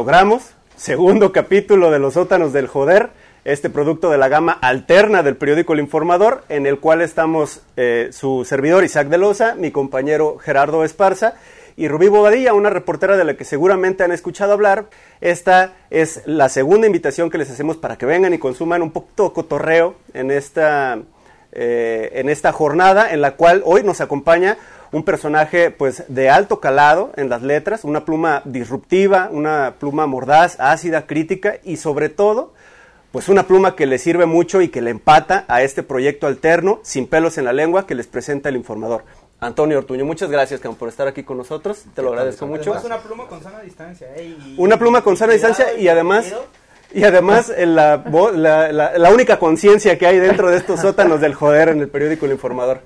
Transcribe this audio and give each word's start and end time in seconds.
logramos. 0.00 0.54
Segundo 0.76 1.30
capítulo 1.34 1.90
de 1.90 1.98
Los 1.98 2.14
sótanos 2.14 2.54
del 2.54 2.68
joder, 2.68 3.10
este 3.44 3.68
producto 3.68 4.10
de 4.10 4.16
la 4.16 4.28
gama 4.28 4.52
alterna 4.52 5.22
del 5.22 5.36
periódico 5.36 5.74
El 5.74 5.80
Informador, 5.80 6.42
en 6.48 6.64
el 6.64 6.80
cual 6.80 7.02
estamos 7.02 7.60
eh, 7.76 8.08
su 8.10 8.46
servidor 8.46 8.82
Isaac 8.82 9.08
de 9.08 9.18
Loza, 9.18 9.56
mi 9.56 9.70
compañero 9.70 10.38
Gerardo 10.38 10.84
Esparza 10.84 11.34
y 11.76 11.86
Rubí 11.88 12.08
Bobadilla, 12.08 12.54
una 12.54 12.70
reportera 12.70 13.18
de 13.18 13.24
la 13.24 13.34
que 13.34 13.44
seguramente 13.44 14.02
han 14.02 14.10
escuchado 14.10 14.54
hablar. 14.54 14.86
Esta 15.20 15.74
es 15.90 16.22
la 16.24 16.48
segunda 16.48 16.86
invitación 16.86 17.28
que 17.28 17.36
les 17.36 17.50
hacemos 17.50 17.76
para 17.76 17.98
que 17.98 18.06
vengan 18.06 18.32
y 18.32 18.38
consuman 18.38 18.80
un 18.80 18.92
poquito 18.92 19.34
cotorreo 19.34 19.96
en 20.14 20.30
esta, 20.30 20.98
eh, 21.52 22.10
en 22.14 22.30
esta 22.30 22.52
jornada, 22.52 23.12
en 23.12 23.20
la 23.20 23.32
cual 23.32 23.60
hoy 23.66 23.82
nos 23.82 24.00
acompaña 24.00 24.56
un 24.92 25.04
personaje 25.04 25.70
pues 25.70 26.04
de 26.08 26.30
alto 26.30 26.60
calado 26.60 27.12
en 27.16 27.28
las 27.28 27.42
letras, 27.42 27.84
una 27.84 28.04
pluma 28.04 28.42
disruptiva, 28.44 29.28
una 29.30 29.74
pluma 29.78 30.06
mordaz, 30.06 30.58
ácida, 30.58 31.06
crítica 31.06 31.58
y 31.62 31.76
sobre 31.76 32.08
todo 32.08 32.52
pues 33.12 33.28
una 33.28 33.46
pluma 33.46 33.74
que 33.74 33.86
le 33.86 33.98
sirve 33.98 34.26
mucho 34.26 34.60
y 34.60 34.68
que 34.68 34.80
le 34.80 34.90
empata 34.90 35.44
a 35.48 35.62
este 35.62 35.82
proyecto 35.82 36.26
alterno 36.26 36.80
sin 36.82 37.08
pelos 37.08 37.38
en 37.38 37.44
la 37.44 37.52
lengua 37.52 37.86
que 37.86 37.94
les 37.94 38.06
presenta 38.06 38.48
el 38.48 38.56
informador. 38.56 39.04
Antonio 39.40 39.78
Ortuño, 39.78 40.04
muchas 40.04 40.30
gracias 40.30 40.60
por 40.60 40.88
estar 40.88 41.08
aquí 41.08 41.22
con 41.22 41.38
nosotros, 41.38 41.84
te 41.94 42.02
lo 42.02 42.10
agradezco 42.10 42.46
mucho. 42.46 42.72
una 42.84 42.98
pluma 42.98 43.26
con 43.26 43.42
sana 43.42 43.60
distancia. 43.60 44.08
¿eh? 44.14 44.36
una 44.58 44.78
pluma 44.78 45.02
con 45.02 45.16
sana 45.16 45.32
distancia 45.32 45.74
y 45.74 45.88
además... 45.88 46.32
Y 46.92 47.04
además 47.04 47.52
la, 47.56 48.02
la, 48.34 48.98
la 48.98 49.10
única 49.10 49.38
conciencia 49.38 49.96
que 49.96 50.08
hay 50.08 50.18
dentro 50.18 50.50
de 50.50 50.56
estos 50.56 50.80
sótanos 50.80 51.20
del 51.20 51.34
joder 51.34 51.68
en 51.68 51.78
el 51.78 51.88
periódico 51.88 52.26
El 52.26 52.32
Informador. 52.32 52.80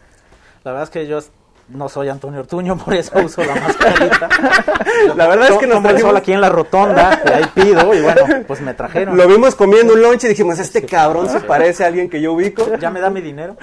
La 0.62 0.72
verdad 0.72 0.84
es 0.84 0.90
que 0.90 1.06
yo 1.06 1.20
no 1.68 1.88
soy 1.88 2.08
Antonio 2.08 2.40
Ortuño, 2.40 2.76
por 2.84 2.94
eso 2.94 3.18
uso 3.18 3.44
la 3.44 3.54
mascarita. 3.54 4.28
la 5.16 5.26
verdad 5.26 5.50
es 5.50 5.58
que 5.58 5.66
nos 5.66 5.82
trajimos 5.82 6.16
aquí 6.16 6.32
en 6.32 6.40
la 6.40 6.48
rotonda, 6.48 7.20
y 7.24 7.28
ahí 7.30 7.44
pido, 7.54 7.94
y 7.94 8.00
bueno, 8.00 8.22
pues 8.46 8.60
me 8.60 8.74
trajeron. 8.74 9.16
Lo 9.16 9.26
vimos 9.26 9.54
comiendo 9.54 9.94
un 9.94 10.02
lunch 10.02 10.24
y 10.24 10.28
dijimos, 10.28 10.58
este 10.58 10.84
cabrón 10.84 11.28
se 11.28 11.40
parece 11.40 11.84
a 11.84 11.88
alguien 11.88 12.08
que 12.08 12.20
yo 12.20 12.32
ubico. 12.32 12.64
Ya 12.84 12.90
me 12.90 13.00
da 13.00 13.08
mi 13.08 13.22
dinero. 13.22 13.56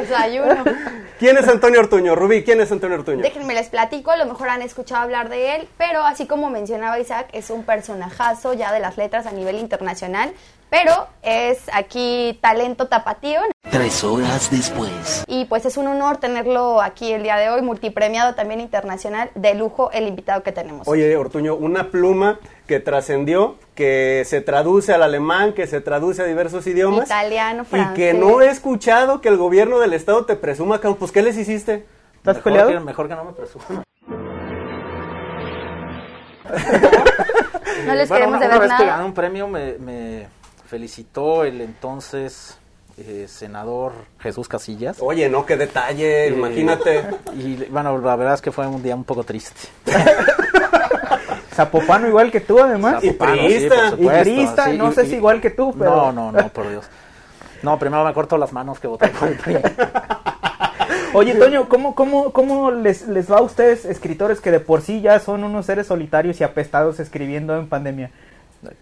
Desayuno. 0.00 0.64
¿Quién 1.18 1.36
es 1.36 1.46
Antonio 1.46 1.80
Ortuño? 1.80 2.14
Rubí, 2.14 2.42
¿quién 2.42 2.60
es 2.60 2.72
Antonio 2.72 2.98
Ortuño? 2.98 3.22
Déjenme 3.22 3.54
les 3.54 3.68
platico, 3.68 4.10
a 4.10 4.16
lo 4.16 4.26
mejor 4.26 4.48
han 4.48 4.62
escuchado 4.62 5.02
hablar 5.02 5.28
de 5.28 5.56
él, 5.56 5.68
pero 5.78 6.02
así 6.02 6.26
como 6.26 6.50
mencionaba 6.50 6.98
Isaac, 6.98 7.28
es 7.32 7.50
un 7.50 7.64
personajazo 7.64 8.54
ya 8.54 8.72
de 8.72 8.80
las 8.80 8.96
letras 8.96 9.26
a 9.26 9.32
nivel 9.32 9.56
internacional, 9.58 10.32
pero 10.70 11.06
es 11.22 11.62
aquí 11.72 12.38
talento 12.40 12.88
tapatío. 12.88 13.40
Tres 13.70 14.04
horas 14.04 14.50
después. 14.50 15.24
Y 15.26 15.44
pues 15.46 15.66
es 15.66 15.76
un 15.76 15.86
honor 15.86 16.18
tenerlo 16.18 16.80
aquí 16.80 17.12
el 17.12 17.22
día 17.22 17.36
de 17.36 17.50
hoy, 17.50 17.62
multipremiado 17.62 18.34
también 18.34 18.60
internacional, 18.60 19.30
de 19.34 19.54
lujo 19.54 19.90
el 19.92 20.06
invitado 20.06 20.42
que 20.42 20.52
tenemos. 20.52 20.86
Oye, 20.88 21.16
Ortuño, 21.16 21.54
una 21.54 21.90
pluma 21.90 22.38
que 22.66 22.80
trascendió, 22.80 23.56
que 23.74 24.22
se 24.26 24.40
traduce 24.40 24.92
al 24.92 25.02
alemán, 25.02 25.52
que 25.52 25.66
se 25.66 25.80
traduce 25.80 26.22
a 26.22 26.24
diversos 26.24 26.66
idiomas. 26.66 27.06
Italiano, 27.06 27.64
francés. 27.64 27.92
Y 27.92 27.96
que 27.96 28.14
no 28.14 28.40
he 28.40 28.48
escuchado 28.48 29.20
que 29.20 29.28
el 29.28 29.36
gobierno 29.36 29.78
del 29.78 29.92
estado 29.92 30.24
te 30.24 30.36
presuma, 30.36 30.80
pues 30.80 31.12
¿qué 31.12 31.22
les 31.22 31.36
hiciste? 31.36 31.86
¿Estás 32.16 32.38
peleado? 32.38 32.80
mejor 32.80 33.08
que 33.08 33.14
no 33.14 33.24
me 33.24 33.32
presuma. 33.32 33.84
no 37.86 37.94
les 37.94 38.10
queremos 38.10 38.36
una, 38.36 38.46
una 38.46 38.58
vez 38.58 38.68
nada. 38.68 38.78
que 38.78 38.86
gané 38.86 39.04
un 39.04 39.14
premio 39.14 39.48
me, 39.48 40.26
felicitó 40.74 41.44
el 41.44 41.60
entonces 41.60 42.58
eh, 42.98 43.26
senador 43.28 43.92
Jesús 44.18 44.48
Casillas. 44.48 44.96
Oye, 44.98 45.28
no, 45.28 45.46
qué 45.46 45.56
detalle, 45.56 46.30
imagínate. 46.30 47.04
Y 47.32 47.54
bueno, 47.66 47.96
la 47.98 48.16
verdad 48.16 48.34
es 48.34 48.42
que 48.42 48.50
fue 48.50 48.66
un 48.66 48.82
día 48.82 48.96
un 48.96 49.04
poco 49.04 49.22
triste. 49.22 49.68
Zapopano 51.54 52.08
igual 52.08 52.32
que 52.32 52.40
tú, 52.40 52.58
además. 52.58 53.04
y 53.04 53.12
priista. 53.12 53.94
y 53.96 54.08
priista, 54.08 54.72
no 54.72 54.90
sé 54.90 55.06
si 55.06 55.14
igual 55.14 55.40
que 55.40 55.50
tú, 55.50 55.72
pero... 55.78 55.94
No, 55.94 56.12
no, 56.12 56.32
no, 56.32 56.48
por 56.48 56.68
Dios. 56.68 56.86
No, 57.62 57.78
primero 57.78 58.04
me 58.04 58.12
corto 58.12 58.36
las 58.36 58.52
manos 58.52 58.80
que 58.80 58.88
voté 58.88 59.10
por 59.10 59.28
el 59.28 59.36
PRI. 59.36 59.58
Oye, 61.14 61.36
Toño, 61.36 61.68
¿cómo, 61.68 61.94
cómo, 61.94 62.32
cómo 62.32 62.72
les, 62.72 63.06
les 63.06 63.30
va 63.30 63.38
a 63.38 63.42
ustedes, 63.42 63.84
escritores 63.84 64.40
que 64.40 64.50
de 64.50 64.58
por 64.58 64.80
sí 64.80 65.02
ya 65.02 65.20
son 65.20 65.44
unos 65.44 65.66
seres 65.66 65.86
solitarios 65.86 66.40
y 66.40 66.44
apestados 66.44 66.98
escribiendo 66.98 67.56
en 67.56 67.68
pandemia? 67.68 68.10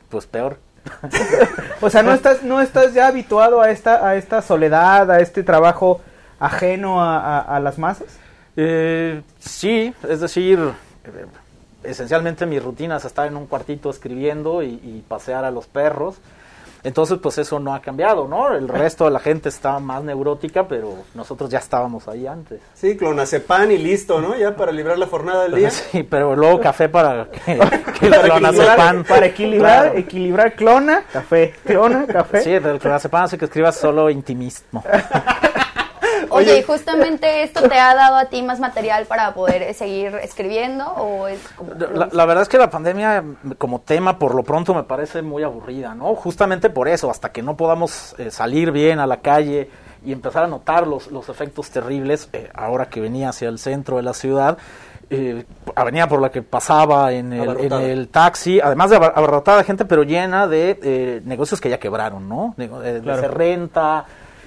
Pues 0.08 0.24
peor. 0.24 0.56
o 1.80 1.90
sea, 1.90 2.02
¿no 2.02 2.12
estás, 2.12 2.42
¿no 2.42 2.60
estás 2.60 2.94
ya 2.94 3.06
habituado 3.06 3.60
a 3.60 3.70
esta, 3.70 4.06
a 4.06 4.16
esta 4.16 4.42
soledad, 4.42 5.10
a 5.10 5.20
este 5.20 5.42
trabajo 5.42 6.00
ajeno 6.38 7.02
a, 7.02 7.60
las 7.62 7.78
masas? 7.78 8.08
Eh, 8.56 9.22
sí, 9.38 9.94
es 10.08 10.20
decir, 10.20 10.58
eh, 11.04 11.26
esencialmente 11.84 12.46
mi 12.46 12.58
rutina 12.58 12.96
es 12.96 13.04
estar 13.04 13.26
en 13.26 13.36
un 13.36 13.46
cuartito 13.46 13.90
escribiendo 13.90 14.62
y, 14.62 15.04
pasear 15.08 15.44
a 15.44 15.50
los 15.50 15.66
perros. 15.66 16.16
Entonces, 16.84 17.18
pues 17.22 17.38
eso 17.38 17.60
no 17.60 17.74
ha 17.74 17.80
cambiado, 17.80 18.26
¿no? 18.26 18.52
El 18.52 18.68
resto 18.82 19.04
de 19.04 19.10
la 19.10 19.20
gente 19.20 19.48
está 19.48 19.78
más 19.78 20.02
neurótica, 20.02 20.66
pero 20.66 20.94
nosotros 21.14 21.50
ya 21.50 21.58
estábamos 21.58 22.08
ahí 22.08 22.26
antes. 22.26 22.60
Sí, 22.74 22.96
clonazepam 22.96 23.70
y 23.70 23.78
listo, 23.78 24.20
¿no? 24.20 24.36
Ya 24.36 24.56
para 24.56 24.72
librar 24.72 24.98
la 24.98 25.06
jornada 25.06 25.44
del 25.44 25.54
día. 25.54 25.70
Sí, 25.92 26.02
pero 26.04 26.36
luego 26.36 26.60
café 26.60 26.88
para 26.88 27.26
que, 27.30 27.58
que 28.00 28.08
para 28.08 28.22
clonazepam. 28.22 29.04
Para 29.04 29.26
equilibrar, 29.26 29.82
claro. 29.84 29.98
equilibrar 29.98 30.54
clona, 30.54 31.04
café, 31.12 31.54
clona, 31.64 32.06
café. 32.06 32.40
Sí, 32.42 32.50
el 32.50 32.78
clonazepam 32.78 33.24
hace 33.24 33.36
que 33.36 33.46
escribas 33.46 33.76
solo 33.76 34.08
intimismo. 34.08 34.82
Oye, 36.32 36.58
¿y 36.58 36.62
justamente 36.62 37.42
esto 37.42 37.68
te 37.68 37.78
ha 37.78 37.94
dado 37.94 38.16
a 38.16 38.26
ti 38.26 38.42
más 38.42 38.60
material 38.60 39.06
para 39.06 39.34
poder 39.34 39.72
seguir 39.74 40.14
escribiendo? 40.16 40.86
O 40.86 41.28
es 41.28 41.40
como 41.56 41.72
la, 41.74 42.08
la, 42.10 42.26
verdad 42.26 42.42
es 42.42 42.48
que 42.48 42.58
la 42.58 42.70
pandemia 42.70 43.24
como 43.58 43.80
tema 43.80 44.18
por 44.18 44.34
lo 44.34 44.42
pronto 44.42 44.74
me 44.74 44.82
parece 44.84 45.22
muy 45.22 45.42
aburrida, 45.42 45.94
¿no? 45.94 46.14
Justamente 46.14 46.70
por 46.70 46.88
eso, 46.88 47.10
hasta 47.10 47.32
que 47.32 47.42
no 47.42 47.56
podamos 47.56 48.14
eh, 48.18 48.30
salir 48.30 48.72
bien 48.72 48.98
a 48.98 49.06
la 49.06 49.20
calle 49.20 49.70
y 50.04 50.12
empezar 50.12 50.44
a 50.44 50.46
notar 50.46 50.86
los, 50.86 51.10
los 51.10 51.28
efectos 51.28 51.70
terribles, 51.70 52.28
eh, 52.32 52.50
ahora 52.54 52.86
que 52.86 53.00
venía 53.00 53.28
hacia 53.28 53.48
el 53.48 53.58
centro 53.58 53.96
de 53.96 54.02
la 54.02 54.14
ciudad, 54.14 54.58
eh, 55.10 55.44
avenida 55.74 56.08
por 56.08 56.20
la 56.20 56.30
que 56.30 56.42
pasaba 56.42 57.12
en 57.12 57.32
el, 57.32 57.60
en 57.60 57.72
el, 57.72 58.08
taxi, 58.08 58.60
además 58.60 58.90
de 58.90 58.96
abarrotada 58.96 59.58
de 59.58 59.64
gente, 59.64 59.84
pero 59.84 60.02
llena 60.02 60.46
de 60.46 60.78
eh, 60.82 61.20
negocios 61.24 61.60
que 61.60 61.68
ya 61.68 61.78
quebraron, 61.78 62.28
¿no? 62.28 62.54
De, 62.56 62.68
de, 62.68 63.00
Claro. 63.02 63.20
de 63.20 63.28
renta, 63.28 64.06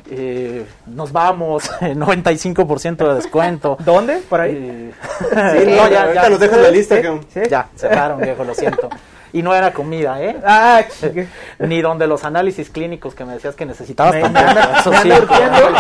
eh, 0.09 0.66
nos 0.88 1.11
vamos, 1.11 1.69
95% 1.81 3.07
de 3.07 3.16
descuento. 3.16 3.77
¿Dónde? 3.85 4.17
¿Por 4.29 4.41
ahí? 4.41 4.53
Eh, 4.55 4.91
Sí, 5.19 5.66
no, 5.77 5.88
ya, 5.89 6.03
ahorita 6.03 6.29
nos 6.29 6.39
dejan 6.39 6.61
la 6.63 6.71
lista. 6.71 6.95
¿Sí? 6.97 7.01
que- 7.01 7.43
¿Sí? 7.43 7.49
ya, 7.49 7.67
cerraron, 7.75 8.19
viejo, 8.21 8.44
lo 8.44 8.53
siento. 8.53 8.89
Y 9.33 9.41
no 9.41 9.53
era 9.53 9.73
comida, 9.73 10.21
¿eh? 10.21 10.38
Ah, 10.45 10.81
chique. 10.89 11.27
Ni 11.59 11.81
donde 11.81 12.07
los 12.07 12.23
análisis 12.23 12.69
clínicos 12.69 13.13
que 13.15 13.25
me 13.25 13.33
decías 13.33 13.53
que 13.55 13.65
necesitabas 13.65 14.13
Me, 14.15 14.21
tampoco. 14.21 14.44
me 14.45 14.49
anda, 14.51 14.79
Eso 14.79 14.91
me 14.91 14.97
sí. 15.01 15.11
anda 15.11 15.23
urgiendo. 15.25 15.71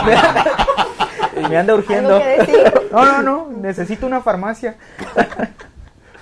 Me, 1.41 1.49
me 1.49 1.57
anda 1.57 1.73
urgiendo. 1.75 2.21
No, 2.91 3.05
no, 3.05 3.21
no. 3.21 3.49
Necesito 3.61 4.05
una 4.07 4.19
farmacia. 4.21 4.75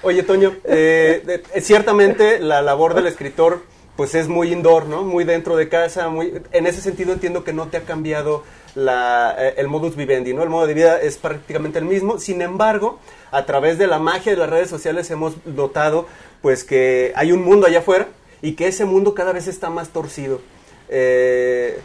Oye, 0.03 0.21
Toño, 0.23 0.53
eh, 0.65 1.23
de- 1.25 1.43
eh, 1.53 1.61
ciertamente 1.61 2.39
la 2.39 2.61
labor 2.61 2.93
del 2.93 3.07
escritor 3.07 3.63
pues 3.95 4.15
es 4.15 4.27
muy 4.27 4.51
indoor, 4.51 4.85
¿no? 4.87 5.03
Muy 5.03 5.23
dentro 5.23 5.55
de 5.55 5.69
casa, 5.69 6.11
en 6.51 6.67
ese 6.67 6.81
sentido 6.81 7.13
entiendo 7.13 7.43
que 7.43 7.53
no 7.53 7.67
te 7.67 7.77
ha 7.77 7.81
cambiado 7.81 8.43
la, 8.75 9.35
eh, 9.37 9.53
el 9.57 9.67
modus 9.67 9.95
vivendi, 9.95 10.33
¿no? 10.33 10.43
El 10.43 10.49
modo 10.49 10.65
de 10.65 10.73
vida 10.73 10.99
es 10.99 11.17
prácticamente 11.17 11.79
el 11.79 11.85
mismo. 11.85 12.17
Sin 12.19 12.41
embargo, 12.41 12.99
a 13.31 13.45
través 13.45 13.77
de 13.77 13.87
la 13.87 13.99
magia 13.99 14.31
de 14.31 14.37
las 14.39 14.49
redes 14.49 14.69
sociales 14.69 15.09
hemos 15.11 15.45
notado 15.45 16.07
pues 16.41 16.63
que 16.63 17.13
hay 17.15 17.31
un 17.31 17.43
mundo 17.43 17.67
allá 17.67 17.79
afuera 17.79 18.07
y 18.41 18.53
que 18.53 18.67
ese 18.67 18.85
mundo 18.85 19.13
cada 19.13 19.31
vez 19.31 19.47
está 19.47 19.69
más 19.69 19.89
torcido. 19.89 20.41
Eh, 20.89 21.79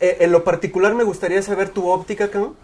eh, 0.00 0.16
en 0.20 0.32
lo 0.32 0.42
particular 0.42 0.94
me 0.94 1.04
gustaría 1.04 1.40
saber 1.42 1.68
tu 1.68 1.88
óptica, 1.88 2.28
Cam, 2.28 2.54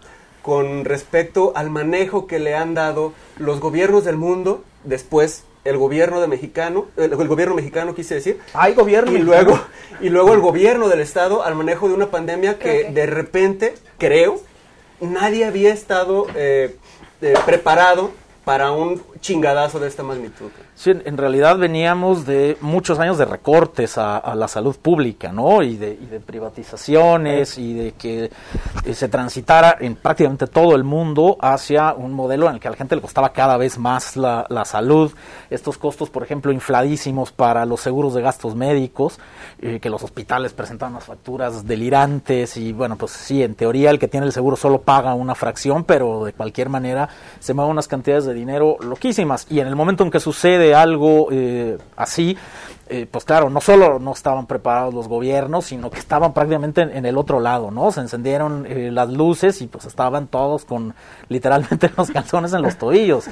con 0.41 0.83
respecto 0.83 1.53
al 1.55 1.69
manejo 1.69 2.27
que 2.27 2.39
le 2.39 2.55
han 2.55 2.73
dado 2.73 3.13
los 3.37 3.59
gobiernos 3.59 4.03
del 4.03 4.17
mundo, 4.17 4.63
después 4.83 5.43
el 5.65 5.77
gobierno 5.77 6.19
de 6.21 6.27
mexicano, 6.27 6.87
el, 6.97 7.13
el 7.13 7.27
gobierno 7.27 7.55
mexicano 7.55 7.95
quise 7.95 8.15
decir, 8.15 8.39
Hay 8.53 8.73
gobierno. 8.73 9.11
y 9.11 9.15
mexicano. 9.15 9.43
luego 9.45 9.61
y 10.01 10.09
luego 10.09 10.33
el 10.33 10.39
gobierno 10.41 10.89
del 10.89 10.99
estado 10.99 11.43
al 11.43 11.55
manejo 11.55 11.87
de 11.87 11.93
una 11.93 12.11
pandemia 12.11 12.59
que- 12.59 12.89
de 12.91 13.05
repente 13.05 13.73
creo 13.97 14.41
nadie 14.99 15.45
había 15.45 15.71
estado 15.73 16.27
eh, 16.35 16.75
eh, 17.21 17.33
preparado 17.45 18.11
para 18.43 18.71
un 18.71 19.01
chingadazo 19.21 19.79
de 19.79 19.87
esta 19.87 20.03
magnitud. 20.03 20.49
Sí, 20.75 20.91
en, 20.91 21.17
realidad 21.17 21.57
veníamos 21.57 22.25
de 22.25 22.57
muchos 22.59 22.99
años 22.99 23.17
de 23.17 23.25
recortes 23.25 23.97
a, 23.97 24.33
la 24.35 24.47
salud 24.47 24.75
pública, 24.75 25.31
¿no? 25.31 25.61
Y 25.61 25.77
de, 25.77 25.91
y 25.93 26.05
de 26.07 26.19
privatizaciones 26.19 27.57
y 27.57 27.73
de 27.73 27.91
que 27.93 28.31
eh, 28.83 28.93
se 28.93 29.07
transitara 29.07 29.77
en 29.79 29.95
prácticamente 29.95 30.47
todo 30.47 30.75
el 30.75 30.83
mundo 30.83 31.37
hacia 31.39 31.93
un 31.93 32.13
modelo 32.13 32.47
en 32.49 32.55
el 32.55 32.59
que 32.59 32.67
a 32.67 32.71
la 32.71 32.77
gente 32.77 32.95
le 32.95 33.01
costaba 33.01 33.31
cada 33.31 33.55
vez 33.55 33.77
más 33.77 34.17
la, 34.17 34.45
la 34.49 34.65
salud. 34.65 35.13
Estos 35.49 35.77
costos, 35.77 36.09
por 36.09 36.23
ejemplo, 36.23 36.51
infladísimos 36.51 37.31
para 37.31 37.65
los 37.65 37.79
seguros 37.79 38.13
de 38.13 38.21
gastos 38.21 38.55
médicos, 38.55 39.19
eh, 39.61 39.79
que 39.79 39.89
los 39.89 40.03
hospitales 40.03 40.53
presentaban 40.53 40.93
unas 40.93 41.05
facturas 41.05 41.65
delirantes 41.65 42.57
y 42.57 42.73
bueno, 42.73 42.97
pues 42.97 43.11
sí, 43.11 43.43
en 43.43 43.55
teoría 43.55 43.91
el 43.91 43.99
que 43.99 44.07
tiene 44.07 44.25
el 44.25 44.33
seguro 44.33 44.57
solo 44.57 44.81
paga 44.81 45.13
una 45.13 45.35
fracción, 45.35 45.83
pero 45.83 46.25
de 46.25 46.33
cualquier 46.33 46.69
manera 46.69 47.07
se 47.39 47.53
mueven 47.53 47.71
unas 47.71 47.87
cantidades 47.87 48.25
de 48.25 48.32
dinero 48.33 48.77
loquísimas. 48.81 49.47
Y 49.49 49.59
en 49.59 49.67
el 49.67 49.75
momento 49.75 50.03
en 50.03 50.11
que 50.11 50.19
sucede 50.19 50.75
algo 50.75 51.27
eh, 51.31 51.77
así, 51.95 52.37
eh, 52.89 53.07
pues 53.09 53.23
claro, 53.23 53.49
no 53.49 53.61
solo 53.61 53.97
no 53.97 54.11
estaban 54.11 54.45
preparados 54.45 54.93
los 54.93 55.07
gobiernos, 55.07 55.65
sino 55.65 55.89
que 55.89 55.99
estaban 55.99 56.33
prácticamente 56.33 56.81
en, 56.81 57.05
el 57.05 57.17
otro 57.17 57.39
lado, 57.39 57.71
¿no? 57.71 57.91
Se 57.91 58.01
encendieron 58.01 58.65
eh, 58.67 58.91
las 58.91 59.09
luces 59.09 59.61
y 59.61 59.67
pues 59.67 59.85
estaban 59.85 60.27
todos 60.27 60.65
con 60.65 60.93
literalmente 61.29 61.89
los 61.97 62.11
calzones 62.11 62.53
en 62.53 62.61
los 62.61 62.77
tobillos. 62.77 63.25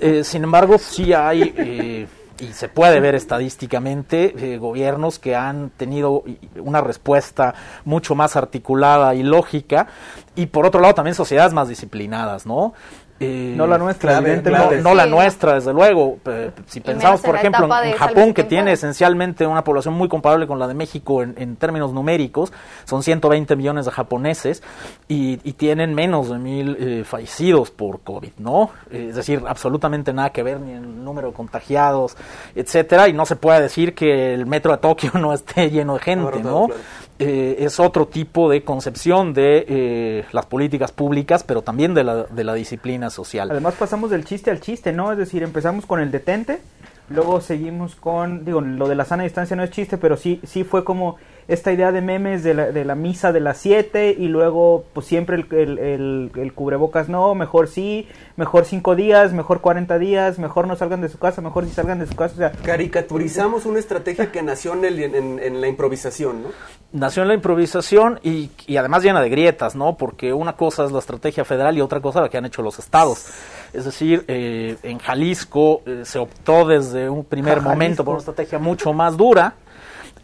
Eh, 0.00 0.24
sin 0.24 0.44
embargo, 0.44 0.78
sí 0.78 1.12
hay... 1.12 1.54
eh, 1.56 2.06
y 2.38 2.52
se 2.52 2.68
puede 2.68 3.00
ver 3.00 3.14
estadísticamente 3.14 4.58
gobiernos 4.58 5.18
que 5.18 5.34
han 5.34 5.70
tenido 5.70 6.22
una 6.58 6.82
respuesta 6.82 7.54
mucho 7.86 8.14
más 8.14 8.36
articulada 8.36 9.14
y 9.14 9.22
lógica 9.22 9.86
y 10.34 10.44
por 10.44 10.66
otro 10.66 10.82
lado 10.82 10.94
también 10.94 11.14
sociedades 11.14 11.54
más 11.54 11.66
disciplinadas, 11.66 12.44
¿no? 12.44 12.74
Eh, 13.18 13.54
No 13.56 13.66
la 13.66 13.78
nuestra, 13.78 14.12
clave, 14.12 14.32
evidentemente. 14.32 14.76
no, 14.76 14.90
no 14.90 14.94
la 14.94 15.06
nuestra, 15.06 15.54
desde 15.54 15.72
luego. 15.72 16.18
Si 16.66 16.78
Y 16.78 16.82
pensamos, 16.82 17.20
por 17.22 17.36
ejemplo, 17.36 17.68
en, 17.82 17.92
Japón, 17.94 18.34
que 18.34 18.44
tiene 18.44 18.72
esencialmente 18.72 19.46
una 19.46 19.64
población 19.64 19.94
muy 19.94 20.08
comparable 20.08 20.46
con 20.46 20.58
la 20.58 20.68
de 20.68 20.74
México 20.74 21.22
en, 21.22 21.34
en 21.38 21.56
términos 21.56 21.92
numéricos, 21.92 22.52
son 22.84 23.02
120 23.02 23.56
millones 23.56 23.86
de 23.86 23.90
japoneses 23.90 24.62
y, 25.08 25.40
y 25.44 25.52
tienen 25.54 25.94
menos 25.94 26.28
de 26.28 26.38
mil 26.38 26.76
eh, 26.78 27.04
fallecidos 27.04 27.70
por 27.70 28.00
COVID, 28.00 28.32
¿no? 28.38 28.70
Eh, 28.90 29.06
es 29.10 29.16
decir, 29.16 29.42
absolutamente 29.46 30.12
nada 30.12 30.30
que 30.30 30.42
ver 30.42 30.60
ni 30.60 30.72
el 30.72 31.04
número 31.04 31.28
de 31.28 31.34
contagiados, 31.34 32.16
etcétera, 32.54 33.08
y 33.08 33.12
no 33.12 33.24
se 33.26 33.36
puede 33.36 33.60
decir 33.62 33.94
que 33.94 34.34
el 34.34 34.46
metro 34.46 34.72
de 34.72 34.78
Tokio 34.78 35.10
no 35.18 35.32
esté 35.32 35.70
lleno 35.70 35.94
de 35.94 36.00
gente, 36.00 36.42
¿no? 36.42 36.66
claro. 36.66 36.80
Eh, 37.18 37.56
es 37.60 37.80
otro 37.80 38.06
tipo 38.06 38.50
de 38.50 38.62
concepción 38.62 39.32
de 39.32 39.64
eh, 39.68 40.24
las 40.32 40.46
políticas 40.46 40.92
públicas, 40.92 41.44
pero 41.44 41.62
también 41.62 41.94
de 41.94 42.04
la, 42.04 42.24
de 42.24 42.44
la 42.44 42.54
disciplina 42.54 43.10
social. 43.10 43.50
Además 43.50 43.74
pasamos 43.74 44.10
del 44.10 44.24
chiste 44.24 44.50
al 44.50 44.60
chiste, 44.60 44.92
¿no? 44.92 45.12
Es 45.12 45.18
decir, 45.18 45.42
empezamos 45.42 45.86
con 45.86 46.00
el 46.00 46.10
detente, 46.10 46.60
luego 47.08 47.40
seguimos 47.40 47.96
con, 47.96 48.44
digo, 48.44 48.60
lo 48.60 48.88
de 48.88 48.94
la 48.94 49.04
sana 49.04 49.22
distancia 49.22 49.56
no 49.56 49.62
es 49.62 49.70
chiste, 49.70 49.96
pero 49.96 50.16
sí, 50.16 50.40
sí 50.44 50.64
fue 50.64 50.84
como 50.84 51.16
esta 51.48 51.72
idea 51.72 51.92
de 51.92 52.00
memes 52.00 52.42
de 52.42 52.54
la, 52.54 52.72
de 52.72 52.84
la 52.84 52.94
misa 52.96 53.32
de 53.32 53.38
las 53.40 53.58
7 53.58 54.16
y 54.18 54.26
luego 54.28 54.84
pues 54.92 55.06
siempre 55.06 55.36
el, 55.36 55.46
el, 55.54 55.78
el- 55.78 56.30
el 56.34 56.52
cubrebocas 56.54 57.08
no, 57.08 57.34
mejor 57.36 57.68
sí, 57.68 58.08
mejor 58.36 58.64
5 58.64 58.96
días, 58.96 59.32
mejor 59.32 59.60
40 59.60 59.98
días, 59.98 60.38
mejor 60.40 60.66
no 60.66 60.74
salgan 60.74 61.00
de 61.02 61.08
su 61.08 61.18
casa, 61.18 61.40
mejor 61.42 61.64
si 61.66 61.70
salgan 61.70 62.00
de 62.00 62.06
su 62.06 62.16
casa, 62.16 62.34
o 62.34 62.38
sea, 62.38 62.52
Caricaturizamos 62.64 63.64
una 63.66 63.78
estrategia 63.78 64.32
que 64.32 64.42
nació 64.42 64.72
en, 64.74 64.84
el- 64.84 64.98
en- 65.14 65.38
en 65.38 65.60
la 65.60 65.68
improvisación, 65.68 66.42
¿no? 66.42 66.48
Nació 66.92 67.22
en 67.22 67.28
la 67.28 67.34
improvisación 67.34 68.18
y, 68.22 68.50
y 68.66 68.76
además 68.76 69.02
llena 69.02 69.20
de 69.20 69.28
grietas, 69.28 69.76
¿no? 69.76 69.96
Porque 69.96 70.32
una 70.32 70.54
cosa 70.54 70.84
es 70.84 70.92
la 70.92 70.98
estrategia 71.00 71.44
federal 71.44 71.76
y 71.76 71.80
otra 71.80 72.00
cosa 72.00 72.20
la 72.22 72.28
que 72.28 72.38
han 72.38 72.46
hecho 72.46 72.62
los 72.62 72.78
estados. 72.78 73.26
Es 73.72 73.84
decir, 73.84 74.24
eh, 74.28 74.76
en 74.82 74.98
Jalisco 74.98 75.82
eh, 75.84 76.02
se 76.04 76.18
optó 76.18 76.66
desde 76.66 77.10
un 77.10 77.24
primer 77.24 77.54
Jalisco. 77.54 77.68
momento 77.70 78.04
por 78.04 78.14
una 78.14 78.20
estrategia 78.20 78.58
mucho 78.58 78.92
más 78.92 79.16
dura. 79.16 79.54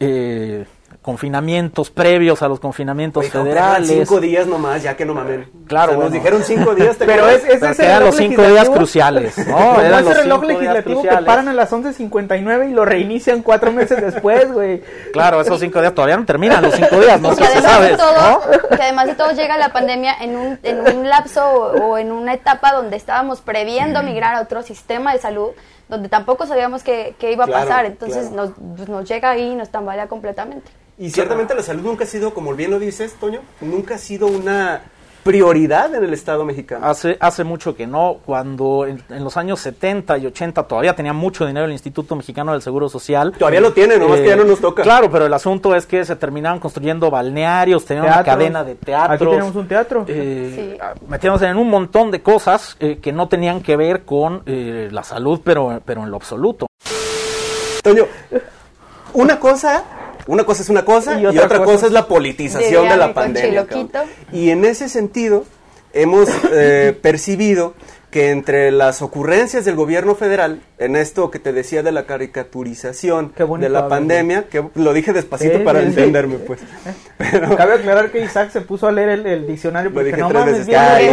eh, 0.01 0.65
confinamientos 1.03 1.91
previos 1.91 2.43
a 2.43 2.49
los 2.49 2.61
confinamientos 2.61 3.29
federales. 3.29 3.89
cinco 3.89 4.21
días 4.21 4.47
nomás, 4.47 4.83
ya 4.85 4.97
que 4.97 5.05
no 5.05 5.15
mamen. 5.15 5.49
Claro, 5.67 5.93
O 5.93 5.95
sea, 5.97 6.05
nos 6.05 6.13
dijeron 6.13 6.43
cinco 6.45 6.75
días. 6.75 6.97
¿te 6.99 7.05
Pero 7.07 7.29
es- 7.29 7.45
es- 7.45 7.59
Pero 7.61 7.73
ese 7.73 7.85
eran 7.85 8.05
los 8.05 8.15
cinco 8.17 8.43
días 8.43 8.71
cruciales, 8.71 9.37
¿no? 9.49 9.81
Eran 9.81 10.01
ese 10.01 10.03
los 10.09 10.17
reloj 10.19 10.41
cinco 10.41 10.47
días 10.47 10.61
legislativo 10.75 11.03
que 11.03 11.09
cruciales. 11.09 11.27
paran 11.27 11.49
a 11.49 11.53
las 11.53 11.73
11.59 11.73 12.71
y 12.71 12.73
lo 12.73 12.85
reinician 12.85 13.43
cuatro 13.43 13.73
meses 13.73 14.01
después, 14.01 14.53
güey. 14.53 14.83
Claro, 15.13 15.41
esos 15.41 15.59
cinco 15.61 15.81
días 15.81 15.93
todavía 15.95 16.17
no 16.17 16.25
terminan 16.25 16.63
los 16.63 16.75
cinco 16.75 17.01
días, 17.01 17.21
no 17.21 17.31
que 17.31 17.37
sé 17.37 17.43
si 17.45 17.53
además 17.59 17.73
sabes, 17.73 17.91
de 17.91 17.97
todo, 17.97 18.13
¿no? 18.31 18.77
que 18.77 18.83
además 18.83 19.07
de 19.07 19.15
todo 19.15 19.33
llega 19.33 19.59
la 19.59 19.73
pandemia 19.73 20.15
en 20.21 20.37
un, 20.37 20.59
en 20.63 20.97
un 20.99 21.09
lapso 21.09 21.45
o, 21.45 21.91
o 21.91 21.99
en 21.99 22.13
una 22.13 22.35
etapa 22.35 22.73
donde 22.73 22.97
estábamos 22.97 23.41
previendo 23.41 24.03
migrar 24.05 24.35
a 24.37 24.41
otro 24.41 24.63
sistema 24.63 25.13
de 25.13 25.19
salud, 25.19 25.49
donde 25.89 26.09
tampoco 26.09 26.47
sabíamos 26.47 26.83
que, 26.85 27.15
que 27.19 27.33
iba 27.33 27.45
a 27.45 27.47
Claro, 27.49 27.69
pasar. 27.69 27.87
Entonces 27.87 28.29
claro. 28.29 28.53
nos, 28.57 28.77
pues, 28.77 28.89
nos 28.89 29.09
llega 29.09 29.31
ahí 29.31 29.51
y 29.51 29.55
nos 29.57 29.69
tambalea 29.71 30.07
completamente. 30.07 30.71
Y 30.99 31.11
ciertamente 31.11 31.55
la 31.55 31.63
salud 31.63 31.83
nunca 31.83 32.05
ha 32.05 32.07
sido, 32.07 32.33
como 32.35 32.55
bien 32.55 32.71
lo 32.71 32.79
dices, 32.79 33.15
Toño, 33.15 33.41
nunca 33.61 33.95
ha 33.97 33.99
sido 33.99 34.27
una 34.27 34.83
prioridad 35.25 35.95
en 35.95 36.03
el 36.03 36.13
Estado 36.15 36.45
mexicano. 36.45 36.85
Hace, 36.85 37.17
hace 37.21 37.45
mucho 37.45 37.77
que 37.77 37.87
no, 37.87 38.17
cuando 38.27 38.87
en, 38.87 39.03
en 39.09 39.23
los 39.23 39.37
años 39.37 39.61
70 39.61 40.19
y 40.19 40.27
80 40.27 40.65
todavía 40.65 40.97
tenía 40.97 41.13
mucho 41.13 41.47
dinero 41.47 41.67
el 41.67 41.73
Instituto 41.73 42.17
Mexicano 42.17 42.53
del 42.53 42.61
Seguro 42.61 42.89
Social. 42.89 43.33
Todavía 43.39 43.61
lo 43.61 43.73
tiene, 43.73 43.99
nomás 43.99 44.19
que 44.21 44.27
ya 44.27 44.37
no 44.37 44.43
nos 44.45 44.61
toca. 44.61 44.83
Claro, 44.83 45.11
pero 45.13 45.27
el 45.27 45.33
asunto 45.33 45.77
es 45.77 45.87
que 45.87 46.05
se 46.05 46.17
terminaban 46.17 46.59
construyendo 46.59 47.09
balnearios, 47.09 47.85
tenían 47.85 48.07
una 48.07 48.25
cadena 48.25 48.65
de 48.65 48.75
teatros. 48.75 49.15
Aquí 49.23 49.25
tenemos 49.31 49.55
un 49.55 49.69
teatro. 49.69 50.05
eh, 50.09 50.77
Sí. 50.77 51.05
metiéndose 51.09 51.47
en 51.47 51.57
un 51.57 51.71
montón 51.71 52.11
de 52.11 52.21
cosas 52.21 52.77
eh, 52.81 52.99
que 53.01 53.13
no 53.13 53.29
tenían 53.29 53.63
que 53.63 53.77
ver 53.77 54.03
con 54.05 54.43
eh, 54.47 54.89
la 54.91 55.05
salud, 55.05 55.41
pero, 55.45 55.81
pero 55.85 56.03
en 56.03 56.11
lo 56.11 56.17
absoluto. 56.17 56.67
Toño, 57.83 58.07
una 59.15 59.39
cosa, 59.39 59.85
una 60.27 60.45
cosa 60.45 60.63
es 60.63 60.69
una 60.69 60.85
cosa 60.85 61.19
y 61.19 61.23
Y 61.23 61.27
otra, 61.27 61.49
cosa, 61.49 61.65
cosa 61.65 61.87
es 61.87 61.93
la 61.93 62.07
politización 62.07 62.89
de 62.89 62.97
la 62.97 63.09
mi 63.09 63.15
pandemia. 63.15 63.67
Y 64.33 64.51
en 64.51 64.65
ese 64.65 64.89
sentido 64.89 65.45
hemos 65.93 66.29
eh, 66.53 66.97
percibido 67.03 67.75
que 68.13 68.31
entre 68.31 68.71
las 68.71 69.01
ocurrencias 69.03 69.65
del 69.65 69.75
gobierno 69.75 70.15
federal, 70.15 70.61
en 70.79 70.95
esto 70.97 71.31
que 71.31 71.39
te 71.39 71.53
decía 71.53 71.83
de 71.83 71.91
la 71.93 72.05
caricaturización 72.05 73.33
bonito 73.45 73.67
de 73.67 73.69
la 73.71 73.89
pandemia, 73.89 74.45
que 74.51 74.63
lo 74.75 74.93
dije 74.93 75.13
despacito 75.13 75.59
Sí, 75.59 75.65
para 75.65 75.81
sí, 75.81 75.87
sí. 75.87 75.91
entenderme, 75.93 76.37
pues. 76.37 76.61
Pero, 77.17 77.57
Cabe 77.57 77.75
aclarar 77.75 78.11
que 78.13 78.21
Isaac 78.21 78.51
se 78.53 78.61
puso 78.61 78.87
a 78.87 78.93
leer 78.93 79.09
el, 79.09 79.27
el 79.27 79.47
diccionario 79.47 79.89
Lo 79.91 79.95
porque 79.95 80.11
dije 80.11 80.21
no 80.21 80.29
tres 80.29 80.41
mames, 80.41 80.53
veces. 80.53 80.67
bien 80.69 80.81
Ay, 80.81 81.09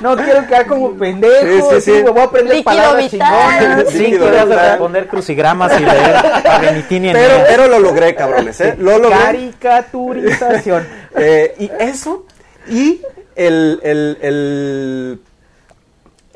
no, 0.00 0.16
quiero 0.16 0.46
quedar 0.46 0.66
como 0.66 0.92
pendejo. 0.94 1.70
Sí, 1.70 1.80
sí, 1.80 1.80
sí, 1.80 1.96
sí. 1.98 2.02
me 2.04 2.10
voy 2.10 2.20
a 2.20 2.24
aprender 2.24 2.56
Líquido 2.56 2.64
palabras 2.64 3.10
vital. 3.12 3.28
chingonas. 3.58 3.90
Sí, 3.92 4.16
verdad. 4.18 4.68
responder 4.70 5.06
crucigramas 5.08 5.72
y 5.80 5.84
leer 5.84 6.84
y 6.90 7.00
pero, 7.12 7.44
pero 7.48 7.68
lo 7.68 7.78
logré, 7.80 8.14
cabrones, 8.14 8.60
¿eh? 8.60 8.74
Lo 8.78 8.98
logré. 8.98 9.18
Caricaturización. 9.18 10.86
Eh, 11.16 11.54
y 11.58 11.70
eso, 11.80 12.26
y 12.68 13.02
el, 13.38 13.80
el, 13.84 15.20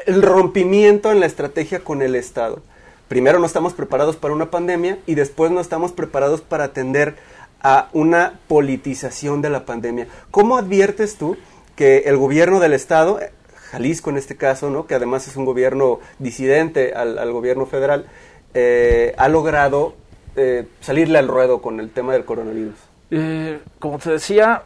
el, 0.06 0.22
rompimiento 0.22 1.10
en 1.10 1.20
la 1.20 1.26
estrategia 1.26 1.80
con 1.80 2.00
el 2.00 2.14
Estado. 2.14 2.62
Primero 3.08 3.40
no 3.40 3.46
estamos 3.46 3.74
preparados 3.74 4.16
para 4.16 4.32
una 4.32 4.50
pandemia 4.50 4.98
y 5.06 5.16
después 5.16 5.50
no 5.50 5.60
estamos 5.60 5.92
preparados 5.92 6.40
para 6.40 6.64
atender 6.64 7.16
a 7.60 7.88
una 7.92 8.38
politización 8.48 9.42
de 9.42 9.50
la 9.50 9.66
pandemia. 9.66 10.06
¿Cómo 10.30 10.56
adviertes 10.56 11.16
tú 11.16 11.36
que 11.76 12.04
el 12.06 12.16
gobierno 12.16 12.60
del 12.60 12.72
Estado, 12.72 13.18
Jalisco 13.70 14.10
en 14.10 14.16
este 14.16 14.36
caso, 14.36 14.70
¿no? 14.70 14.86
que 14.86 14.94
además 14.94 15.26
es 15.26 15.36
un 15.36 15.44
gobierno 15.44 15.98
disidente 16.18 16.94
al, 16.94 17.32
gobierno 17.32 17.66
federal, 17.66 18.06
eh, 18.54 19.12
ha 19.18 19.28
logrado 19.28 19.94
eh, 20.36 20.66
salirle 20.80 21.18
al 21.18 21.28
ruedo 21.28 21.60
con 21.60 21.80
el 21.80 21.90
tema 21.90 22.12
del 22.12 22.24
coronavirus? 22.24 22.76
Eh, 23.10 23.58
como 23.78 23.98
te 23.98 24.10
decía, 24.10 24.62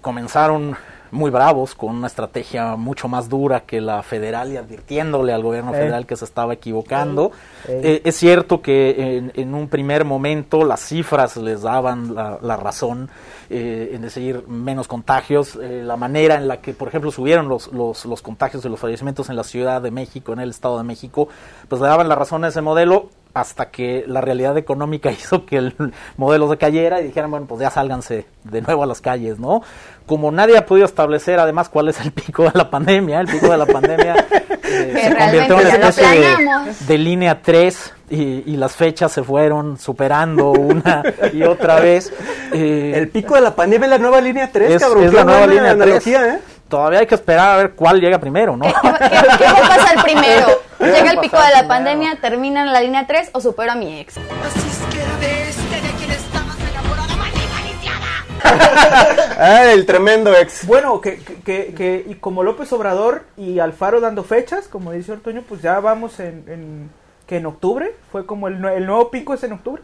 comenzaron 0.00 0.76
muy 1.10 1.30
bravos 1.30 1.74
con 1.74 1.96
una 1.96 2.06
estrategia 2.06 2.76
mucho 2.76 3.08
más 3.08 3.28
dura 3.28 3.60
que 3.60 3.80
la 3.80 4.02
federal 4.02 4.52
y 4.52 4.56
advirtiéndole 4.56 5.32
al 5.32 5.42
gobierno 5.42 5.72
federal 5.72 6.06
que 6.06 6.16
se 6.16 6.24
estaba 6.24 6.54
equivocando. 6.54 7.32
Eh, 7.68 8.02
es 8.04 8.16
cierto 8.16 8.60
que 8.60 9.16
en, 9.16 9.32
en 9.34 9.54
un 9.54 9.68
primer 9.68 10.04
momento 10.04 10.64
las 10.64 10.80
cifras 10.80 11.36
les 11.36 11.62
daban 11.62 12.14
la, 12.14 12.38
la 12.40 12.56
razón, 12.56 13.08
eh, 13.48 13.90
en 13.92 14.02
decir 14.02 14.46
menos 14.48 14.88
contagios, 14.88 15.56
eh, 15.56 15.82
la 15.84 15.96
manera 15.96 16.34
en 16.36 16.48
la 16.48 16.60
que, 16.60 16.74
por 16.74 16.88
ejemplo, 16.88 17.10
subieron 17.10 17.48
los, 17.48 17.72
los, 17.72 18.04
los 18.04 18.22
contagios 18.22 18.64
y 18.64 18.68
los 18.68 18.80
fallecimientos 18.80 19.28
en 19.30 19.36
la 19.36 19.44
Ciudad 19.44 19.80
de 19.80 19.90
México, 19.90 20.32
en 20.32 20.40
el 20.40 20.50
Estado 20.50 20.78
de 20.78 20.84
México, 20.84 21.28
pues 21.68 21.80
le 21.80 21.88
daban 21.88 22.08
la 22.08 22.14
razón 22.14 22.44
a 22.44 22.48
ese 22.48 22.60
modelo 22.60 23.10
hasta 23.36 23.70
que 23.70 24.02
la 24.06 24.22
realidad 24.22 24.56
económica 24.56 25.10
hizo 25.12 25.44
que 25.44 25.58
el 25.58 25.74
modelo 26.16 26.48
se 26.48 26.56
cayera 26.56 27.02
y 27.02 27.04
dijeran, 27.04 27.30
bueno, 27.30 27.46
pues 27.46 27.60
ya 27.60 27.70
sálganse 27.70 28.26
de 28.44 28.62
nuevo 28.62 28.82
a 28.82 28.86
las 28.86 29.02
calles, 29.02 29.38
¿no? 29.38 29.60
Como 30.06 30.32
nadie 30.32 30.56
ha 30.56 30.64
podido 30.64 30.86
establecer 30.86 31.38
además 31.38 31.68
cuál 31.68 31.88
es 31.88 32.00
el 32.00 32.12
pico 32.12 32.44
de 32.44 32.52
la 32.54 32.70
pandemia, 32.70 33.20
el 33.20 33.26
pico 33.26 33.48
de 33.48 33.58
la 33.58 33.66
pandemia 33.66 34.14
eh, 34.64 35.00
se 35.02 35.16
convirtió 35.16 35.60
en 35.60 35.66
una 35.66 35.88
especie 35.88 36.20
de, 36.20 36.74
de 36.86 36.98
línea 36.98 37.42
3 37.42 37.94
y, 38.08 38.52
y 38.52 38.56
las 38.56 38.74
fechas 38.74 39.12
se 39.12 39.22
fueron 39.22 39.76
superando 39.78 40.52
una 40.52 41.02
y 41.32 41.42
otra 41.42 41.80
vez. 41.80 42.12
Eh, 42.52 42.92
El 42.96 43.08
pico 43.08 43.34
de 43.34 43.42
la 43.42 43.54
pandemia 43.54 43.84
es 43.86 43.90
la 43.90 43.98
nueva 43.98 44.20
línea 44.22 44.50
3, 44.50 44.70
es, 44.70 44.82
cabrón. 44.82 45.04
es 45.04 45.12
la 45.12 45.24
nueva 45.24 45.46
línea 45.46 45.74
3. 45.74 45.82
analogía, 45.82 46.34
¿eh? 46.34 46.38
Todavía 46.68 46.98
hay 47.00 47.06
que 47.06 47.14
esperar 47.14 47.50
a 47.50 47.56
ver 47.56 47.72
cuál 47.74 48.00
llega 48.00 48.18
primero, 48.18 48.56
¿no? 48.56 48.64
¿Qué, 48.66 48.72
qué, 48.72 49.08
qué- 49.08 49.38
qué 49.38 49.44
va 49.44 49.58
a 49.66 49.68
pasar 49.68 50.02
primero? 50.02 50.46
¿Llega 50.80 51.10
el 51.12 51.18
pico 51.20 51.38
de 51.40 51.50
la 51.52 51.68
pandemia, 51.68 52.18
termina 52.20 52.62
en 52.62 52.72
la 52.72 52.80
línea 52.80 53.06
3 53.06 53.30
o 53.32 53.40
supero 53.40 53.72
a 53.72 53.74
mi 53.76 54.00
ex? 54.00 54.16
Así 54.18 54.68
es 54.68 54.78
que 54.92 55.00
era 55.00 55.16
de 55.18 55.48
este 55.48 55.74
de 55.80 55.90
quien 55.96 56.10
estabas 56.10 56.56
enamorada, 56.58 57.16
maldita 57.16 57.62
lisiada. 57.62 59.36
Ah, 59.38 59.64
el 59.72 59.86
tremendo 59.86 60.34
ex. 60.36 60.66
Bueno, 60.66 61.00
que, 61.00 61.18
que, 61.18 61.34
que- 61.42 61.74
que- 61.74 62.04
y 62.08 62.14
como 62.16 62.42
López 62.42 62.72
Obrador 62.72 63.24
y 63.36 63.58
Alfaro 63.60 64.00
dando 64.00 64.24
fechas, 64.24 64.66
como 64.68 64.90
dice 64.92 65.12
Ortuño, 65.12 65.42
pues 65.48 65.62
ya 65.62 65.78
vamos 65.80 66.18
en, 66.20 66.44
en 66.48 66.90
que 67.28 67.36
en 67.38 67.46
octubre, 67.46 67.94
fue 68.12 68.26
como 68.26 68.48
el, 68.48 68.64
el 68.64 68.86
nuevo 68.86 69.10
pico 69.10 69.34
es 69.34 69.42
en 69.44 69.52
octubre. 69.52 69.82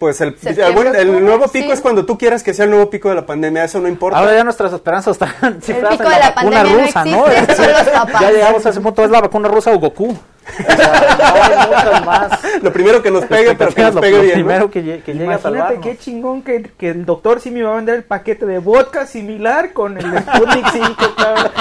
Pues 0.00 0.18
el, 0.22 0.34
el 0.42 0.60
octubre, 0.64 1.04
nuevo 1.20 1.46
pico 1.48 1.66
sí. 1.66 1.72
es 1.72 1.80
cuando 1.82 2.06
tú 2.06 2.16
quieras 2.16 2.42
que 2.42 2.54
sea 2.54 2.64
el 2.64 2.70
nuevo 2.70 2.88
pico 2.88 3.10
de 3.10 3.16
la 3.16 3.26
pandemia, 3.26 3.64
eso 3.64 3.80
no 3.80 3.86
importa. 3.86 4.18
Ahora 4.18 4.34
ya 4.34 4.42
nuestras 4.44 4.72
esperanzas 4.72 5.12
están 5.20 5.60
cifradas 5.62 5.98
pico 5.98 6.04
en 6.04 6.10
la, 6.10 6.16
de 6.16 6.22
la 6.22 6.30
vacuna 6.30 6.56
pandemia 6.56 6.72
no 6.80 6.86
rusa, 6.86 7.04
¿no? 7.04 7.26
existe, 7.28 7.68
los 7.72 7.82
papás. 7.90 8.20
ya 8.22 8.30
llegamos 8.30 8.64
a 8.64 8.70
ese 8.70 8.80
punto, 8.80 9.04
es 9.04 9.10
la 9.10 9.20
vacuna 9.20 9.48
rusa 9.48 9.72
o 9.72 9.78
Goku. 9.78 10.08
O 10.10 10.72
sea, 10.74 11.18
no 11.18 11.42
hay 11.42 11.66
muchas 11.68 12.06
más. 12.06 12.40
lo 12.62 12.72
primero 12.72 13.02
que 13.02 13.10
nos 13.10 13.26
pegue, 13.26 13.54
pero 13.54 13.72
que 13.74 13.82
nos 13.82 13.94
Lo- 13.94 14.00
pegue 14.00 14.16
lo 14.16 14.22
bien. 14.22 14.38
¿no? 14.40 14.44
primero 14.46 14.70
que, 14.70 14.80
lle- 14.82 15.02
que 15.02 15.12
llegue 15.12 15.24
a 15.24 15.26
Imagínate 15.26 15.42
salvarnos. 15.42 15.84
qué 15.84 15.98
chingón 15.98 16.42
que, 16.42 16.62
que 16.78 16.88
el 16.88 17.04
doctor 17.04 17.38
sí 17.40 17.50
me 17.50 17.62
va 17.62 17.72
a 17.74 17.76
vender 17.76 17.96
el 17.96 18.04
paquete 18.04 18.46
de 18.46 18.58
vodka 18.58 19.06
similar 19.06 19.74
con 19.74 19.98
el 19.98 20.18
Sputnik 20.18 20.66
5, 20.72 20.94
cabrón. 21.14 21.52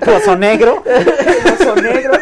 Trozo 0.00 0.36
negro. 0.36 0.82
El 0.84 1.52
oso 1.62 1.76
negro. 1.76 2.14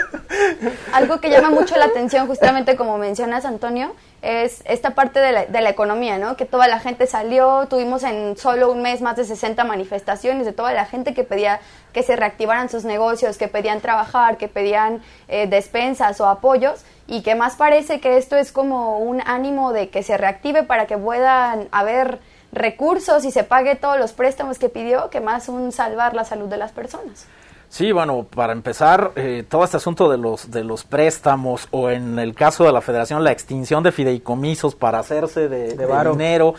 Algo 0.92 1.20
que 1.20 1.30
llama 1.30 1.48
mucho 1.50 1.74
la 1.76 1.86
atención, 1.86 2.26
justamente 2.26 2.76
como 2.76 2.98
mencionas, 2.98 3.44
Antonio, 3.46 3.94
es 4.22 4.62
esta 4.66 4.90
parte 4.94 5.18
de 5.18 5.32
la, 5.32 5.46
de 5.46 5.60
la 5.60 5.70
economía, 5.70 6.16
¿no? 6.16 6.36
Que 6.36 6.46
toda 6.46 6.68
la 6.68 6.78
gente 6.78 7.06
salió, 7.06 7.66
tuvimos 7.68 8.04
en 8.04 8.36
solo 8.36 8.70
un 8.70 8.80
mes 8.80 9.02
más 9.02 9.16
de 9.16 9.24
60 9.24 9.64
manifestaciones 9.64 10.46
de 10.46 10.52
toda 10.52 10.72
la 10.72 10.86
gente 10.86 11.12
que 11.12 11.24
pedía 11.24 11.60
que 11.92 12.04
se 12.04 12.14
reactivaran 12.16 12.68
sus 12.68 12.84
negocios, 12.84 13.36
que 13.36 13.48
pedían 13.48 13.80
trabajar, 13.80 14.38
que 14.38 14.48
pedían 14.48 15.02
eh, 15.28 15.46
despensas 15.48 16.20
o 16.20 16.26
apoyos, 16.26 16.84
y 17.06 17.22
que 17.22 17.34
más 17.34 17.56
parece 17.56 18.00
que 18.00 18.16
esto 18.16 18.36
es 18.36 18.52
como 18.52 18.98
un 18.98 19.20
ánimo 19.26 19.72
de 19.72 19.90
que 19.90 20.02
se 20.02 20.16
reactive 20.16 20.62
para 20.62 20.86
que 20.86 20.96
puedan 20.96 21.68
haber 21.72 22.20
recursos 22.52 23.24
y 23.24 23.32
se 23.32 23.44
pague 23.44 23.74
todos 23.74 23.98
los 23.98 24.12
préstamos 24.12 24.58
que 24.58 24.68
pidió, 24.68 25.10
que 25.10 25.20
más 25.20 25.48
un 25.48 25.72
salvar 25.72 26.14
la 26.14 26.24
salud 26.24 26.48
de 26.48 26.58
las 26.58 26.70
personas. 26.70 27.26
Sí, 27.72 27.90
bueno, 27.90 28.24
para 28.24 28.52
empezar, 28.52 29.12
eh, 29.16 29.46
todo 29.48 29.64
este 29.64 29.78
asunto 29.78 30.10
de 30.10 30.18
los 30.18 30.50
de 30.50 30.62
los 30.62 30.84
préstamos 30.84 31.68
o 31.70 31.88
en 31.88 32.18
el 32.18 32.34
caso 32.34 32.64
de 32.64 32.72
la 32.72 32.82
Federación 32.82 33.24
la 33.24 33.32
extinción 33.32 33.82
de 33.82 33.92
fideicomisos 33.92 34.74
para 34.74 34.98
hacerse 34.98 35.48
de, 35.48 35.74
dinero 36.10 36.52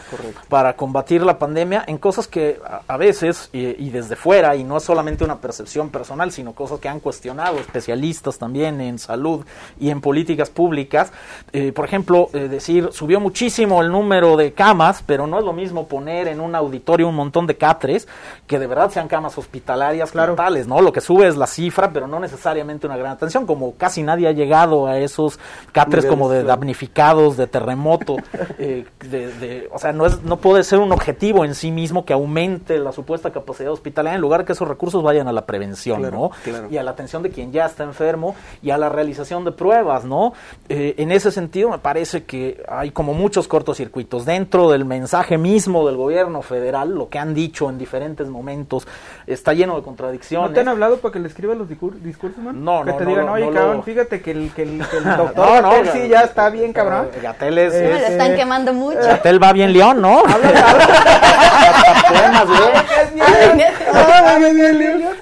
para 0.50 0.76
combatir 0.76 1.22
la 1.22 1.38
pandemia 1.38 1.84
en 1.86 2.00
cosas 2.00 2.28
que 2.28 2.60
a, 2.66 2.82
a 2.88 2.98
veces 2.98 3.52
y, 3.54 3.60
y 3.86 3.92
desde 3.92 4.16
fuera 4.16 4.56
y 4.56 4.64
no 4.64 4.78
es 4.78 4.84
solamente 4.86 5.24
una 5.24 5.40
percepción 5.40 5.92
personal, 5.92 6.32
sino 6.32 6.54
cosas 6.54 6.80
que 6.80 6.90
han 6.90 7.00
cuestionado 7.00 7.60
especialistas 7.60 8.40
también 8.40 8.82
en 8.82 8.98
salud 8.98 9.46
y 9.80 9.92
en 9.92 10.02
políticas 10.02 10.50
públicas. 10.50 11.14
Eh, 11.52 11.74
por 11.74 11.86
ejemplo, 11.86 12.30
eh, 12.34 12.48
decir 12.48 12.90
subió 12.92 13.20
muchísimo 13.20 13.84
el 13.84 13.92
número 13.92 14.36
de 14.36 14.54
camas, 14.54 15.04
pero 15.06 15.28
no 15.28 15.38
es 15.38 15.46
lo 15.46 15.54
mismo 15.54 15.88
poner 15.88 16.28
en 16.28 16.40
un 16.40 16.56
auditorio 16.56 17.08
un 17.08 17.14
montón 17.16 17.46
de 17.46 17.56
catres 17.56 18.08
que 18.48 18.58
de 18.58 18.66
verdad 18.66 18.90
sean 18.90 19.08
camas 19.08 19.38
hospitalarias 19.38 20.12
Claro. 20.12 20.32
totales, 20.34 20.66
¿no? 20.66 20.82
Lo 20.82 20.92
que 20.92 21.03
sube 21.04 21.28
es 21.28 21.38
la 21.38 21.46
cifra, 21.46 21.92
pero 21.94 22.08
no 22.08 22.20
necesariamente 22.20 22.88
una 22.88 22.98
gran 22.98 23.12
atención, 23.12 23.46
como 23.46 23.76
casi 23.76 24.02
nadie 24.02 24.28
ha 24.28 24.32
llegado 24.32 24.88
a 24.88 24.98
esos 24.98 25.40
catres 25.72 26.06
como 26.06 26.30
de 26.30 26.44
damnificados, 26.44 27.38
de 27.38 27.46
terremoto, 27.48 28.16
eh, 28.58 28.86
de, 29.02 29.28
de- 29.34 29.70
o 29.72 29.78
sea, 29.78 29.92
no, 29.94 30.06
es, 30.06 30.24
no 30.24 30.38
puede 30.38 30.64
ser 30.64 30.80
un 30.80 30.92
objetivo 30.92 31.46
en 31.46 31.54
sí 31.56 31.72
mismo 31.72 32.06
que 32.06 32.14
aumente 32.14 32.80
la 32.80 32.92
supuesta 32.92 33.32
capacidad 33.32 33.72
hospitalaria 33.72 34.16
en 34.16 34.22
lugar 34.22 34.46
que 34.46 34.54
esos 34.54 34.68
recursos 34.68 35.04
vayan 35.04 35.28
a 35.28 35.32
la 35.32 35.46
prevención, 35.46 36.00
Claro, 36.02 36.18
¿no? 36.18 36.32
claro. 36.44 36.68
Y 36.72 36.78
a 36.78 36.84
la 36.84 36.92
atención 36.92 37.22
de 37.24 37.30
quien 37.30 37.52
ya 37.52 37.66
está 37.66 37.84
enfermo 37.84 38.36
y 38.62 38.72
a 38.72 38.78
la 38.78 38.90
realización 38.90 39.44
de 39.46 39.52
pruebas, 39.52 40.06
¿no? 40.06 40.34
Eh, 40.70 40.96
en 40.98 41.12
ese 41.12 41.32
sentido 41.32 41.70
me 41.70 41.78
parece 41.80 42.24
que 42.24 42.64
hay 42.68 42.92
como 42.92 43.14
muchos 43.14 43.48
cortocircuitos 43.48 44.26
dentro 44.26 44.70
del 44.72 44.86
mensaje 44.86 45.38
mismo 45.38 45.86
del 45.86 45.98
gobierno 45.98 46.42
federal, 46.42 46.94
lo 46.96 47.10
que 47.10 47.20
han 47.20 47.34
dicho 47.34 47.70
en 47.70 47.78
diferentes 47.78 48.28
momentos 48.28 48.88
está 49.28 49.54
lleno 49.54 49.76
de 49.76 49.82
contradicciones. 49.84 50.50
¿No 50.50 50.54
te 50.54 50.60
han 50.62 50.68
hablado 50.68 50.93
para 51.00 51.12
que 51.14 51.20
le 51.20 51.28
escribas 51.28 51.58
los 51.58 51.68
discur- 51.70 51.94
discursos, 52.00 52.38
man? 52.44 52.64
No, 52.64 52.84
Que 52.84 52.92
no, 52.92 52.98
te 52.98 53.04
no 53.04 53.10
digan, 53.10 53.30
oye, 53.30 53.46
no 53.46 53.52
lo- 53.52 53.60
cabrón, 53.60 53.84
fíjate 53.84 54.22
que 54.22 54.32
el, 54.32 54.52
que 54.54 54.64
el, 54.64 54.84
que 54.90 54.98
el 54.98 55.04
doctor 55.18 55.36
No, 55.46 55.62
no, 55.62 55.70
Gatel 55.84 55.90
sí 55.94 56.08
ya 56.10 56.22
está 56.22 56.50
bien, 56.50 56.74
cabrón. 56.74 57.10
Gatel 57.22 57.58
es, 57.58 57.74
Eh, 57.74 57.82
Me 57.84 57.90
lo 57.90 57.96
es- 58.06 58.12
están 58.12 58.36
quemando 58.36 58.74
mucho. 58.74 59.00
Gatel 59.00 59.42
va 59.44 59.54
bien 59.54 59.74
León, 59.74 60.02
¿no? 60.02 60.24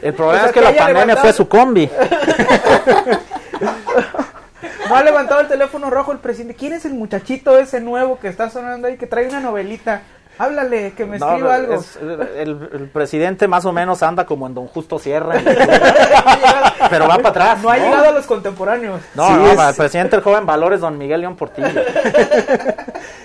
El 0.01 0.13
problema 0.13 0.45
es 0.45 0.51
que 0.51 0.53
que 0.53 0.61
la 0.61 0.69
haya 0.69 0.83
pandemia 0.85 1.17
fue 1.17 1.33
su 1.33 1.47
combi. 1.47 1.89
No 4.91 4.97
ha 4.97 5.03
levantado 5.03 5.41
el 5.41 5.47
teléfono 5.47 5.89
rojo 5.89 6.11
el 6.11 6.19
presidente. 6.19 6.55
¿Quién 6.55 6.73
es 6.73 6.85
el 6.85 6.93
muchachito 6.93 7.57
ese 7.57 7.79
nuevo 7.81 8.19
que 8.19 8.27
está 8.27 8.49
sonando 8.49 8.87
ahí 8.87 8.97
que 8.97 9.07
trae 9.07 9.27
una 9.27 9.39
novelita? 9.39 10.01
Háblale, 10.37 10.93
que 10.93 11.05
me 11.05 11.19
No, 11.19 11.27
escriba 11.29 11.53
algo. 11.55 11.73
es- 11.75 11.97
el, 11.97 12.69
el 12.73 12.89
presidente 12.91 13.47
más 13.47 13.63
o 13.65 13.71
menos 13.73 14.01
anda 14.01 14.25
como 14.25 14.47
en 14.47 14.55
Don 14.55 14.65
Justo 14.67 14.97
Sierra, 14.97 15.35
pero 16.89 17.07
va 17.07 17.17
para 17.17 17.29
atrás. 17.29 17.61
No 17.61 17.69
ha 17.69 17.77
llegado 17.77 18.05
a 18.09 18.11
los 18.11 18.25
contemporáneos. 18.25 19.01
No, 19.13 19.27
Sí, 19.27 19.33
no, 19.33 19.47
es- 19.51 19.55
para 19.55 19.69
el 19.69 19.75
presidente 19.75 20.15
el 20.15 20.21
joven 20.23 20.45
Valores, 20.47 20.79
don 20.79 20.97
Miguel 20.97 21.21
León 21.21 21.35
Portillo. 21.35 21.67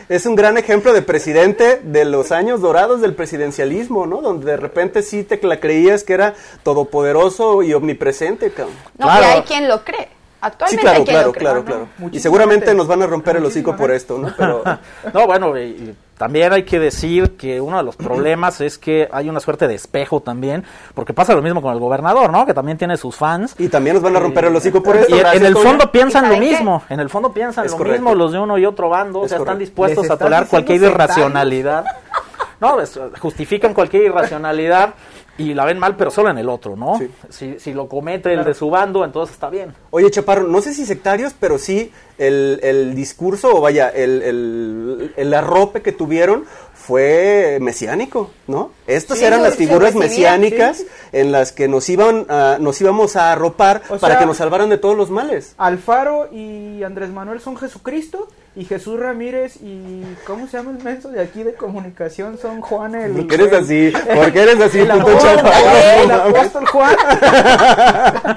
Es 0.09 0.25
un 0.25 0.37
gran 0.37 0.57
ejemplo 0.57 0.93
de 0.93 1.03
presidente 1.03 1.81
de 1.83 2.05
los 2.05 2.31
años 2.31 2.61
dorados 2.61 3.01
del 3.01 3.15
presidencialismo, 3.17 4.07
¿no? 4.07 4.23
Donde 4.23 4.53
de 4.53 4.57
repente 4.57 5.03
sí 5.03 5.25
te 5.25 5.41
la 5.45 5.59
creías 5.59 6.05
que 6.05 6.13
era 6.13 6.35
todopoderoso 6.63 7.63
y 7.65 7.75
omnipresente, 7.75 8.53
cabrón. 8.53 8.77
No, 8.99 9.07
Claro. 9.07 9.23
y 9.23 9.31
hay 9.31 9.43
quien 9.43 9.67
lo 9.69 9.83
cree. 9.83 10.09
Sí, 10.37 10.49
Actualmente 10.49 10.83
claro, 10.83 10.99
hay 10.99 11.05
quien 11.05 11.15
claro, 11.15 11.27
lo 11.27 11.33
cree. 11.33 11.41
claro, 11.43 11.59
no, 11.61 11.65
claro. 11.65 11.89
Y 12.13 12.21
seguramente 12.21 12.75
nos 12.75 12.87
van 12.87 13.03
a 13.03 13.07
romper 13.07 13.37
el 13.37 13.45
hocico 13.47 13.75
por 13.75 13.91
esto, 13.91 14.19
¿no? 14.19 14.33
Pero 14.37 14.63
No, 15.15 15.27
bueno, 15.27 15.57
y- 15.59 15.63
y 15.63 15.95
también 16.19 16.53
hay 16.53 16.63
que 16.63 16.79
decir 16.79 17.37
que 17.37 17.61
uno 17.61 17.77
de 17.79 17.83
los 17.83 17.97
problemas 17.97 18.61
es 18.61 18.79
que 18.79 19.09
hay 19.13 19.29
una 19.29 19.41
suerte 19.41 19.67
de 19.67 19.75
espejo 19.75 20.21
también, 20.21 20.65
porque 20.95 21.13
pasa 21.13 21.35
lo 21.35 21.43
mismo 21.43 21.61
con 21.61 21.73
el 21.75 21.81
gobernador, 21.81 22.31
¿no? 22.31 22.47
Que 22.47 22.55
también 22.55 22.79
tiene 22.79 22.97
sus 22.97 23.17
fans. 23.17 23.55
y 23.59 23.69
también 23.69 23.95
nos 23.95 24.03
van 24.03 24.17
a 24.17 24.21
romper 24.21 24.45
el 24.45 24.57
hocico 24.57 24.83
por 24.83 24.97
esto. 24.97 25.17
Y 25.17 25.19
en- 25.19 25.45
el 25.45 25.57
fondo 25.57 25.91
piensan 25.91 26.27
¿Y 26.27 26.29
lo 26.29 26.37
mismo, 26.39 26.83
en 26.91 27.01
el 27.01 27.11
fondo 27.11 27.33
piensan 27.33 27.65
Es 27.67 27.73
lo 27.73 27.79
correcto. 27.79 28.01
mismo 28.03 28.15
los 28.15 28.33
de 28.33 28.39
uno 28.39 28.57
y 28.59 28.67
otro 28.67 28.89
bando, 28.89 29.21
o 29.21 29.29
sea, 29.29 29.39
están 29.39 29.59
dispuestos 29.59 30.05
¿Les 30.05 30.11
a 30.11 30.17
tolerar 30.17 30.47
cualquier 30.47 30.83
irracionalidad. 30.83 31.85
No, 32.59 32.81
es- 32.81 32.99
justifican 33.21 33.75
cualquier 33.75 34.05
irracionalidad 34.05 34.95
y 35.39 35.55
la 35.55 35.65
ven 35.65 35.79
mal, 35.79 35.97
pero 35.97 36.11
solo 36.11 36.31
en 36.31 36.39
el 36.39 36.49
otro, 36.49 36.77
¿no? 36.77 36.99
Sí. 36.99 37.11
Si, 37.29 37.59
si 37.59 37.75
lo 37.75 37.89
comete 37.89 38.33
el 38.33 38.45
de 38.45 38.55
su 38.55 38.71
bando, 38.71 39.05
entonces 39.05 39.35
está 39.35 39.51
bien. 39.51 39.75
Oye, 39.91 40.11
Chaparro, 40.11 40.49
no 40.49 40.61
sé 40.61 40.73
si 40.73 40.87
sectarios, 40.87 41.35
pero 41.39 41.59
sí 41.59 41.93
el, 42.19 42.61
el 42.63 42.95
discurso, 42.95 43.55
o 43.57 43.61
vaya, 43.61 43.89
el, 43.91 44.23
el, 44.23 45.13
el 45.17 45.35
arrope 45.35 45.83
que 45.83 45.93
tuvieron 45.93 46.45
fue 46.75 47.59
mesiánico, 47.61 48.31
¿no? 48.47 48.71
Estas 48.87 49.19
Sí, 49.19 49.25
eran 49.25 49.43
las 49.43 49.57
figuras 49.57 49.95
mesiánicas 49.95 50.79
sí. 50.79 50.87
en 51.13 51.33
las 51.33 51.53
que 51.53 51.67
nos 51.69 51.89
iban 51.89 52.27
a- 52.29 52.59
nos 52.61 52.81
íbamos 52.81 53.17
a 53.17 53.33
arropar 53.33 53.83
O 53.89 53.99
para 53.99 54.15
sea- 54.15 54.19
que 54.21 54.27
nos 54.27 54.37
salvaran 54.37 54.69
de 54.69 54.79
todos 54.79 54.97
los 54.97 55.11
males. 55.11 55.55
Alfaro 55.59 56.29
y 56.33 56.83
Andrés 56.85 57.11
Manuel 57.11 57.41
son 57.41 57.57
Jesucristo 57.57 58.29
y 58.55 58.65
Jesús 58.65 59.01
Ramírez 59.01 59.57
y 59.57 60.03
¿cómo 60.27 60.47
se 60.47 60.59
llama 60.59 60.71
el 60.79 60.85
menso 60.85 61.09
de 61.11 61.21
aquí 61.21 61.43
de 61.43 61.55
comunicación? 61.55 62.39
Son 62.39 62.61
Juan 62.61 62.95
el 62.95 63.13
¿Por 63.13 63.27
qué 63.27 63.35
eres 63.35 63.53
así? 63.53 63.93
¿Por 64.15 64.33
qué 64.33 64.41
eres 64.43 64.61
así, 64.61 64.79
el 64.79 64.89
puto 64.89 65.09
apóstol, 65.09 65.37
Chaparro? 65.37 65.79
el 66.05 66.11
apóstol 66.13 66.67
Juan 66.69 66.97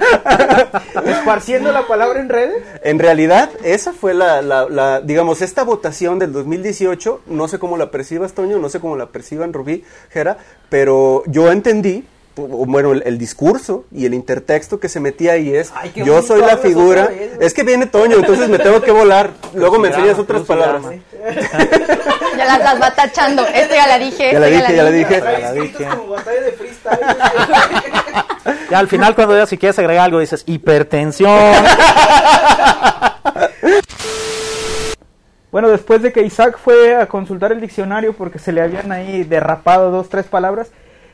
esparciendo 1.06 1.72
la 1.72 1.86
palabra 1.86 2.20
en 2.20 2.28
redes 2.28 2.62
En 2.82 2.98
realidad, 2.98 3.50
esa 3.74 3.92
fue 3.92 4.14
la, 4.14 4.42
la- 4.42 4.68
la- 4.68 5.00
digamos, 5.00 5.42
esta 5.42 5.64
votación 5.64 6.18
del 6.18 6.32
2018, 6.32 7.20
no 7.26 7.48
sé 7.48 7.58
cómo 7.58 7.76
la 7.76 7.90
percibas, 7.90 8.32
Toño, 8.32 8.58
no 8.58 8.68
sé 8.68 8.80
cómo 8.80 8.96
la 8.96 9.06
perciban 9.06 9.52
Rubí, 9.52 9.84
Jera, 10.10 10.38
pero 10.68 11.22
yo 11.26 11.50
entendí, 11.50 12.04
bueno, 12.36 12.92
el, 12.92 13.02
el 13.04 13.18
discurso 13.18 13.84
y 13.92 14.06
el 14.06 14.14
intertexto 14.14 14.80
que 14.80 14.88
se 14.88 15.00
metía 15.00 15.32
ahí 15.32 15.54
es, 15.54 15.72
Ay, 15.74 15.92
yo 15.94 16.22
soy 16.22 16.40
la 16.40 16.56
figura, 16.56 17.08
vez, 17.08 17.32
es 17.40 17.54
que 17.54 17.64
viene 17.64 17.86
Toño, 17.86 18.16
entonces 18.16 18.48
me 18.48 18.58
tengo 18.58 18.80
que 18.80 18.92
volar, 18.92 19.30
luego 19.54 19.78
me 19.78 19.88
enseñas 19.88 20.18
otras 20.18 20.42
palabras. 20.42 20.82
crucigrama. 20.82 21.96
Ya 22.38 22.44
las, 22.46 22.60
las 22.60 22.80
va 22.80 22.94
tachando. 22.94 23.44
Esto 23.44 23.74
ya 23.74 23.86
la 23.86 23.98
dije. 23.98 24.30
Ya 24.32 24.38
la 24.38 24.46
dije, 24.46 24.76
ya 24.76 24.82
la 24.84 24.90
dije. 24.90 25.20
Ya 25.20 25.38
la 25.40 25.52
dije. 25.52 25.86
Ya 28.70 28.78
al 28.78 28.88
final 28.88 29.14
cuando 29.14 29.36
ya 29.36 29.46
si 29.46 29.58
quieres 29.58 29.78
agregar 29.78 30.04
algo 30.06 30.20
dices 30.20 30.44
hipertensión. 30.46 31.28
Bueno, 35.52 35.68
después 35.68 36.00
de 36.02 36.12
que 36.12 36.22
Isaac 36.22 36.58
fue 36.58 36.94
a 36.94 37.06
consultar 37.06 37.50
el 37.50 37.60
diccionario 37.60 38.12
porque 38.12 38.38
se 38.38 38.52
le 38.52 38.60
habían 38.60 38.92
ahí 38.92 39.24
derrapado 39.24 39.90
dos, 39.90 40.08
tres 40.08 40.26
palabras, 40.26 40.70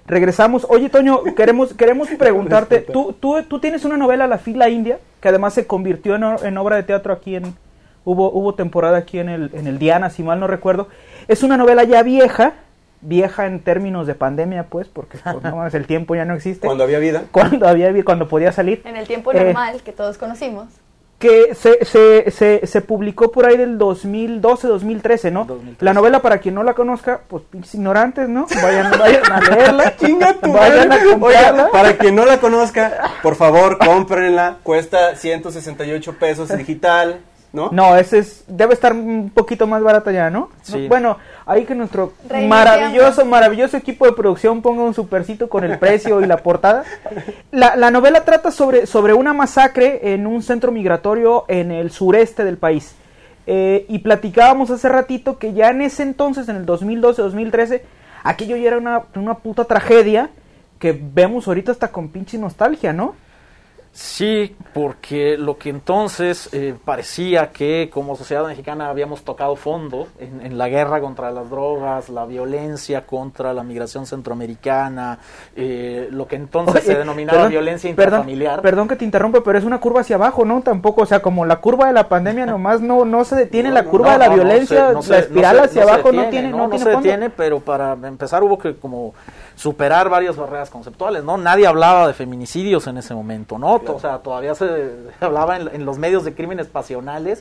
regresamos. 0.06 0.66
Oye, 0.68 0.90
Toño, 0.90 1.22
queremos, 1.34 1.72
queremos 1.72 2.08
preguntarte, 2.18 2.80
¿tú, 2.80 3.14
tú, 3.18 3.42
tú 3.44 3.60
tienes 3.60 3.84
una 3.84 3.96
novela, 3.96 4.26
La 4.26 4.38
fila 4.38 4.68
india, 4.68 4.98
que 5.20 5.28
además 5.28 5.54
se 5.54 5.66
convirtió 5.66 6.16
en, 6.16 6.24
en 6.42 6.58
obra 6.58 6.76
de 6.76 6.82
teatro 6.82 7.12
aquí 7.12 7.36
en... 7.36 7.54
Hubo, 8.04 8.30
hubo 8.30 8.54
temporada 8.54 8.98
aquí 8.98 9.18
en 9.18 9.28
el, 9.28 9.50
en 9.52 9.66
el 9.66 9.80
Diana, 9.80 10.10
si 10.10 10.22
mal 10.22 10.38
no 10.38 10.46
recuerdo. 10.46 10.86
Es 11.26 11.42
una 11.42 11.56
novela 11.56 11.82
ya 11.82 12.04
vieja, 12.04 12.52
vieja 13.00 13.46
en 13.46 13.58
términos 13.58 14.06
de 14.06 14.14
pandemia, 14.14 14.64
pues, 14.64 14.86
porque 14.86 15.18
pues, 15.18 15.42
no 15.42 15.66
el 15.66 15.86
tiempo 15.86 16.14
ya 16.14 16.24
no 16.24 16.34
existe. 16.34 16.66
Cuando 16.66 16.84
había 16.84 17.00
vida. 17.00 17.24
Cuando 17.32 17.66
había 17.66 17.92
cuando 18.04 18.28
podía 18.28 18.52
salir. 18.52 18.82
En 18.84 18.94
el 18.94 19.08
tiempo 19.08 19.32
Eh, 19.32 19.46
normal 19.46 19.82
que 19.82 19.90
todos 19.90 20.18
conocimos. 20.18 20.68
Que 21.18 21.54
se, 21.54 21.84
se, 21.84 22.30
se, 22.30 22.66
se 22.66 22.80
publicó 22.82 23.32
por 23.32 23.46
ahí 23.46 23.56
del 23.56 23.78
2012-2013, 23.78 25.32
¿no? 25.32 25.44
2013. 25.46 25.84
La 25.84 25.94
novela, 25.94 26.20
para 26.20 26.38
quien 26.38 26.54
no 26.54 26.62
la 26.62 26.74
conozca, 26.74 27.22
pues 27.28 27.42
pinches 27.50 27.74
ignorantes, 27.74 28.28
¿no? 28.28 28.46
Vayan, 28.62 28.90
vayan 28.98 29.32
a 29.32 29.40
leerla. 29.40 29.96
Chinga 30.00 30.34
tu 30.34 30.52
vayan 30.52 30.92
a 30.92 31.04
comprarla. 31.04 31.62
Oiga, 31.62 31.70
para 31.72 31.96
quien 31.96 32.14
no 32.14 32.26
la 32.26 32.38
conozca, 32.38 33.12
por 33.22 33.34
favor, 33.34 33.78
cómprenla. 33.78 34.58
Cuesta 34.62 35.16
168 35.16 36.18
pesos 36.18 36.54
digital. 36.56 37.20
¿No? 37.52 37.70
No, 37.72 37.96
ese 37.96 38.18
es, 38.18 38.44
debe 38.48 38.74
estar 38.74 38.92
un 38.92 39.30
poquito 39.30 39.66
más 39.66 39.82
barata 39.82 40.12
ya, 40.12 40.30
¿no? 40.30 40.50
Sí. 40.62 40.82
No, 40.82 40.88
Bueno, 40.88 41.18
ahí 41.46 41.64
que 41.64 41.74
nuestro 41.74 42.12
Reiniciamos. 42.28 42.48
maravilloso, 42.48 43.24
maravilloso 43.24 43.76
equipo 43.76 44.04
de 44.06 44.12
producción 44.12 44.62
ponga 44.62 44.82
un 44.82 44.94
supercito 44.94 45.48
con 45.48 45.64
el 45.64 45.78
precio 45.78 46.20
y 46.20 46.26
la 46.26 46.38
portada. 46.38 46.84
La, 47.50 47.76
la 47.76 47.90
novela 47.90 48.24
trata 48.24 48.50
sobre, 48.50 48.86
sobre 48.86 49.14
una 49.14 49.32
masacre 49.32 50.12
en 50.12 50.26
un 50.26 50.42
centro 50.42 50.72
migratorio 50.72 51.44
en 51.48 51.70
el 51.70 51.90
sureste 51.90 52.44
del 52.44 52.58
país. 52.58 52.94
Eh, 53.46 53.86
y 53.88 54.00
platicábamos 54.00 54.70
hace 54.70 54.88
ratito 54.88 55.38
que 55.38 55.52
ya 55.52 55.70
en 55.70 55.80
ese 55.82 56.02
entonces, 56.02 56.48
en 56.48 56.56
el 56.56 56.66
2012-2013, 56.66 57.80
aquello 58.24 58.56
ya 58.56 58.66
era 58.66 58.78
una, 58.78 59.02
una 59.14 59.34
puta 59.34 59.64
tragedia 59.64 60.30
que 60.80 60.92
vemos 61.00 61.46
ahorita 61.46 61.72
hasta 61.72 61.88
con 61.88 62.08
pinche 62.08 62.38
nostalgia, 62.38 62.92
¿no? 62.92 63.14
Sí, 63.98 64.54
porque 64.74 65.38
lo 65.38 65.56
que 65.56 65.70
entonces 65.70 66.50
eh, 66.52 66.74
parecía 66.84 67.50
que 67.50 67.88
como 67.90 68.14
sociedad 68.14 68.46
mexicana 68.46 68.90
habíamos 68.90 69.22
tocado 69.22 69.56
fondo 69.56 70.06
en, 70.18 70.44
en 70.44 70.58
la 70.58 70.68
guerra 70.68 71.00
contra 71.00 71.30
las 71.30 71.48
drogas, 71.48 72.10
la 72.10 72.26
violencia 72.26 73.06
contra 73.06 73.54
la 73.54 73.62
migración 73.62 74.04
centroamericana, 74.04 75.18
eh, 75.56 76.08
lo 76.10 76.28
que 76.28 76.36
entonces 76.36 76.84
se 76.84 76.94
denominaba 76.94 77.38
perdón, 77.38 77.50
violencia 77.52 77.88
intrafamiliar. 77.88 78.60
Perdón 78.60 78.86
que 78.86 78.96
te 78.96 79.06
interrumpa, 79.06 79.42
pero 79.42 79.56
es 79.56 79.64
una 79.64 79.80
curva 79.80 80.02
hacia 80.02 80.16
abajo, 80.16 80.44
¿no? 80.44 80.60
Tampoco, 80.60 81.00
o 81.00 81.06
sea, 81.06 81.22
como 81.22 81.46
la 81.46 81.56
curva 81.56 81.86
de 81.86 81.94
la 81.94 82.06
pandemia 82.06 82.44
nomás 82.46 82.82
no, 82.82 83.06
no 83.06 83.24
se 83.24 83.34
detiene, 83.34 83.70
la 83.70 83.84
curva 83.84 84.08
no, 84.08 84.12
de 84.12 84.18
la 84.18 84.34
violencia, 84.34 85.00
se- 85.00 85.10
la 85.10 85.18
espiral 85.20 85.56
se- 85.56 85.62
hacia 85.64 85.82
abajo 85.84 86.12
no 86.12 86.26
tiene, 86.28 86.50
no, 86.50 86.58
no 86.58 86.68
tiene 86.68 86.84
se 86.84 86.90
detiene, 86.90 87.30
pero 87.30 87.60
para 87.60 87.94
empezar 87.94 88.42
hubo 88.44 88.58
que 88.58 88.76
como 88.76 89.14
superar 89.56 90.08
varias 90.08 90.36
barreras 90.36 90.70
conceptuales, 90.70 91.24
¿no? 91.24 91.36
Nadie 91.38 91.66
hablaba 91.66 92.06
de 92.06 92.14
feminicidios 92.14 92.86
en 92.86 92.98
ese 92.98 93.14
momento, 93.14 93.58
¿no? 93.58 93.74
O 93.74 93.98
sea, 93.98 94.18
todavía 94.18 94.54
se 94.54 94.92
hablaba 95.20 95.56
en, 95.56 95.74
en 95.74 95.84
los 95.84 95.98
medios 95.98 96.24
de 96.24 96.34
crímenes 96.34 96.68
pasionales. 96.68 97.40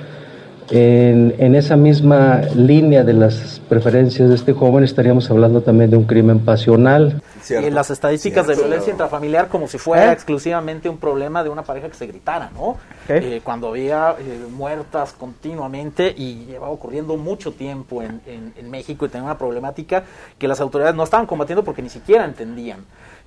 En, 0.71 1.35
en 1.37 1.53
esa 1.53 1.75
misma 1.75 2.41
línea 2.55 3.03
de 3.03 3.13
las 3.13 3.61
preferencias 3.69 4.29
de 4.29 4.33
este 4.35 4.53
joven 4.53 4.83
estaríamos 4.83 5.29
hablando 5.29 5.61
también 5.61 5.91
de 5.91 5.97
un 5.97 6.05
crimen 6.05 6.39
pasional. 6.39 7.21
Cierto. 7.41 7.67
Y 7.67 7.69
las 7.71 7.91
estadísticas 7.91 8.47
de 8.47 8.55
violencia 8.55 8.89
intrafamiliar 8.91 9.47
como 9.47 9.67
si 9.67 9.77
fuera 9.77 10.09
¿Eh? 10.09 10.13
exclusivamente 10.13 10.89
un 10.89 10.97
problema 10.97 11.43
de 11.43 11.49
una 11.49 11.61
pareja 11.61 11.87
que 11.89 11.93
se 11.93 12.07
gritara, 12.07 12.49
¿no? 12.55 12.77
Eh, 13.07 13.41
cuando 13.43 13.67
había 13.67 14.15
eh, 14.19 14.39
muertas 14.51 15.13
continuamente 15.13 16.11
y 16.17 16.45
llevaba 16.45 16.71
ocurriendo 16.71 17.15
mucho 17.17 17.51
tiempo 17.51 18.01
en, 18.01 18.19
en- 18.25 18.53
en 18.57 18.71
México 18.71 19.05
y 19.05 19.09
tenía 19.09 19.25
una 19.25 19.37
problemática 19.37 20.03
que 20.39 20.47
las 20.47 20.59
autoridades 20.59 20.95
no 20.95 21.03
estaban 21.03 21.27
combatiendo 21.27 21.63
porque 21.63 21.83
ni 21.83 21.89
siquiera 21.89 22.25
entendían. 22.25 22.79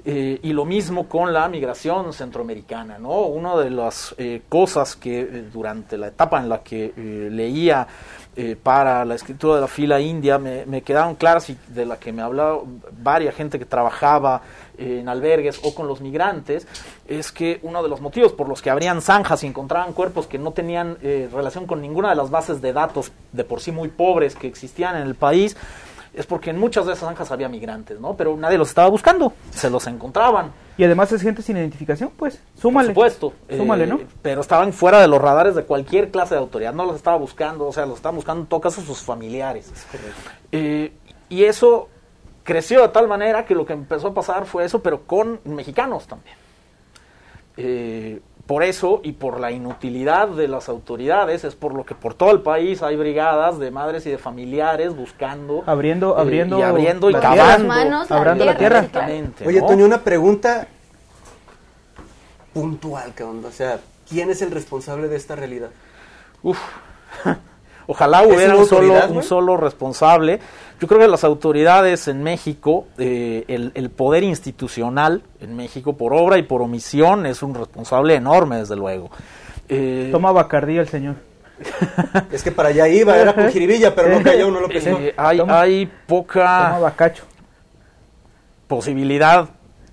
Eh, 0.05 0.38
y 0.43 0.52
lo 0.52 0.64
mismo 0.64 1.09
con 1.09 1.33
la 1.33 1.49
migración 1.49 2.12
centroamericana, 2.12 2.99
¿no? 2.99 3.23
Una 3.23 3.57
de 3.57 3.69
las 3.69 4.14
eh, 4.17 4.43
cosas 4.49 4.95
que 4.95 5.21
eh, 5.21 5.49
durante 5.52 5.99
la 5.99 6.07
etapa 6.07 6.38
en 6.38 6.49
la 6.49 6.62
que 6.62 6.93
eh, 6.97 7.28
leía 7.31 7.87
eh, 8.37 8.55
para 8.55 9.05
la 9.05 9.17
escritura 9.17 9.57
de 9.57 9.61
la 9.62 9.67
fila 9.67 10.00
india 10.00 10.38
me, 10.38 10.64
me 10.67 10.83
quedaron 10.83 11.17
claras 11.17 11.50
y 11.50 11.59
de 11.67 11.85
la 11.85 11.99
que 11.99 12.12
me 12.12 12.23
hablaba 12.23 12.61
varias 13.02 13.35
gente 13.35 13.59
que 13.59 13.64
trabajaba 13.64 14.43
en 14.78 15.09
albergues 15.09 15.59
o 15.64 15.75
con 15.75 15.88
los 15.88 16.00
migrantes, 16.00 16.69
es 17.09 17.33
que 17.33 17.59
uno 17.64 17.83
de 17.83 17.88
los 17.88 18.00
motivos 18.00 18.33
por 18.33 18.49
los 18.49 18.62
que 18.62 18.71
abrían 18.71 19.02
zanjas 19.02 19.43
y 19.43 19.49
encontraban 19.49 19.93
cuerpos 19.93 20.28
que 20.28 20.38
no 20.38 20.52
tenían 20.52 20.97
relación 21.02 21.67
con 21.67 21.83
ninguna 21.83 22.11
de 22.11 22.14
las 22.14 22.31
bases 22.31 22.62
de 22.62 22.73
datos 22.73 23.11
de 23.33 23.43
por 23.43 23.61
sí 23.61 23.73
muy 23.73 23.88
pobres 23.88 24.37
que 24.37 24.47
existían 24.47 24.95
en 24.95 25.02
el 25.02 25.17
país, 25.17 25.57
es 26.19 26.27
porque 26.27 26.51
en 26.51 26.59
muchas 26.59 26.85
de 26.85 26.95
esas 26.95 27.07
zanjas 27.07 27.31
había 27.31 27.49
migrantes, 27.49 28.01
¿no? 28.01 28.17
Pero 28.17 28.37
nadie 28.37 28.59
los 28.59 28.71
estaba 28.71 28.89
buscando, 28.89 29.33
se 29.51 29.71
los 29.71 29.87
encontraban. 29.87 30.51
Y 30.77 30.83
además 30.83 31.13
es 31.13 31.23
gente 31.23 31.43
sin 31.43 31.57
identificación, 31.57 32.11
pues, 32.17 32.43
súmale. 32.61 32.93
Por 32.93 33.09
supuesto. 33.09 33.33
Súmale, 33.57 33.85
eh, 33.85 33.87
¿no? 33.87 34.01
Pero 34.21 34.41
estaban 34.41 34.73
fuera 34.73 35.01
de 35.01 35.07
los 35.07 35.23
radares 35.23 35.55
de 35.55 35.63
cualquier 35.63 36.11
clase 36.11 36.35
de 36.35 36.41
autoridad. 36.41 36.75
No 36.75 36.87
los 36.87 36.97
estaba 36.97 37.17
buscando, 37.17 37.69
o 37.69 37.73
sea, 37.73 37.87
los 37.87 37.97
estaban 37.97 38.17
buscando 38.17 38.43
en 38.43 38.49
todo 38.49 38.61
caso 38.61 38.83
sus 38.83 38.99
familiares. 38.99 39.73
Eh, 40.51 40.93
y 41.29 41.45
eso 41.45 41.88
creció 42.42 42.83
de 42.83 42.88
tal 42.88 43.07
manera 43.07 43.45
que 43.45 43.55
lo 43.55 43.64
que 43.64 43.75
empezó 43.75 44.09
a 44.09 44.14
pasar 44.14 44.45
fue 44.45 44.64
eso, 44.64 44.83
pero 44.83 45.07
con 45.07 45.38
mexicanos 45.45 46.09
también. 46.09 46.37
Eh, 47.57 48.21
por 48.49 48.63
eso 48.63 49.01
y 49.05 49.13
por 49.13 49.41
la 49.41 49.53
inutilidad 49.53 50.27
de 50.29 50.49
las 50.49 50.71
autoridades 50.71 51.45
es 51.45 51.55
por 51.55 51.75
lo 51.75 51.85
que 51.85 51.95
por 51.95 52.15
todo 52.15 52.31
el 52.31 52.41
país 52.41 52.83
hay 52.83 52.97
brigadas 52.97 53.59
de 53.59 53.71
madres 53.71 54.07
y 54.07 54.11
de 54.11 54.17
familiares 54.17 54.97
buscando 54.97 55.63
Abriendo- 55.67 56.17
eh, 56.17 56.21
abriendo 56.23 56.59
y 56.59 56.63
abriendo 56.63 57.11
y 57.11 57.13
la 57.13 57.21
cavando 57.21 57.69
manos, 57.69 58.11
Abrando 58.11 58.47
la 58.47 58.57
tierra. 58.57 58.79
Exactamente, 58.79 59.47
Oye, 59.47 59.61
¿no? 59.61 59.67
Toño, 59.67 59.85
una 59.85 59.99
pregunta 60.03 60.67
puntual, 62.55 63.13
¿qué 63.15 63.23
onda? 63.23 63.49
O 63.51 63.53
sea, 63.53 63.81
¿quién 64.09 64.31
es 64.31 64.41
el 64.41 64.51
responsable 64.51 65.09
de 65.09 65.17
esta 65.17 65.37
realidad? 65.37 65.69
Uf. 66.43 66.59
Ojalá 67.90 68.22
¿Es 68.22 68.29
hubiera 68.37 68.55
un 68.55 68.66
solo, 69.24 69.55
un 69.55 69.61
responsable. 69.61 70.40
Yo 70.79 70.87
creo 70.87 71.01
que 71.01 71.09
las 71.09 71.24
autoridades 71.24 72.07
en 72.07 72.22
México, 72.22 72.87
eh, 72.98 73.44
el, 73.48 73.72
el 73.74 73.88
poder 73.90 74.22
institucional 74.22 75.22
en 75.40 75.57
México, 75.57 75.96
por 75.96 76.12
obra 76.12 76.37
y 76.37 76.42
por 76.42 76.61
omisión, 76.61 77.24
es 77.24 77.42
un 77.42 77.55
responsable 77.55 78.14
enorme, 78.14 78.59
desde 78.59 78.77
luego. 78.77 79.11
Eh, 79.70 80.11
Toma 80.12 80.33
Bacardí 80.33 80.77
el 80.77 80.87
señor. 80.88 81.16
Es 82.31 82.42
que 82.42 82.53
para 82.53 82.68
allá 82.68 82.87
iba, 82.88 83.16
era 83.16 83.35
con 83.35 83.48
jiribilla, 83.51 83.94
pero 83.94 84.11
no 84.11 84.22
cayó, 84.22 84.51
no 84.51 84.61
lo 84.61 84.68
pescó. 84.68 84.98
eh, 85.01 85.14
hay, 85.16 85.38
Toma. 85.38 85.61
hay 85.62 85.87
Toma 85.87 85.98
poca 86.07 86.79
Bacacho. 86.79 87.24
posibilidad, 88.66 89.48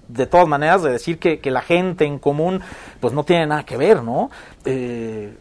de 0.07 0.27
todas 0.27 0.47
maneras, 0.47 0.83
de 0.83 0.91
decir 0.91 1.17
que, 1.17 1.39
que 1.39 1.49
la 1.49 1.61
gente 1.61 2.05
en 2.05 2.19
común, 2.19 2.61
pues 2.99 3.13
no 3.13 3.23
tiene 3.23 3.47
nada 3.47 3.63
que 3.63 3.77
ver, 3.77 4.03
¿no? 4.03 4.29
Eh, 4.65 5.33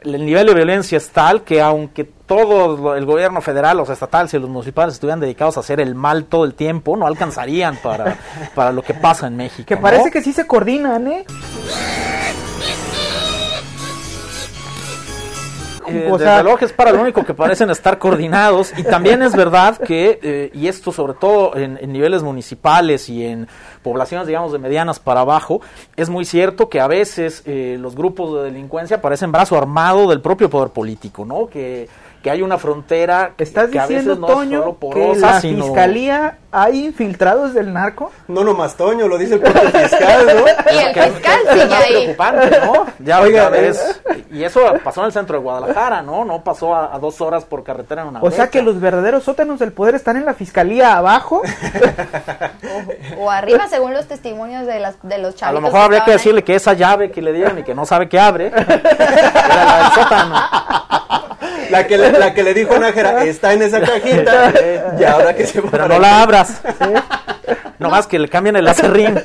el 0.00 0.24
nivel 0.24 0.46
de 0.46 0.54
violencia 0.54 0.96
es 0.96 1.10
tal 1.10 1.42
que 1.42 1.60
aunque 1.60 2.04
todo 2.04 2.94
el 2.94 3.04
gobierno 3.06 3.40
federal, 3.40 3.76
los 3.76 3.90
estatales 3.90 4.32
y 4.34 4.38
los 4.38 4.48
municipales 4.48 4.94
estuvieran 4.94 5.20
dedicados 5.20 5.56
a 5.56 5.60
hacer 5.60 5.80
el 5.80 5.94
mal 5.94 6.26
todo 6.26 6.44
el 6.44 6.54
tiempo, 6.54 6.96
no 6.96 7.06
alcanzarían 7.06 7.76
para, 7.76 8.16
para 8.54 8.72
lo 8.72 8.82
que 8.82 8.94
pasa 8.94 9.26
en 9.26 9.36
México. 9.36 9.66
Que 9.66 9.76
¿no? 9.76 9.82
parece 9.82 10.10
que 10.10 10.22
sí 10.22 10.32
se 10.32 10.46
coordinan, 10.46 11.08
¿eh? 11.08 11.24
Eh, 15.88 16.08
O 16.10 16.18
sea- 16.18 16.42
luego 16.42 16.58
que 16.58 16.64
es 16.66 16.72
para 16.72 16.92
lo 16.92 17.00
único 17.02 17.24
que 17.24 17.34
parecen 17.34 17.70
estar 17.70 17.98
coordinados 17.98 18.72
y 18.76 18.82
también 18.82 19.22
es 19.22 19.34
verdad 19.34 19.78
que, 19.78 20.18
eh, 20.22 20.50
y 20.54 20.68
esto 20.68 20.92
sobre 20.92 21.14
todo 21.14 21.56
en, 21.56 21.78
en 21.80 21.92
niveles 21.92 22.22
municipales 22.22 23.08
y 23.08 23.24
en 23.24 23.48
poblaciones 23.82 24.26
digamos 24.26 24.52
de 24.52 24.58
medianas 24.58 24.98
para 25.00 25.20
abajo, 25.20 25.60
es 25.96 26.08
muy 26.08 26.24
cierto 26.24 26.68
que 26.68 26.80
a 26.80 26.86
veces 26.86 27.42
eh, 27.46 27.76
los 27.80 27.94
grupos 27.96 28.34
de 28.36 28.44
delincuencia 28.50 29.00
parecen 29.00 29.32
brazo 29.32 29.56
armado 29.56 30.08
del 30.08 30.20
propio 30.20 30.50
poder 30.50 30.70
político, 30.70 31.24
¿no? 31.24 31.46
Que, 31.46 31.88
que 32.28 32.32
hay 32.32 32.42
una 32.42 32.58
frontera 32.58 33.30
que, 33.38 33.42
¿Estás 33.44 33.70
que 33.70 33.78
a 33.78 33.86
diciendo, 33.86 34.10
veces 34.10 34.20
no 34.20 34.28
es 34.28 34.34
Toño, 34.34 34.58
solo 34.60 34.72
que 34.74 34.78
porosa, 34.80 35.20
la 35.32 35.40
sino- 35.40 35.64
fiscalía 35.64 36.38
hay 36.52 36.84
infiltrados 36.86 37.54
del 37.54 37.72
narco? 37.72 38.10
No 38.28 38.44
nomás 38.44 38.74
Toño, 38.76 39.08
lo 39.08 39.16
dice 39.16 39.34
el 39.36 39.40
propio 39.40 39.62
fiscal, 39.70 40.26
¿no? 40.26 40.72
Y 40.72 40.76
el 40.78 40.92
que- 40.92 41.02
fiscal 41.02 41.38
que 41.44 41.54
es 41.56 41.62
sigue 41.62 41.74
ahí. 41.74 41.92
preocupante, 41.92 42.60
¿no? 42.60 42.86
Ya, 42.98 43.20
Oiga, 43.22 43.44
ya 43.44 43.48
ves, 43.48 44.00
y 44.30 44.44
eso 44.44 44.60
pasó 44.84 45.00
en 45.00 45.06
el 45.06 45.12
centro 45.12 45.38
de 45.38 45.42
Guadalajara, 45.42 46.02
¿no? 46.02 46.26
No 46.26 46.44
pasó 46.44 46.74
a, 46.74 46.94
a 46.94 46.98
dos 46.98 47.18
horas 47.22 47.44
por 47.46 47.64
carretera 47.64 48.02
en 48.02 48.08
una 48.08 48.20
O 48.22 48.30
sea 48.30 48.48
que 48.50 48.60
los 48.60 48.78
verdaderos 48.78 49.24
sótanos 49.24 49.58
del 49.58 49.72
poder 49.72 49.94
están 49.94 50.18
en 50.18 50.26
la 50.26 50.34
fiscalía 50.34 50.96
abajo. 50.98 51.40
O 53.18 53.30
arriba, 53.30 53.66
según 53.68 53.92
los 53.94 54.06
testimonios 54.06 54.66
de, 54.66 54.78
las, 54.78 54.96
de 55.02 55.18
los 55.18 55.34
A 55.34 55.36
chavitos. 55.38 55.62
lo 55.62 55.68
mejor 55.68 55.80
habría 55.80 56.04
que 56.04 56.10
ahí. 56.12 56.16
decirle 56.18 56.44
que 56.44 56.54
esa 56.54 56.74
llave 56.74 57.10
que 57.10 57.20
le 57.22 57.32
dieron 57.32 57.58
y 57.58 57.62
que 57.64 57.74
no 57.74 57.84
sabe 57.86 58.08
que 58.08 58.18
abre, 58.20 58.46
era 58.54 59.64
la 59.64 59.78
del 59.82 59.92
sótano. 59.92 60.34
La 61.70 61.86
que 61.86 61.98
le, 61.98 62.12
la 62.12 62.34
que 62.34 62.42
le 62.42 62.54
dijo 62.54 62.78
Nájera, 62.78 63.24
está 63.24 63.52
en 63.52 63.62
esa 63.62 63.80
cajita, 63.80 64.52
y 64.98 65.04
ahora 65.04 65.34
que 65.34 65.46
se 65.46 65.60
Pero 65.62 65.88
no 65.88 65.98
la 65.98 66.22
abras. 66.22 66.60
No 67.78 67.90
más 67.90 68.06
que 68.06 68.18
le 68.18 68.28
cambien 68.28 68.56
el 68.56 68.66
acerrín. 68.68 69.20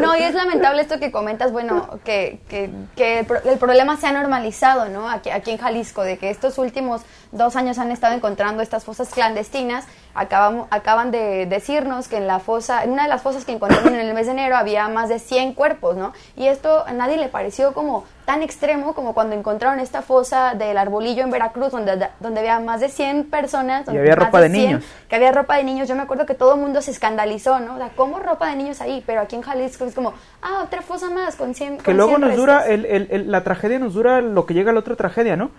No, 0.00 0.16
y 0.16 0.22
es 0.22 0.34
lamentable 0.34 0.82
esto 0.82 0.98
que 0.98 1.12
comentas, 1.12 1.52
bueno, 1.52 1.88
que, 2.04 2.40
que, 2.48 2.70
que 2.96 3.20
el, 3.20 3.26
pro- 3.26 3.40
el 3.44 3.56
problema 3.56 3.96
se 3.96 4.06
ha 4.08 4.12
normalizado, 4.12 4.88
¿no? 4.88 5.08
Aquí, 5.08 5.30
aquí 5.30 5.52
en 5.52 5.58
Jalisco, 5.58 6.02
de 6.02 6.18
que 6.18 6.28
estos 6.28 6.58
últimos 6.58 7.02
dos 7.30 7.54
años 7.54 7.78
han 7.78 7.92
estado 7.92 8.12
encontrando 8.14 8.62
estas 8.62 8.84
fosas 8.84 9.08
clandestinas. 9.10 9.84
Acabamos, 10.14 10.66
acaban 10.70 11.12
de 11.12 11.46
decirnos 11.46 12.08
que 12.08 12.16
en 12.16 12.26
la 12.26 12.40
fosa, 12.40 12.82
en 12.82 12.90
una 12.90 13.04
de 13.04 13.08
las 13.08 13.22
fosas 13.22 13.44
que 13.44 13.52
encontraron 13.52 13.94
en 13.94 14.00
el 14.00 14.12
mes 14.12 14.26
de 14.26 14.32
enero 14.32 14.56
había 14.56 14.88
más 14.88 15.08
de 15.08 15.20
100 15.20 15.54
cuerpos, 15.54 15.96
¿no? 15.96 16.12
Y 16.36 16.48
esto 16.48 16.84
a 16.86 16.92
nadie 16.92 17.16
le 17.16 17.28
pareció 17.28 17.72
como 17.72 18.04
tan 18.26 18.42
extremo 18.42 18.92
como 18.94 19.14
cuando 19.14 19.34
encontraron 19.34 19.80
esta 19.80 20.02
fosa 20.02 20.54
del 20.54 20.76
arbolillo 20.76 21.22
en 21.24 21.30
Veracruz, 21.30 21.70
donde, 21.70 22.08
donde 22.20 22.40
había 22.40 22.60
más 22.60 22.80
de 22.80 22.88
100 22.90 23.30
personas. 23.30 23.86
Y 23.90 23.96
había 23.96 24.16
ropa 24.16 24.40
de 24.42 24.50
100, 24.50 24.66
niños. 24.66 24.84
que 25.08 25.16
había 25.16 25.32
ropa 25.32 25.56
de 25.56 25.64
niños. 25.64 25.88
Yo 25.88 25.94
me 25.94 26.02
acuerdo 26.02 26.26
que 26.26 26.34
todo 26.34 26.54
el 26.56 26.60
mundo 26.60 26.82
se 26.82 26.90
escandalizó, 26.90 27.60
¿no? 27.60 27.76
O 27.76 27.78
sea, 27.78 27.90
¿cómo 27.96 28.18
ropa 28.18 28.50
de 28.50 28.56
niños 28.56 28.80
ahí? 28.82 29.02
Pero 29.06 29.22
aquí 29.22 29.36
en 29.36 29.42
Jalisco 29.42 29.84
es 29.86 29.94
como, 29.94 30.12
ah, 30.42 30.62
otra 30.64 30.82
fosa 30.82 31.08
más 31.08 31.36
con 31.36 31.54
100 31.54 31.78
que 31.78 31.84
con 31.84 31.96
luego 31.96 32.10
100 32.16 32.20
nos 32.20 32.36
dura, 32.36 32.66
el, 32.66 32.84
el- 32.84 33.08
el- 33.10 33.30
la 33.30 33.42
tragedia 33.44 33.78
nos 33.78 33.94
dura 33.94 34.20
lo 34.20 34.44
que 34.44 34.54
llega 34.54 34.70
a 34.72 34.74
la 34.74 34.80
otra 34.80 34.96
tragedia, 34.96 35.36
¿no? 35.36 35.50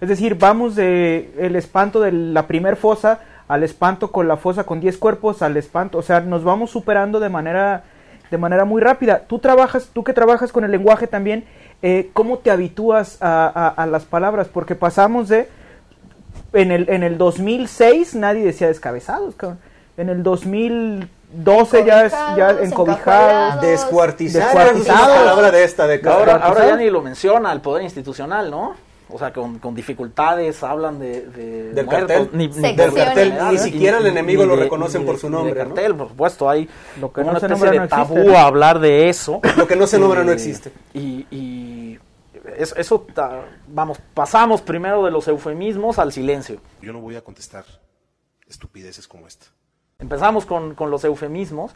Es 0.00 0.08
decir, 0.08 0.34
vamos 0.36 0.74
de 0.74 1.32
el 1.38 1.54
espanto 1.56 2.00
de 2.00 2.10
la 2.10 2.46
primer 2.46 2.76
fosa 2.76 3.20
al 3.46 3.62
espanto 3.62 4.10
con 4.10 4.26
la 4.26 4.38
fosa 4.38 4.64
con 4.64 4.80
10 4.80 4.96
cuerpos, 4.96 5.42
al 5.42 5.56
espanto, 5.58 5.98
o 5.98 6.02
sea, 6.02 6.20
nos 6.20 6.42
vamos 6.42 6.70
superando 6.70 7.20
de 7.20 7.28
manera 7.28 7.84
de 8.30 8.38
manera 8.38 8.64
muy 8.64 8.80
rápida. 8.80 9.20
Tú 9.28 9.38
trabajas, 9.38 9.90
tú 9.92 10.02
que 10.02 10.14
trabajas 10.14 10.50
con 10.50 10.64
el 10.64 10.70
lenguaje 10.70 11.06
también, 11.06 11.44
eh, 11.86 12.10
¿cómo 12.14 12.38
te 12.38 12.50
habitúas 12.50 13.18
a, 13.20 13.46
a- 13.54 13.82
a 13.82 13.86
las 13.86 14.04
palabras? 14.04 14.48
Porque 14.48 14.74
pasamos 14.74 15.28
de, 15.28 15.48
en 16.54 16.70
el, 16.72 16.88
en 16.88 17.02
el 17.02 17.18
2006 17.18 18.14
nadie 18.14 18.42
decía 18.44 18.68
descabezados, 18.68 19.34
cabrón. 19.34 19.58
En 19.98 20.08
el 20.08 20.22
2012 20.24 21.84
ya 21.84 22.06
es 22.06 22.12
ya 22.36 22.50
Encobijados, 22.50 22.68
encajuelados. 22.98 23.60
Descuartizado. 23.62 24.44
Descuartizado. 24.46 25.02
Es 25.02 25.08
una 25.10 25.20
palabra 25.20 25.50
de 25.50 25.64
esta 25.64 25.86
década. 25.86 26.16
Ahora, 26.16 26.32
Descuartizado. 26.34 26.64
ahora 26.68 26.76
ya 26.78 26.84
ni 26.84 26.90
lo 26.90 27.02
menciona 27.02 27.52
el 27.52 27.60
poder 27.60 27.82
institucional, 27.84 28.50
¿no? 28.50 28.74
O 29.10 29.18
sea, 29.18 29.32
con, 29.32 29.58
con 29.58 29.74
dificultades 29.74 30.62
hablan 30.62 30.98
de, 30.98 31.26
de 31.28 31.72
Del 31.74 31.84
muertos, 31.86 32.08
cartel. 32.08 32.30
ni- 32.32 32.48
ni-. 32.48 32.74
Del 32.74 32.94
cartel. 32.94 33.34
Ni 33.50 33.58
siquiera 33.58 33.98
el 33.98 34.06
enemigo 34.06 34.42
ni 34.42 34.48
lo 34.48 34.56
de- 34.56 34.62
reconocen 34.62 35.02
ni 35.02 35.06
por 35.06 35.16
de- 35.16 35.20
su 35.20 35.26
de 35.26 35.32
nombre, 35.32 35.54
¿no? 35.62 35.74
cartel, 35.74 35.94
por 35.94 36.08
supuesto, 36.08 36.48
hay 36.48 36.68
Lo 37.00 37.08
que 37.12 37.20
como 37.20 37.26
no 37.26 37.30
una 37.32 37.40
se 37.40 37.46
especie 37.46 37.50
nombra 37.50 37.70
de 37.70 37.76
no 37.78 37.84
existe, 37.84 38.14
tabú 38.14 38.28
¿no? 38.30 38.36
a 38.38 38.42
hablar 38.46 38.78
de 38.80 39.08
eso. 39.10 39.40
Lo 39.58 39.68
que 39.68 39.76
no 39.76 39.86
se 39.86 39.98
nombra 39.98 40.24
no 40.24 40.30
Eh, 40.30 40.34
existe. 40.34 40.72
Y, 40.94 41.26
y 41.30 41.98
es- 42.56 42.74
eso, 42.78 43.06
ta- 43.14 43.44
vamos, 43.68 43.98
pasamos 44.14 44.62
primero 44.62 45.04
de 45.04 45.10
los 45.10 45.28
eufemismos 45.28 45.98
al 45.98 46.10
silencio. 46.10 46.60
Yo 46.80 46.92
no 46.94 47.00
voy 47.00 47.16
a 47.16 47.20
contestar 47.22 47.64
estupideces 48.48 49.06
como 49.08 49.26
esta. 49.26 49.46
Empezamos 49.98 50.44
con, 50.44 50.74
con 50.74 50.90
los 50.90 51.04
eufemismos. 51.04 51.72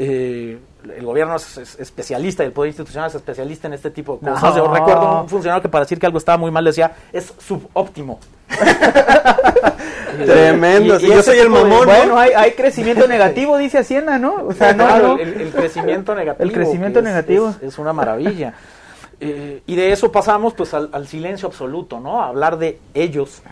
Eh, 0.00 0.58
el 0.96 1.04
gobierno 1.04 1.34
es, 1.34 1.58
es 1.58 1.80
especialista 1.80 2.44
el 2.44 2.52
poder 2.52 2.68
institucional 2.68 3.08
es 3.10 3.16
especialista 3.16 3.66
en 3.66 3.74
este 3.74 3.90
tipo 3.90 4.18
de 4.22 4.30
cosas. 4.30 4.54
Yo 4.54 4.72
recuerdo 4.72 5.22
un 5.22 5.28
funcionario 5.28 5.60
que 5.60 5.68
para 5.68 5.84
decir 5.84 5.98
que 5.98 6.06
algo 6.06 6.18
estaba 6.18 6.38
muy 6.38 6.50
mal 6.52 6.64
decía, 6.64 6.92
es 7.12 7.34
subóptimo. 7.38 8.20
Tremendo. 10.24 10.98
Y- 11.00 11.08
yo 11.08 11.22
soy 11.22 11.38
el 11.38 11.44
de- 11.44 11.48
mamón. 11.50 11.80
¿no? 11.80 11.84
Bueno, 11.94 12.18
hay, 12.18 12.30
hay 12.32 12.52
crecimiento 12.52 13.06
negativo, 13.08 13.56
dice 13.58 13.78
Hacienda, 13.78 14.18
¿no? 14.18 14.34
O 14.46 14.52
sea, 14.52 14.72
no, 14.72 14.84
Claro, 14.86 15.08
no. 15.16 15.18
El, 15.18 15.40
el 15.40 15.50
crecimiento 15.50 16.14
negativo. 16.14 16.44
El 16.44 16.52
crecimiento 16.52 16.98
es- 17.00 17.04
negativo. 17.04 17.48
Es, 17.60 17.62
es 17.74 17.78
una 17.78 17.92
maravilla. 17.92 18.54
Eh, 19.20 19.62
y 19.66 19.74
de 19.76 19.90
eso 19.92 20.12
pasamos 20.12 20.54
pues 20.54 20.72
al, 20.74 20.90
al 20.92 21.08
silencio 21.08 21.48
absoluto, 21.48 21.98
¿no? 22.00 22.22
A 22.22 22.28
hablar 22.28 22.56
de 22.58 22.78
ellos. 22.94 23.42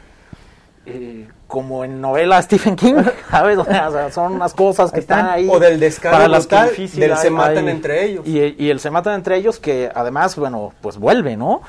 eh, 0.87 1.27
como 1.57 1.87
en 1.87 2.03
novela 2.03 2.43
Stephen 2.43 2.77
King, 2.77 2.97
¿sabes? 3.31 3.57
O 3.57 3.65
sea, 3.65 4.11
son 4.13 4.35
unas 4.35 4.53
cosas 4.53 4.93
que 4.93 5.01
Están- 5.01 5.21
están 5.21 5.35
ahí. 5.37 5.49
o 5.51 5.59
del 5.59 5.81
descaro 5.81 6.15
para 6.19 6.29
las 6.29 6.47
que 6.47 6.55
brutal, 6.55 6.69
difícil 6.69 7.01
del 7.01 7.13
hay- 7.13 7.19
se 7.19 7.31
matan 7.31 7.65
hay- 7.65 7.69
entre 7.71 8.05
ellos. 8.05 8.27
Y, 8.27 8.63
y 8.63 8.69
el 8.69 8.79
se 8.79 8.91
matan 8.91 9.15
entre 9.15 9.37
ellos 9.39 9.59
que 9.59 9.91
además, 9.95 10.37
bueno, 10.37 10.75
pues 10.83 10.99
vuelve, 10.99 11.35
¿no? 11.39 11.63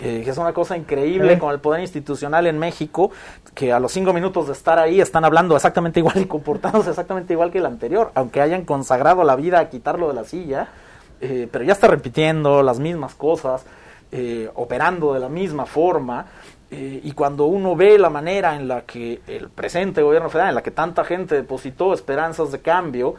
Eh, 0.00 0.22
que 0.24 0.30
es 0.30 0.38
una 0.38 0.52
cosa 0.52 0.76
increíble 0.76 1.40
con 1.40 1.50
el 1.52 1.58
poder 1.58 1.80
institucional 1.80 2.46
en 2.46 2.56
México, 2.56 3.10
que 3.54 3.72
a 3.72 3.80
los 3.80 3.90
cinco 3.90 4.12
minutos 4.12 4.46
de 4.46 4.52
estar 4.52 4.78
ahí 4.78 5.00
están 5.00 5.24
hablando 5.24 5.56
exactamente 5.56 5.98
igual 5.98 6.18
y 6.18 6.26
comportándose 6.26 6.90
exactamente 6.90 7.32
igual 7.32 7.50
que 7.50 7.58
el 7.58 7.66
anterior, 7.66 8.12
aunque 8.14 8.40
hayan 8.40 8.64
consagrado 8.64 9.24
la 9.24 9.34
vida 9.34 9.58
a 9.58 9.68
quitarlo 9.70 10.06
de 10.06 10.14
la 10.14 10.22
silla, 10.24 10.68
eh, 11.20 11.48
pero 11.50 11.64
ya 11.64 11.72
está 11.72 11.88
repitiendo 11.88 12.62
las 12.62 12.78
mismas 12.78 13.16
cosas, 13.16 13.64
eh, 14.12 14.50
operando 14.54 15.14
de 15.14 15.20
la 15.20 15.28
misma 15.28 15.66
forma. 15.66 16.26
Eh, 16.74 17.00
y 17.04 17.12
cuando 17.12 17.44
uno 17.44 17.76
ve 17.76 17.98
la 17.98 18.08
manera 18.08 18.56
en 18.56 18.66
la 18.66 18.82
que 18.86 19.20
el 19.26 19.50
presente 19.50 20.00
gobierno 20.00 20.30
federal, 20.30 20.48
en 20.48 20.54
la 20.54 20.62
que 20.62 20.70
tanta 20.70 21.04
gente 21.04 21.34
depositó 21.34 21.92
esperanzas 21.92 22.50
de 22.50 22.60
cambio, 22.60 23.14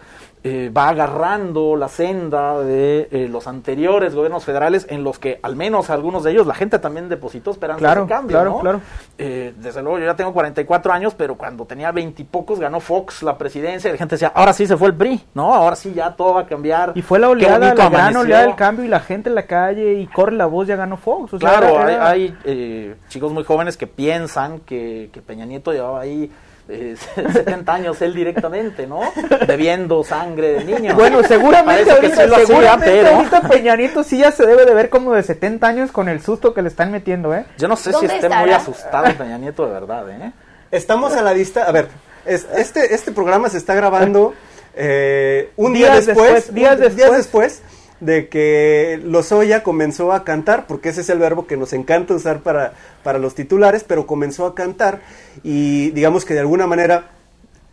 eh, 0.46 0.70
va 0.76 0.90
agarrando 0.90 1.76
la 1.78 1.88
senda 1.88 2.60
de 2.60 3.08
eh, 3.12 3.28
los 3.32 3.48
anteriores 3.48 4.14
gobiernos 4.14 4.44
federales 4.44 4.86
en 4.90 5.02
los 5.04 5.18
que 5.18 5.40
al 5.42 5.56
menos 5.56 5.90
algunos 5.90 6.24
de 6.24 6.32
ellos 6.32 6.46
la 6.46 6.54
gente 6.54 6.80
también 6.80 7.08
depositó 7.08 7.52
esperanzas 7.52 7.80
Claro, 7.82 8.02
de 8.04 8.10
cambio. 8.10 8.36
claro, 8.36 8.50
¿no? 8.52 8.60
claro. 8.60 8.82
Eh, 9.18 9.54
desde 9.58 9.82
luego 9.82 10.00
yo 10.00 10.06
ya 10.06 10.16
tengo 10.16 10.34
44 10.34 10.92
años, 10.92 11.14
pero 11.16 11.36
cuando 11.36 11.66
tenía 11.66 11.92
20 11.94 12.22
y 12.22 12.26
pocos 12.26 12.60
ganó 12.60 12.80
Fox 12.82 13.24
la 13.24 13.38
presidencia 13.38 13.88
y 13.90 13.94
la 13.94 13.98
gente 13.98 14.16
decía, 14.16 14.34
ahora 14.36 14.52
sí 14.52 14.68
se 14.68 14.76
fue 14.76 14.90
el 14.90 14.96
PRI, 14.96 15.22
¿no? 15.34 15.54
Ahora 15.54 15.76
sí 15.78 15.94
ya 15.94 16.12
todo 16.16 16.34
va 16.34 16.42
a 16.42 16.46
cambiar. 16.46 16.92
Y 16.96 17.02
fue 17.02 17.20
la 17.20 17.30
oleada, 17.30 17.74
la 17.74 17.90
gran 17.90 18.16
oleada 18.18 18.44
del 18.46 18.56
cambio 18.56 18.84
y 18.84 18.90
la 18.90 19.00
gente 19.00 19.30
en 19.30 19.36
la 19.36 19.44
calle 19.46 19.94
y 19.94 20.08
corre 20.08 20.34
la 20.34 20.46
voz, 20.48 20.68
ya 20.68 20.76
ganó 20.76 20.98
Fox. 20.98 21.34
O 21.36 21.40
sea, 21.40 21.50
Claro, 21.58 21.68
era- 21.68 21.86
hay, 21.86 21.94
era- 21.94 22.10
hay, 22.10 22.38
eh, 22.44 22.96
chicos 23.08 23.32
muy 23.32 23.46
jóvenes 23.46 23.78
que 23.78 23.88
piensan 23.88 24.60
que, 24.60 25.10
que 25.14 25.22
Peña 25.22 25.46
Nieto 25.46 25.72
llevaba 25.72 26.02
ahí 26.02 26.30
eh, 26.70 26.96
70 27.16 27.74
años 27.74 28.02
él 28.02 28.14
directamente, 28.14 28.88
¿no? 28.88 29.02
Bebiendo 29.48 30.04
sangre 30.04 30.54
de 30.54 30.64
niños. 30.66 30.96
Bueno, 30.96 31.22
seguramente 31.24 31.86
Parece 31.86 32.00
que 32.02 32.08
ahorita, 32.08 32.24
sí 32.24 32.28
lo 32.30 32.36
hacía, 32.36 32.46
seguramente 32.48 32.86
pero- 33.04 33.16
ahorita 33.16 33.42
Peña 33.50 33.76
Nieto 33.76 34.04
sí 34.04 34.18
ya 34.20 34.32
se 34.32 34.46
debe 34.46 34.66
de 34.66 34.74
ver 34.74 34.90
como 34.90 35.14
de 35.14 35.24
70 35.24 35.68
años 35.68 35.92
con 35.92 36.08
el 36.10 36.22
susto 36.22 36.54
que 36.54 36.62
le 36.62 36.70
están 36.70 36.92
metiendo, 36.92 37.34
¿eh? 37.36 37.46
Yo 37.58 37.68
no 37.68 37.76
sé 37.76 37.86
si 37.92 37.92
¿Dónde 37.92 38.16
esté 38.16 38.30
muy 38.30 38.38
estará? 38.38 38.56
asustado 38.58 39.06
Peña 39.18 39.38
Nieto 39.38 39.66
de 39.66 39.74
verdad, 39.74 40.10
¿eh? 40.10 40.32
Estamos 40.72 41.14
a 41.14 41.22
la 41.22 41.34
vista. 41.34 41.66
A 41.66 41.72
ver, 41.72 41.88
es- 42.26 42.48
este, 42.56 42.96
este 42.96 43.12
programa 43.12 43.50
se 43.50 43.58
está 43.58 43.76
grabando 43.76 44.34
eh, 44.76 45.52
un 45.56 45.74
Días 45.74 45.92
día 46.06 46.14
después, 46.14 46.34
después, 46.34 46.54
días 46.56 46.76
un- 46.76 46.82
después. 46.82 47.12
después 47.18 47.62
de 48.06 48.28
que 48.28 49.00
Lozoya 49.04 49.64
comenzó 49.64 50.12
a 50.14 50.24
cantar, 50.24 50.68
porque 50.68 50.90
ese 50.90 51.02
es 51.02 51.10
el 51.10 51.20
verbo 51.20 51.48
que 51.48 51.58
nos 51.58 51.74
encanta 51.74 52.14
usar 52.14 52.42
para, 52.42 52.74
para 53.04 53.20
los 53.20 53.36
titulares, 53.36 53.84
pero 53.84 54.06
comenzó 54.06 54.46
a 54.46 54.56
cantar 54.56 55.02
y 55.44 55.92
digamos 55.92 56.26
que 56.26 56.34
de 56.34 56.42
alguna 56.42 56.68
manera 56.68 57.12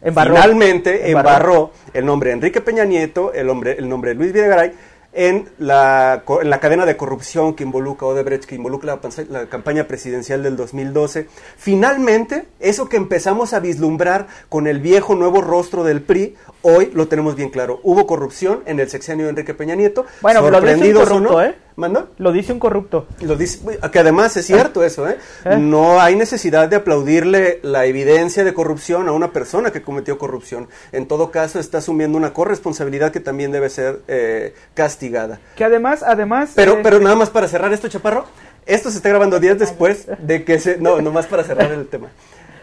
Embarró. 0.03 0.35
finalmente 0.35 1.11
Embarró. 1.11 1.29
embarró. 1.29 1.71
el 1.93 2.07
nombre 2.07 2.31
de 2.31 2.35
Enrique 2.35 2.61
Peña 2.61 2.85
Nieto, 2.85 3.33
el, 3.33 3.47
nombre, 3.47 3.77
el 3.79 3.89
nombre 3.89 4.11
de 4.11 4.15
Luis 4.17 4.33
Videgaray 4.33 4.73
en 5.13 5.49
la, 5.59 6.23
en 6.41 6.51
la 6.51 6.61
cadena 6.61 6.87
de 6.87 6.97
corrupción 6.97 7.55
que 7.55 7.65
involucra 7.65 8.07
Odebrecht, 8.07 8.45
que 8.45 8.55
involucra 8.55 8.99
la, 9.03 9.25
la 9.29 9.47
campaña 9.47 9.85
presidencial 9.89 10.43
del 10.43 10.57
2012. 10.57 11.27
Finalmente, 11.57 12.47
eso 12.61 12.89
que 12.89 12.97
empezamos 12.97 13.53
a 13.53 13.61
vislumbrar 13.61 14.29
con 14.49 14.67
el 14.67 14.79
viejo 14.79 15.17
nuevo 15.17 15.41
rostro 15.41 15.83
del 15.83 16.03
PRI, 16.03 16.37
hoy 16.63 16.91
lo 16.95 17.09
tenemos 17.09 17.37
bien 17.37 17.51
claro. 17.51 17.81
Hubo 17.83 18.07
corrupción 18.07 18.63
en 18.67 18.81
el 18.81 18.89
sexenio 18.89 19.27
de 19.27 19.31
Enrique 19.31 19.55
Peña 19.55 19.75
Nieto. 19.75 20.07
Bueno, 20.21 20.49
lo 20.51 20.61
dice 20.61 20.89
un 20.89 20.95
corrupto, 20.95 21.33
no. 21.33 21.43
¿eh? 21.43 21.55
¿Manda? 21.77 22.07
Lo 22.19 22.33
dice 22.33 22.53
un 22.53 22.59
corrupto. 22.59 23.07
Lo 23.23 23.37
dice, 23.37 23.61
que 23.91 23.99
además 23.99 24.37
es 24.37 24.47
cierto 24.47 24.85
eso, 24.85 25.09
¿eh? 25.09 25.17
¿Eh? 25.45 25.57
No 25.57 26.01
hay 26.01 26.15
necesidad 26.15 26.69
de 26.69 26.77
aplaudirle 26.77 27.61
la 27.63 27.87
evidencia 27.87 28.45
de 28.45 28.53
corrupción 28.53 29.09
a 29.09 29.13
una 29.13 29.33
persona 29.33 29.71
que 29.71 29.81
cometió 29.81 30.19
corrupción. 30.19 30.69
En 30.93 31.07
todo 31.07 31.31
caso, 31.31 31.59
está 31.59 31.79
asumiendo 31.79 32.19
una 32.19 32.33
corresponsabilidad 32.33 33.13
que 33.13 33.21
también 33.21 33.51
debe 33.51 33.71
ser 33.71 34.01
eh, 34.09 34.55
castigada. 34.75 35.41
Que 35.57 35.65
además, 35.65 36.03
además... 36.03 36.53
Pero, 36.55 36.75
eh, 36.75 36.81
pero 36.83 37.01
nada 37.01 37.17
más 37.17 37.31
para 37.31 37.49
cerrar 37.49 37.73
esto, 37.73 37.89
Chaparro. 37.89 38.27
Esto 38.67 38.91
se 38.91 38.99
está 38.99 39.09
grabando 39.09 39.41
días 39.41 39.59
después 39.59 40.07
de 40.19 40.45
que 40.45 40.59
se... 40.59 40.77
No, 40.77 41.01
nomás 41.01 41.27
para 41.27 41.45
cerrar 41.45 41.73
el 41.73 41.87
tema. 41.89 42.11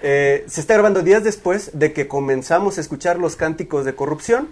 Eh, 0.02 0.46
se 0.48 0.62
está 0.62 0.76
grabando 0.76 1.02
días 1.02 1.24
después 1.24 1.72
de 1.74 1.94
que 1.94 2.08
comenzamos 2.08 2.78
a 2.78 2.82
escuchar 2.82 3.18
los 3.18 3.36
cánticos 3.36 3.86
de 3.86 3.96
corrupción 3.96 4.50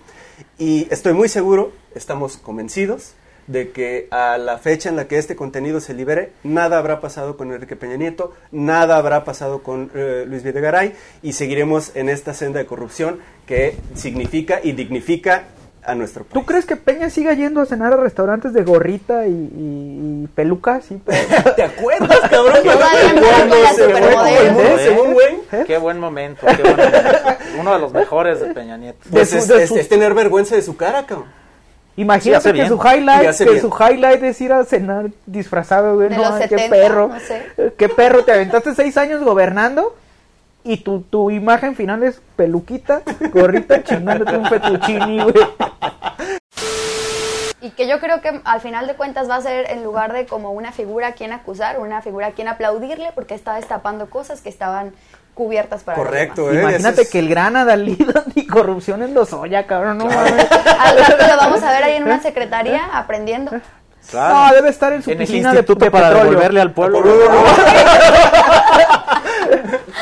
y 0.57 0.87
estoy 0.91 1.13
muy 1.13 1.29
seguro, 1.29 1.71
estamos 1.93 2.37
convencidos 2.37 3.13
de 3.47 3.69
que 3.69 4.07
a 4.09 4.37
la 4.37 4.57
fecha 4.57 4.89
en 4.89 4.95
la 4.95 5.07
que 5.07 5.17
este 5.17 5.35
contenido 5.35 5.79
se 5.79 5.93
libere, 5.93 6.31
nada 6.43 6.79
habrá 6.79 6.99
pasado 6.99 7.37
con 7.37 7.51
Enrique 7.51 7.75
Peña 7.75 7.95
Nieto, 7.95 8.33
nada 8.51 8.97
habrá 8.97 9.23
pasado 9.23 9.61
con 9.61 9.91
eh, 9.93 10.25
Luis 10.27 10.43
Videgaray 10.43 10.93
y 11.21 11.33
seguiremos 11.33 11.95
en 11.95 12.09
esta 12.09 12.33
senda 12.33 12.59
de 12.59 12.65
corrupción 12.65 13.19
que 13.45 13.77
significa 13.93 14.59
y 14.63 14.71
dignifica 14.71 15.45
a 15.85 15.95
nuestro 15.95 16.23
país. 16.23 16.33
¿Tú 16.33 16.45
crees 16.45 16.65
que 16.65 16.75
Peña 16.75 17.09
siga 17.09 17.33
yendo 17.33 17.61
a 17.61 17.65
cenar 17.65 17.93
a 17.93 17.97
restaurantes 17.97 18.53
de 18.53 18.63
gorrita 18.63 19.27
y, 19.27 19.31
y, 19.31 20.23
y 20.23 20.27
peluca? 20.33 20.81
Sí, 20.81 20.99
pero- 21.05 21.53
¿Te 21.55 21.63
acuerdas, 21.63 22.19
cabrón? 22.29 22.55
¿Eh? 22.65 24.75
según 24.77 25.13
Wayne. 25.13 25.65
Qué 25.65 25.77
buen 25.77 25.99
momento, 25.99 26.45
qué 26.47 26.61
buen 26.63 26.75
momento. 26.75 27.07
Uno 27.59 27.73
de 27.73 27.79
los 27.79 27.93
mejores 27.93 28.39
de 28.41 28.53
Peña 28.53 28.77
Nieto. 28.77 28.99
Pues 29.11 29.31
De 29.31 29.37
su- 29.37 29.37
es, 29.37 29.47
de 29.47 29.63
es- 29.63 29.69
su- 29.69 29.77
es 29.77 29.89
tener 29.89 30.13
vergüenza 30.13 30.55
de 30.55 30.61
su 30.61 30.75
cara, 30.75 31.05
cabrón. 31.05 31.27
Imagínate 31.97 32.49
que 32.49 32.53
bien. 32.53 32.67
su 32.67 32.75
highlight, 32.75 33.37
que 33.37 33.45
bien. 33.45 33.61
su 33.61 33.69
highlight 33.69 34.21
es 34.23 34.41
ir 34.41 34.51
a 34.51 34.65
cenar 34.65 35.05
disfrazado, 35.25 35.95
güey. 35.95 36.09
De 36.09 36.17
no, 36.17 36.23
los 36.23 36.33
qué 36.41 36.49
70, 36.49 36.69
perro. 36.75 37.07
no 37.07 37.19
sé. 37.21 37.41
Eh, 37.57 37.73
Qué 37.77 37.87
perro, 37.87 38.25
te 38.25 38.33
aventaste 38.33 38.75
seis 38.75 38.97
años 38.97 39.23
gobernando 39.23 39.95
y 40.65 40.77
tu, 40.77 41.01
tu 41.01 41.29
imagen 41.31 41.75
final 41.75 42.03
es 42.03 42.21
peluquita, 42.35 43.01
gorrita, 43.33 43.83
chingándote 43.83 44.35
un 44.35 44.45
fettuccini, 44.47 45.21
güey. 45.21 45.35
Y 47.61 47.69
que 47.71 47.87
yo 47.87 47.99
creo 47.99 48.21
que 48.21 48.41
al 48.43 48.61
final 48.61 48.85
de 48.87 48.95
cuentas 48.95 49.29
va 49.29 49.35
a 49.37 49.41
ser 49.41 49.71
en 49.71 49.83
lugar 49.83 50.11
de 50.13 50.25
como 50.25 50.51
una 50.51 50.71
figura 50.71 51.07
a 51.07 51.11
quien 51.13 51.31
acusar, 51.33 51.79
una 51.79 52.01
figura 52.01 52.27
a 52.27 52.31
quien 52.31 52.47
aplaudirle 52.47 53.11
porque 53.15 53.33
está 53.33 53.55
destapando 53.55 54.09
cosas 54.09 54.41
que 54.41 54.49
estaban 54.49 54.93
cubiertas 55.33 55.83
para 55.83 55.97
Correcto. 55.97 56.51
¿eh? 56.51 56.61
Imagínate 56.61 57.03
es- 57.03 57.09
que 57.09 57.19
el 57.19 57.27
gran 57.29 57.55
adalid 57.55 58.09
anticorrupción 58.15 59.01
en 59.03 59.13
los 59.13 59.33
Oya, 59.33 59.65
cabrón, 59.67 59.97
no 59.97 60.05
mames. 60.05 60.47
Al 60.79 60.97
rato 60.97 61.27
lo 61.27 61.37
vamos 61.37 61.63
a 61.63 61.71
ver 61.71 61.83
ahí 61.83 61.93
en 61.95 62.03
una 62.03 62.21
secretaría 62.21 62.85
aprendiendo. 62.93 63.51
No, 64.13 64.53
debe 64.53 64.69
estar 64.69 64.93
en 64.93 65.01
su 65.01 65.09
En 65.09 65.19
el 65.19 65.25
piscina 65.25 65.49
de, 65.51 65.57
instituto 65.57 65.85
de 65.85 65.89
para 65.91 66.09
petróleo. 66.09 66.29
devolverle 66.29 66.61
al 66.61 66.71
pueblo. 66.71 67.01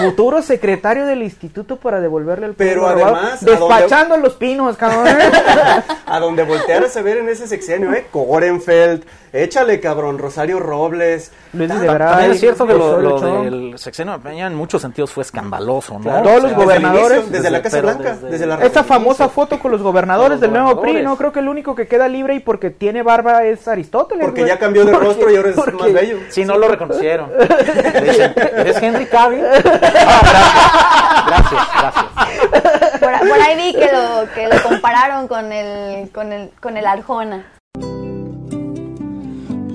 futuro 0.04 0.42
secretario 0.42 1.06
del 1.06 1.24
instituto 1.24 1.78
para 1.78 2.00
devolverle 2.02 2.48
el 2.48 2.54
Pero 2.54 2.82
robado, 2.82 3.16
además, 3.16 3.42
¿a 3.44 3.46
despachando 3.46 4.18
los 4.18 4.34
pinos, 4.36 4.78
cabrón. 4.78 5.08
A 6.06 6.20
donde 6.20 6.44
voltearas 6.44 6.96
a 6.98 7.02
ver 7.02 7.18
en 7.18 7.30
ese 7.30 7.48
sexenio, 7.48 7.92
¿eh? 7.94 8.06
Gorenfeld, 8.14 9.04
échale 9.32 9.80
cabrón, 9.80 10.20
Rosario 10.20 10.60
Robles. 10.60 11.32
Luis 11.54 11.70
de 11.80 11.88
Bray, 11.90 12.32
es 12.32 12.40
cierto 12.40 12.68
que 12.68 12.74
lo, 12.74 13.20
del 13.44 13.80
sexenio 13.80 14.14
de 14.14 14.20
Peña 14.20 14.46
en 14.48 14.54
muchos 14.56 14.82
sentidos 14.82 15.12
fue 15.12 15.24
escandaloso, 15.24 15.96
¿no? 15.96 16.02
Claro, 16.02 16.24
Todos 16.24 16.38
o 16.38 16.42
sea, 16.42 16.50
los 16.50 16.58
gobernadores- 16.66 17.18
inicio, 17.18 17.32
desde, 17.32 17.52
la 17.52 17.62
Casa 17.64 17.82
Blanca, 17.82 18.14
desde- 18.14 18.30
desde 18.30 18.46
la 18.46 18.56
Esta 18.64 18.84
famosa 18.84 19.28
foto 19.30 19.58
con 19.60 19.72
los 19.72 19.82
gobernadores 19.82 20.34
Los 20.40 20.42
del 20.42 20.52
nuevo 20.54 20.82
PRI. 20.82 21.02
¿no? 21.02 21.18
Creo 21.18 21.32
que 21.32 21.40
el 21.40 21.48
único 21.50 21.74
que 21.76 21.88
queda 21.88 22.08
libre 22.08 22.36
y 22.36 22.40
porque 22.42 22.70
tiene 22.70 23.02
barba 23.02 23.44
es 23.46 23.68
Aristóteles. 23.68 24.24
Porque 24.26 24.42
güey. 24.42 24.54
ya 24.54 24.60
cambió 24.60 24.86
de 24.86 24.92
rostro 24.94 25.32
y 25.32 25.36
ahora 25.38 25.50
es 25.50 25.58
más 25.58 25.94
bello. 25.94 26.18
Sí, 26.30 26.46
no 26.46 26.58
lo 26.58 26.68
reconocieron. 26.68 27.32
¿eres 27.40 28.82
Henry 28.82 29.06
Cavill? 29.08 29.44
Ah, 29.96 31.24
gracias, 31.28 31.68
gracias. 31.80 32.06
gracias. 32.16 33.00
Por, 33.00 33.30
por 33.30 33.42
ahí 33.42 33.56
vi 33.58 33.74
que 33.74 33.90
lo, 33.92 34.34
que 34.34 34.48
lo 34.48 34.64
compararon 34.64 35.28
con 35.28 35.52
el, 35.52 36.10
con 36.12 36.32
el, 36.32 36.52
con 36.62 36.78
el 36.78 36.86
Arjona. 36.86 37.46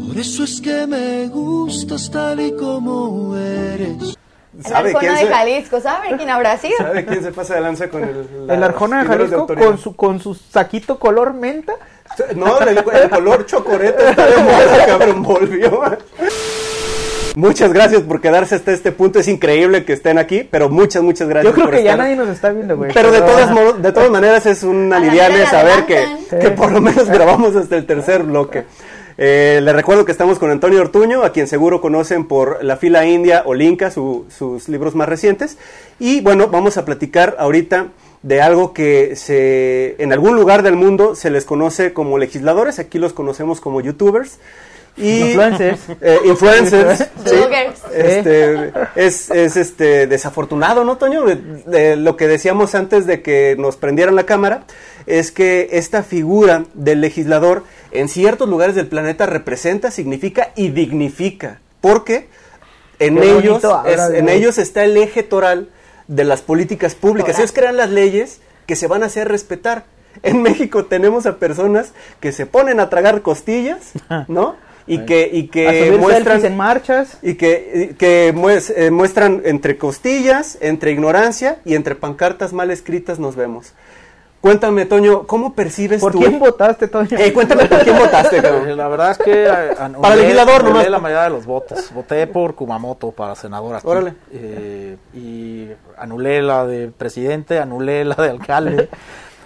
Por 0.07 0.17
eso 0.19 0.45
es 0.45 0.61
que 0.61 0.87
me 0.87 1.27
gustas 1.29 2.11
tal 2.11 2.41
y 2.41 2.57
como 2.57 3.37
eres. 3.37 4.17
El 4.59 4.65
¿Sabe 4.65 4.93
quién, 4.95 5.13
Arjona 5.13 5.21
de 5.21 5.27
se, 5.27 5.33
Jalisco, 5.33 5.81
¿sabe 5.81 6.17
quién 6.17 6.31
habrá 6.31 6.59
sido? 6.59 6.77
¿Sabe 6.79 7.07
quién 7.07 7.23
se 7.23 7.31
pasa 7.31 7.55
de 7.55 7.61
lanza 7.61 7.89
con 7.89 8.03
el, 8.03 8.51
El 8.51 8.63
Arjona 8.65 9.03
de 9.03 9.07
Jalisco 9.09 9.47
con 9.47 9.79
su, 9.79 9.95
con 9.95 10.21
su 10.21 10.35
saquito 10.35 10.99
color 10.99 11.33
menta. 11.35 11.75
No, 12.35 12.59
el, 12.61 12.79
el 12.79 13.11
color 13.11 13.47
chocorete 13.47 14.11
está 14.11 14.27
de 14.27 14.37
moda, 14.39 14.87
cabrón, 14.87 15.23
volvió. 15.23 15.83
Muchas 17.37 17.73
gracias 17.73 18.03
por 18.03 18.21
quedarse 18.21 18.55
hasta 18.57 18.73
este 18.73 18.91
punto. 18.93 19.19
Es 19.19 19.29
increíble 19.29 19.85
que 19.85 19.93
estén 19.93 20.19
aquí, 20.19 20.47
pero 20.51 20.69
muchas, 20.69 21.03
muchas 21.03 21.29
gracias. 21.29 21.51
Yo 21.51 21.55
creo 21.55 21.67
por 21.67 21.77
que 21.77 21.85
ya 21.85 21.97
nadie 21.97 22.17
nos 22.17 22.29
está 22.29 22.51
viendo, 22.51 22.77
güey. 22.77 22.93
Pero 22.93 23.13
de 23.13 23.21
todas, 23.21 23.83
de 23.83 23.93
todas 23.93 24.11
maneras 24.11 24.45
es 24.47 24.63
un 24.65 24.93
aliviane 24.93 25.47
saber 25.47 25.87
que, 25.87 26.05
que 26.41 26.51
por 26.51 26.73
lo 26.73 26.81
menos 26.81 27.09
grabamos 27.09 27.55
hasta 27.55 27.77
el 27.77 27.87
tercer 27.87 28.25
bloque. 28.25 28.65
Eh, 29.21 29.61
le 29.63 29.73
recuerdo 29.73 30.05
que 30.05 30.13
estamos 30.13 30.39
con 30.39 30.51
Antonio 30.51 30.81
Ortuño, 30.81 31.25
a 31.25 31.33
quien 31.33 31.49
seguro 31.49 31.81
conocen 31.81 32.27
por 32.27 32.63
La 32.65 32.77
Fila 32.77 33.05
India 33.05 33.43
o 33.47 33.55
Linca, 33.55 33.91
su- 33.91 34.27
sus 34.37 34.69
libros 34.69 34.95
más 34.95 35.09
recientes. 35.09 35.59
Y 35.99 36.21
bueno, 36.21 36.49
vamos 36.49 36.77
a 36.77 36.85
platicar 36.85 37.35
ahorita 37.39 37.89
de 38.23 38.41
algo 38.43 38.73
que 38.73 39.15
se, 39.17 39.97
en 40.03 40.13
algún 40.13 40.35
lugar 40.37 40.63
del 40.63 40.75
mundo 40.77 41.15
se 41.15 41.31
les 41.31 41.45
conoce 41.45 41.93
como 41.93 42.19
legisladores, 42.19 42.79
aquí 42.81 42.99
los 42.99 43.13
conocemos 43.13 43.61
como 43.61 43.81
youtubers. 43.81 44.39
Y, 44.99 45.21
Influencers. 45.31 45.81
eh, 46.01 46.19
influencers. 46.25 46.99
sí. 47.25 47.37
Este, 47.95 48.73
es, 48.97 49.31
es 49.31 49.57
este 49.57 50.07
desafortunado, 50.07 50.85
¿no, 50.85 50.97
Toño? 50.99 51.25
De, 51.25 51.37
de 51.37 51.97
lo 51.97 52.17
que 52.17 52.27
decíamos 52.29 52.75
antes 52.75 53.07
de 53.07 53.23
que 53.23 53.57
nos 53.59 53.77
prendieran 53.77 54.17
la 54.17 54.25
cámara, 54.27 54.65
es 55.07 55.31
que 55.33 55.69
esta 55.73 56.03
figura 56.03 56.65
del 56.75 57.01
legislador 57.01 57.65
en 57.93 58.09
ciertos 58.09 58.49
lugares 58.49 58.75
del 58.75 58.87
planeta 58.89 59.27
representa, 59.27 59.91
significa 59.91 60.51
y 60.57 60.69
dignifica. 60.71 61.61
Porque 61.81 62.29
en 62.99 63.17
Qué 63.17 63.39
ellos, 63.39 63.63
es- 63.87 64.01
en 64.15 64.29
ellos 64.29 64.59
está 64.59 64.85
el 64.85 64.97
eje 64.97 65.23
toral 65.23 65.69
de 66.09 66.25
las 66.25 66.43
políticas 66.43 66.95
públicas. 66.95 67.39
Ellos 67.39 67.53
crean 67.53 67.77
las 67.77 67.91
leyes 67.91 68.41
que 68.67 68.77
se 68.77 68.87
van 68.87 69.03
a 69.03 69.07
hacer 69.07 69.29
respetar. 69.29 69.85
En 70.23 70.43
México 70.43 70.87
tenemos 70.87 71.27
a 71.27 71.37
personas 71.37 71.93
que 72.19 72.33
se 72.33 72.45
ponen 72.47 72.81
a 72.81 72.91
tragar 72.91 73.23
costillas, 73.23 73.93
¿no? 74.27 74.57
Y 74.89 75.05
que, 75.05 75.29
y 75.33 75.49
que 75.49 75.97
muestran 76.01 76.45
en 76.45 76.57
marchas. 76.57 77.19
y 77.23 77.35
que, 77.35 77.89
y 77.93 77.95
que 77.95 78.29
eh, 78.29 78.91
muestran 78.91 79.43
entre 79.45 79.77
costillas, 79.79 80.59
entre 80.61 80.93
ignorancia 80.93 81.59
y 81.65 81.75
entre 81.75 81.95
pancartas 81.95 82.53
mal 82.53 82.71
escritas 82.71 83.19
nos 83.19 83.37
vemos. 83.37 83.75
Cuéntame, 84.41 84.87
Toño, 84.87 85.27
¿cómo 85.27 85.53
percibes 85.53 86.01
¿Por 86.01 86.13
tú? 86.13 86.21
quién 86.21 86.39
votaste, 86.39 86.87
Toño? 86.87 87.19
Eh, 87.19 87.33
cuéntame 87.33 87.67
por 87.67 87.81
quién 87.81 87.99
votaste, 87.99 88.41
cabrón. 88.43 88.77
La 88.77 88.87
verdad 88.87 89.11
es 89.11 89.19
que 89.19 89.45
eh, 89.45 89.49
anulé, 89.81 90.01
Para 90.01 90.17
legislador 90.17 90.55
anulé 90.61 90.71
nomás. 90.71 90.91
la 90.91 90.99
mayoría 91.01 91.25
de 91.25 91.31
los 91.31 91.45
votos. 91.45 91.91
Voté 91.93 92.27
por 92.29 92.55
Kumamoto 92.55 93.11
para 93.11 93.35
senador 93.35 93.75
aquí. 93.75 93.87
Órale. 93.87 94.15
Eh, 94.33 94.97
y 95.13 95.67
anulé 95.97 96.41
la 96.41 96.65
de 96.67 96.87
presidente, 96.89 97.59
anulé 97.59 98.05
la 98.05 98.15
de 98.15 98.31
alcalde. 98.31 98.89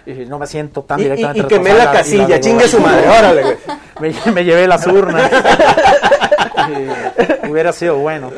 Y 0.05 0.27
no 0.27 0.37
me 0.37 0.49
siento 0.49 0.83
tan 0.83 0.99
Y, 0.99 1.03
y, 1.03 1.05
directamente 1.05 1.43
y 1.43 1.47
quemé 1.47 1.75
la 1.75 1.93
casilla, 1.93 2.41
chingue 2.41 2.67
su 2.67 2.81
madre, 2.81 3.09
órale, 3.09 3.43
güey. 3.45 3.57
me, 4.03 4.15
me 4.35 4.45
llevé 4.45 4.67
las 4.67 4.87
urnas. 4.87 5.31
Eh, 6.69 7.41
hubiera 7.51 7.73
sido 7.73 7.97
bueno. 7.99 8.31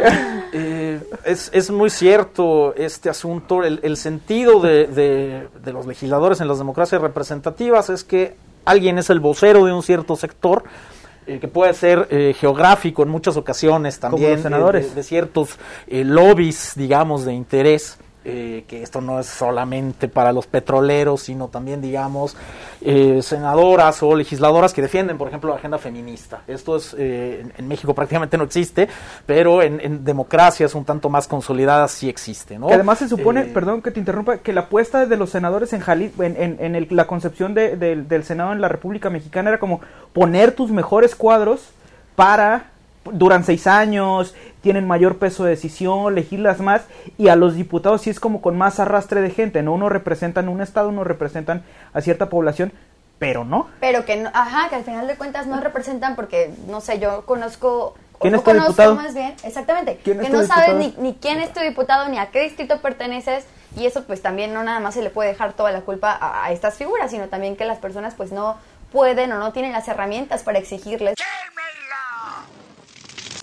Eh, 0.52 1.00
es, 1.24 1.50
es 1.52 1.70
muy 1.70 1.90
cierto 1.90 2.74
este 2.74 3.10
asunto. 3.10 3.62
El, 3.62 3.80
el 3.82 3.96
sentido 3.96 4.60
de, 4.60 4.86
de- 4.86 5.48
de 5.62 5.72
los 5.72 5.86
legisladores 5.86 6.40
en 6.40 6.48
las 6.48 6.58
democracias 6.58 7.00
representativas 7.02 7.90
es 7.90 8.02
que 8.04 8.36
alguien 8.64 8.98
es 8.98 9.10
el 9.10 9.20
vocero 9.20 9.64
de 9.66 9.72
un 9.72 9.82
cierto 9.82 10.16
sector. 10.16 10.64
eh, 11.26 11.38
que 11.38 11.48
puede 11.48 11.74
ser 11.74 12.06
eh, 12.10 12.34
geográfico 12.38 13.02
en 13.02 13.08
muchas 13.10 13.36
ocasiones 13.36 13.98
también 14.00 14.42
senadores. 14.42 14.86
eh, 14.86 14.88
de, 14.90 14.94
de 14.96 15.02
ciertos 15.02 15.58
lobbies 15.88 16.72
digamos 16.76 17.24
de 17.24 17.32
interés 17.34 17.98
eh, 18.24 18.64
que 18.66 18.82
esto 18.82 19.00
no 19.00 19.20
es 19.20 19.26
solamente 19.26 20.08
para 20.08 20.32
los 20.32 20.46
petroleros, 20.46 21.22
sino 21.22 21.48
también, 21.48 21.80
digamos, 21.82 22.36
eh, 22.80 23.20
senadoras 23.22 24.02
o 24.02 24.14
legisladoras 24.16 24.72
que 24.72 24.82
defienden, 24.82 25.18
por 25.18 25.28
ejemplo, 25.28 25.50
la 25.50 25.56
agenda 25.56 25.78
feminista. 25.78 26.40
Esto 26.46 26.76
es 26.76 26.94
eh, 26.98 27.40
en, 27.42 27.52
en 27.58 27.68
México 27.68 27.94
prácticamente 27.94 28.36
no 28.38 28.44
existe, 28.44 28.88
pero 29.26 29.62
en, 29.62 29.80
en 29.80 30.04
democracias 30.04 30.74
un 30.74 30.84
tanto 30.84 31.08
más 31.10 31.28
consolidadas 31.28 31.90
sí 31.92 32.08
existe, 32.08 32.58
¿no? 32.58 32.68
Que 32.68 32.74
además 32.74 32.98
se 32.98 33.08
supone, 33.08 33.42
Eh, 33.42 33.50
perdón 33.52 33.82
que 33.82 33.90
te 33.90 34.00
interrumpa, 34.00 34.38
que 34.38 34.52
la 34.52 34.62
apuesta 34.62 35.06
de 35.06 35.16
los 35.16 35.30
senadores 35.30 35.72
en 35.72 35.80
Jalisco, 35.80 36.22
en, 36.22 36.36
en, 36.58 36.74
el- 36.74 36.88
la 36.90 37.06
concepción 37.06 37.54
de- 37.54 37.76
del- 37.76 38.08
del 38.08 38.24
Senado 38.24 38.52
en 38.52 38.60
la 38.60 38.68
República 38.68 39.10
Mexicana 39.10 39.50
era 39.50 39.58
como 39.58 39.80
poner 40.12 40.52
tus 40.52 40.70
mejores 40.70 41.14
cuadros 41.14 41.70
para, 42.16 42.66
duran 43.12 43.44
seis 43.44 43.66
años, 43.66 44.34
tienen 44.64 44.86
mayor 44.86 45.18
peso 45.18 45.44
de 45.44 45.50
decisión, 45.50 46.14
legislas 46.14 46.58
más, 46.58 46.86
y 47.18 47.28
a 47.28 47.36
los 47.36 47.54
diputados 47.54 48.00
sí 48.00 48.08
es 48.08 48.18
como 48.18 48.40
con 48.40 48.56
más 48.56 48.80
arrastre 48.80 49.20
de 49.20 49.28
gente, 49.28 49.62
¿no? 49.62 49.74
Uno 49.74 49.90
representan 49.90 50.48
un 50.48 50.62
estado, 50.62 50.88
uno 50.88 51.04
representan 51.04 51.62
a 51.92 52.00
cierta 52.00 52.30
población, 52.30 52.72
pero 53.18 53.44
no. 53.44 53.68
Pero 53.78 54.06
que 54.06 54.16
no, 54.16 54.30
ajá, 54.32 54.70
que 54.70 54.76
al 54.76 54.84
final 54.84 55.06
de 55.06 55.16
cuentas 55.16 55.46
no 55.46 55.60
representan 55.60 56.16
porque, 56.16 56.50
no 56.66 56.80
sé, 56.80 56.98
yo 56.98 57.26
conozco... 57.26 57.94
o 58.14 58.18
¿Quién 58.18 58.32
no 58.32 58.38
es 58.38 58.44
tu 58.44 58.50
conozco 58.50 58.68
diputado? 58.70 58.94
más 58.94 59.14
bien, 59.14 59.34
exactamente, 59.44 60.00
¿Quién 60.02 60.20
es 60.20 60.28
que 60.28 60.32
no 60.32 60.42
sabes 60.44 60.76
ni, 60.76 60.94
ni 60.96 61.12
quién 61.12 61.40
es 61.40 61.52
tu 61.52 61.60
diputado, 61.60 62.08
ni 62.08 62.16
a 62.16 62.30
qué 62.30 62.40
distrito 62.40 62.80
perteneces, 62.80 63.44
y 63.76 63.84
eso 63.84 64.04
pues 64.04 64.22
también 64.22 64.54
no 64.54 64.62
nada 64.62 64.80
más 64.80 64.94
se 64.94 65.02
le 65.02 65.10
puede 65.10 65.28
dejar 65.28 65.52
toda 65.52 65.72
la 65.72 65.82
culpa 65.82 66.10
a, 66.18 66.46
a 66.46 66.52
estas 66.52 66.76
figuras, 66.76 67.10
sino 67.10 67.28
también 67.28 67.54
que 67.54 67.66
las 67.66 67.76
personas 67.76 68.14
pues 68.14 68.32
no 68.32 68.56
pueden 68.92 69.30
o 69.32 69.38
no 69.38 69.52
tienen 69.52 69.72
las 69.72 69.86
herramientas 69.88 70.42
para 70.42 70.58
exigirles 70.58 71.16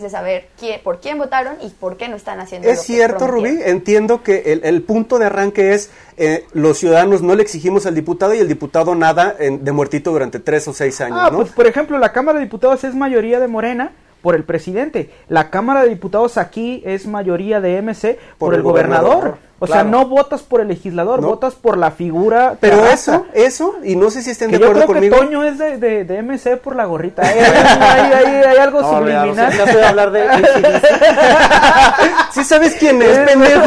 de 0.00 0.10
saber 0.10 0.48
quién, 0.58 0.80
por 0.82 1.00
quién 1.00 1.18
votaron 1.18 1.56
y 1.62 1.68
por 1.70 1.96
qué 1.96 2.08
no 2.08 2.16
están 2.16 2.40
haciendo 2.40 2.66
lo 2.66 2.72
Es 2.74 2.80
que 2.80 2.86
cierto, 2.86 3.26
Rubí, 3.26 3.58
entiendo 3.64 4.22
que 4.22 4.52
el, 4.52 4.64
el 4.64 4.82
punto 4.82 5.18
de 5.18 5.26
arranque 5.26 5.74
es 5.74 5.90
eh, 6.16 6.44
los 6.52 6.78
ciudadanos 6.78 7.22
no 7.22 7.34
le 7.34 7.42
exigimos 7.42 7.86
al 7.86 7.94
diputado 7.94 8.34
y 8.34 8.38
el 8.38 8.48
diputado 8.48 8.94
nada 8.94 9.34
en- 9.38 9.64
de 9.64 9.72
muertito 9.72 10.10
durante 10.12 10.38
tres 10.40 10.66
o 10.68 10.72
seis 10.72 11.00
años, 11.00 11.18
Ah, 11.20 11.30
¿no? 11.30 11.38
pues 11.38 11.52
por 11.52 11.66
ejemplo, 11.66 11.98
la 11.98 12.12
Cámara 12.12 12.38
de 12.38 12.44
Diputados 12.44 12.84
es 12.84 12.94
mayoría 12.94 13.38
de 13.40 13.48
Morena 13.48 13.92
por 14.22 14.34
el 14.34 14.44
presidente. 14.44 15.10
La 15.28 15.50
Cámara 15.50 15.82
de 15.82 15.90
Diputados 15.90 16.38
aquí 16.38 16.82
es 16.86 17.06
mayoría 17.06 17.60
de 17.60 17.82
MC 17.82 18.18
por, 18.38 18.54
el 18.54 18.58
el 18.58 18.62
gobernador. 18.62 19.14
gobernador, 19.16 19.38
O 19.58 19.66
claro. 19.66 19.82
sea, 19.82 19.90
no 19.90 20.06
votas 20.06 20.42
por 20.42 20.60
el 20.60 20.68
legislador, 20.68 21.20
No. 21.20 21.28
votas 21.28 21.54
por 21.54 21.76
la 21.76 21.90
figura. 21.90 22.54
Pero 22.60 22.86
eso, 22.86 23.26
eso, 23.34 23.74
y 23.84 23.96
no 23.96 24.10
sé 24.10 24.22
si 24.22 24.30
estén 24.30 24.50
Que 24.50 24.56
de 24.58 24.62
yo 24.62 24.66
acuerdo 24.70 24.86
creo 24.86 24.94
conmigo. 24.96 25.16
que 25.16 25.26
Toño 25.26 25.44
es 25.44 25.58
de, 25.58 25.76
de, 25.78 26.04
de 26.04 26.22
MC 26.22 26.56
por 26.56 26.76
la 26.76 26.84
gorrita. 26.84 27.22
Hay, 27.26 27.38
hay- 27.38 28.12
hay- 28.12 28.42
hay 28.44 28.56
algo 28.58 28.80
no, 28.80 28.90
subliminal. 28.98 29.52
ya 29.52 29.66
se 29.66 29.76
va 29.76 29.86
a 29.86 29.88
hablar 29.90 30.10
de 30.12 30.22
¿Sí 32.32 32.44
sabes 32.44 32.74
quién 32.78 33.02
es, 33.02 33.18
pendejo? 33.18 33.62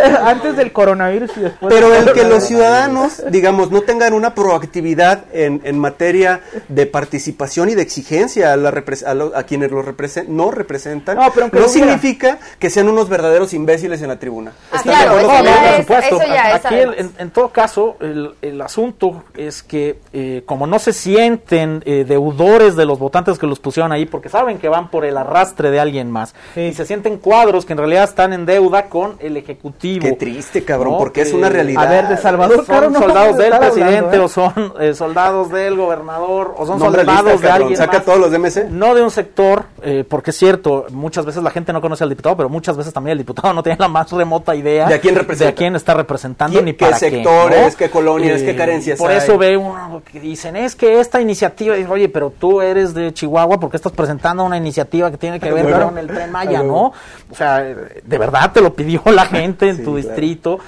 Antes 0.24 0.56
del 0.56 0.72
coronavirus 0.72 1.30
y 1.36 1.40
después. 1.40 1.72
Pero 1.74 1.94
el 1.94 2.12
que 2.12 2.24
los 2.24 2.44
ciudadanos, 2.44 3.22
digamos, 3.30 3.70
no 3.70 3.82
tengan 3.82 4.12
una 4.12 4.34
proactividad 4.34 5.24
en, 5.32 5.60
en 5.64 5.78
materia 5.78 6.40
de 6.68 6.86
participación 6.86 7.68
y 7.68 7.74
de 7.74 7.82
exigencia 7.82 8.52
a, 8.52 8.56
la 8.56 8.70
a, 9.06 9.14
lo- 9.14 9.36
a 9.36 9.42
quienes 9.44 9.70
los 9.70 9.84
represen- 9.84 10.28
no 10.28 10.50
representan, 10.50 11.16
No, 11.16 11.30
pero 11.50 11.68
significa 11.68 12.38
que 12.58 12.70
sean 12.70 12.88
unos 12.88 13.08
verdaderos 13.08 13.52
imbéciles 13.54 14.00
en 14.02 14.08
la 14.08 14.18
tribuna. 14.18 14.52
Ah, 14.72 14.76
¿Estás 14.76 14.84
de 14.84 14.90
claro, 14.90 15.10
acuerdo 15.10 15.32
eso 15.32 15.44
ya 15.44 15.54
por 15.60 15.68
es- 15.70 15.76
supuesto. 15.80 16.16
eso 16.22 16.26
ya 16.34 16.56
es 16.56 16.64
Aquí, 16.66 16.74
el- 16.74 16.94
en, 16.98 17.10
en 17.18 17.30
todo 17.30 17.48
caso, 17.50 17.96
el, 18.00 18.34
el 18.42 18.60
asunto 18.60 19.24
es 19.36 19.62
que 19.62 19.98
eh, 20.12 20.42
como 20.46 20.66
no 20.66 20.78
se 20.78 20.92
sienten 20.92 21.82
eh, 21.86 22.04
deudores 22.06 22.76
de 22.76 22.84
los 22.86 22.98
votantes 22.98 23.38
que 23.38 23.46
los 23.46 23.58
pusieron 23.60 23.92
ahí, 23.92 24.06
porque 24.06 24.28
saben 24.28 24.58
que 24.58 24.68
van 24.68 24.90
por 24.90 25.04
el 25.04 25.16
arrastre 25.16 25.70
de 25.70 25.80
alguien 25.80 26.10
más, 26.10 26.34
Sí. 26.54 26.60
y 26.60 26.72
se 26.74 26.86
sienten 26.86 27.18
cuadros 27.18 27.64
que 27.66 27.72
en 27.72 27.78
realidad 27.78 28.04
están 28.04 28.32
en 28.32 28.46
deuda 28.46 28.86
con 28.88 29.16
el 29.20 29.36
Ejecutivo 29.36 29.70
Qué 29.98 30.12
triste, 30.12 30.62
cabrón, 30.64 30.92
¿no? 30.92 30.98
porque 30.98 31.22
es 31.22 31.32
una 31.32 31.48
realidad. 31.48 31.84
A 31.86 31.90
ver, 31.90 32.08
de 32.08 32.16
Salvador, 32.16 32.56
son 32.58 32.64
Caro, 32.66 32.90
no 32.90 32.98
soldados 33.00 33.36
del 33.36 33.50
presidente 33.58 33.96
hablando, 33.96 34.16
¿eh? 34.16 34.20
o 34.20 34.28
son 34.28 34.52
eh, 34.80 34.94
soldados 34.94 35.50
del 35.50 35.76
gobernador 35.76 36.54
o 36.56 36.66
son 36.66 36.78
Nombre 36.78 37.00
soldados 37.02 37.24
lista, 37.32 37.36
de 37.40 37.48
cabrón, 37.48 37.62
alguien 37.62 37.76
saca 37.78 37.92
más. 37.98 38.04
todos 38.04 38.18
los 38.20 38.30
de 38.30 38.38
MC. 38.38 38.68
No 38.70 38.94
de 38.94 39.02
un 39.02 39.10
sector, 39.10 39.64
eh, 39.82 40.04
porque 40.08 40.30
es 40.30 40.36
cierto, 40.36 40.86
muchas 40.90 41.24
veces 41.26 41.42
la 41.42 41.50
gente 41.50 41.72
no 41.72 41.80
conoce 41.80 42.04
al 42.04 42.10
diputado, 42.10 42.36
pero 42.36 42.48
muchas 42.48 42.76
veces 42.76 42.92
también 42.92 43.12
el 43.12 43.18
diputado 43.18 43.52
no 43.54 43.62
tiene 43.62 43.78
la 43.80 43.88
más 43.88 44.10
remota 44.12 44.54
idea 44.54 44.86
¿De 44.86 44.94
a 44.94 45.00
quién 45.00 45.14
representa? 45.14 45.44
de 45.46 45.50
a 45.50 45.54
quién 45.54 45.76
está 45.76 45.94
representando 45.94 46.52
¿Quién- 46.54 46.64
ni 46.66 46.72
qué 46.74 46.84
para 46.84 46.96
sectores, 46.98 47.76
qué, 47.76 47.84
¿no? 47.86 47.88
qué 47.88 47.90
colonias, 47.90 48.42
qué 48.42 48.54
carencias 48.56 48.98
Por 48.98 49.10
hay? 49.10 49.18
eso 49.18 49.38
ve 49.38 49.56
uno 49.56 50.02
que 50.10 50.20
dicen, 50.20 50.56
es 50.56 50.76
que 50.76 51.00
esta 51.00 51.20
iniciativa, 51.20 51.74
dice, 51.74 51.88
oye, 51.90 52.08
pero 52.08 52.30
tú 52.30 52.60
eres 52.60 52.94
de 52.94 53.12
Chihuahua 53.12 53.58
porque 53.58 53.76
estás 53.76 53.92
presentando 53.92 54.44
una 54.44 54.56
iniciativa 54.56 55.10
que 55.10 55.16
tiene 55.16 55.40
que 55.40 55.50
ver 55.52 55.64
Bueno. 55.64 55.86
con 55.86 55.98
el 55.98 56.06
Tren 56.06 56.30
Maya, 56.30 56.60
Ah, 56.60 56.64
¿no? 56.64 56.92
O 57.30 57.34
sea, 57.34 57.58
de 57.60 58.18
verdad 58.18 58.52
te 58.52 58.60
lo 58.60 58.74
pidió 58.74 59.02
la 59.06 59.24
gente 59.26 59.68
en 59.80 59.84
tu 59.84 59.92
claro. 59.94 60.06
distrito 60.08 60.58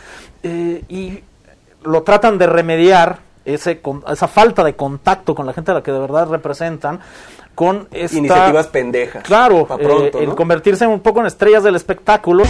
eh, 0.42 0.82
y 0.88 1.20
lo 1.84 2.02
tratan 2.02 2.38
de 2.38 2.46
remediar 2.46 3.18
ese 3.44 3.80
con- 3.80 4.04
esa 4.10 4.28
falta 4.28 4.62
de 4.64 4.74
contacto 4.74 5.34
con 5.34 5.46
la 5.46 5.52
gente 5.52 5.70
a 5.70 5.74
la 5.74 5.82
que 5.82 5.90
de 5.92 5.98
verdad 5.98 6.28
representan 6.28 7.00
con 7.54 7.86
esta 7.90 8.16
Iniciativas 8.18 8.66
pendejas. 8.68 9.22
Claro, 9.24 9.66
pronto, 9.66 10.20
eh, 10.20 10.24
el 10.24 10.34
convertirse 10.34 10.86
un 10.86 11.00
poco 11.00 11.20
en 11.20 11.26
estrellas 11.26 11.62
del 11.62 11.76
espectáculo. 11.76 12.44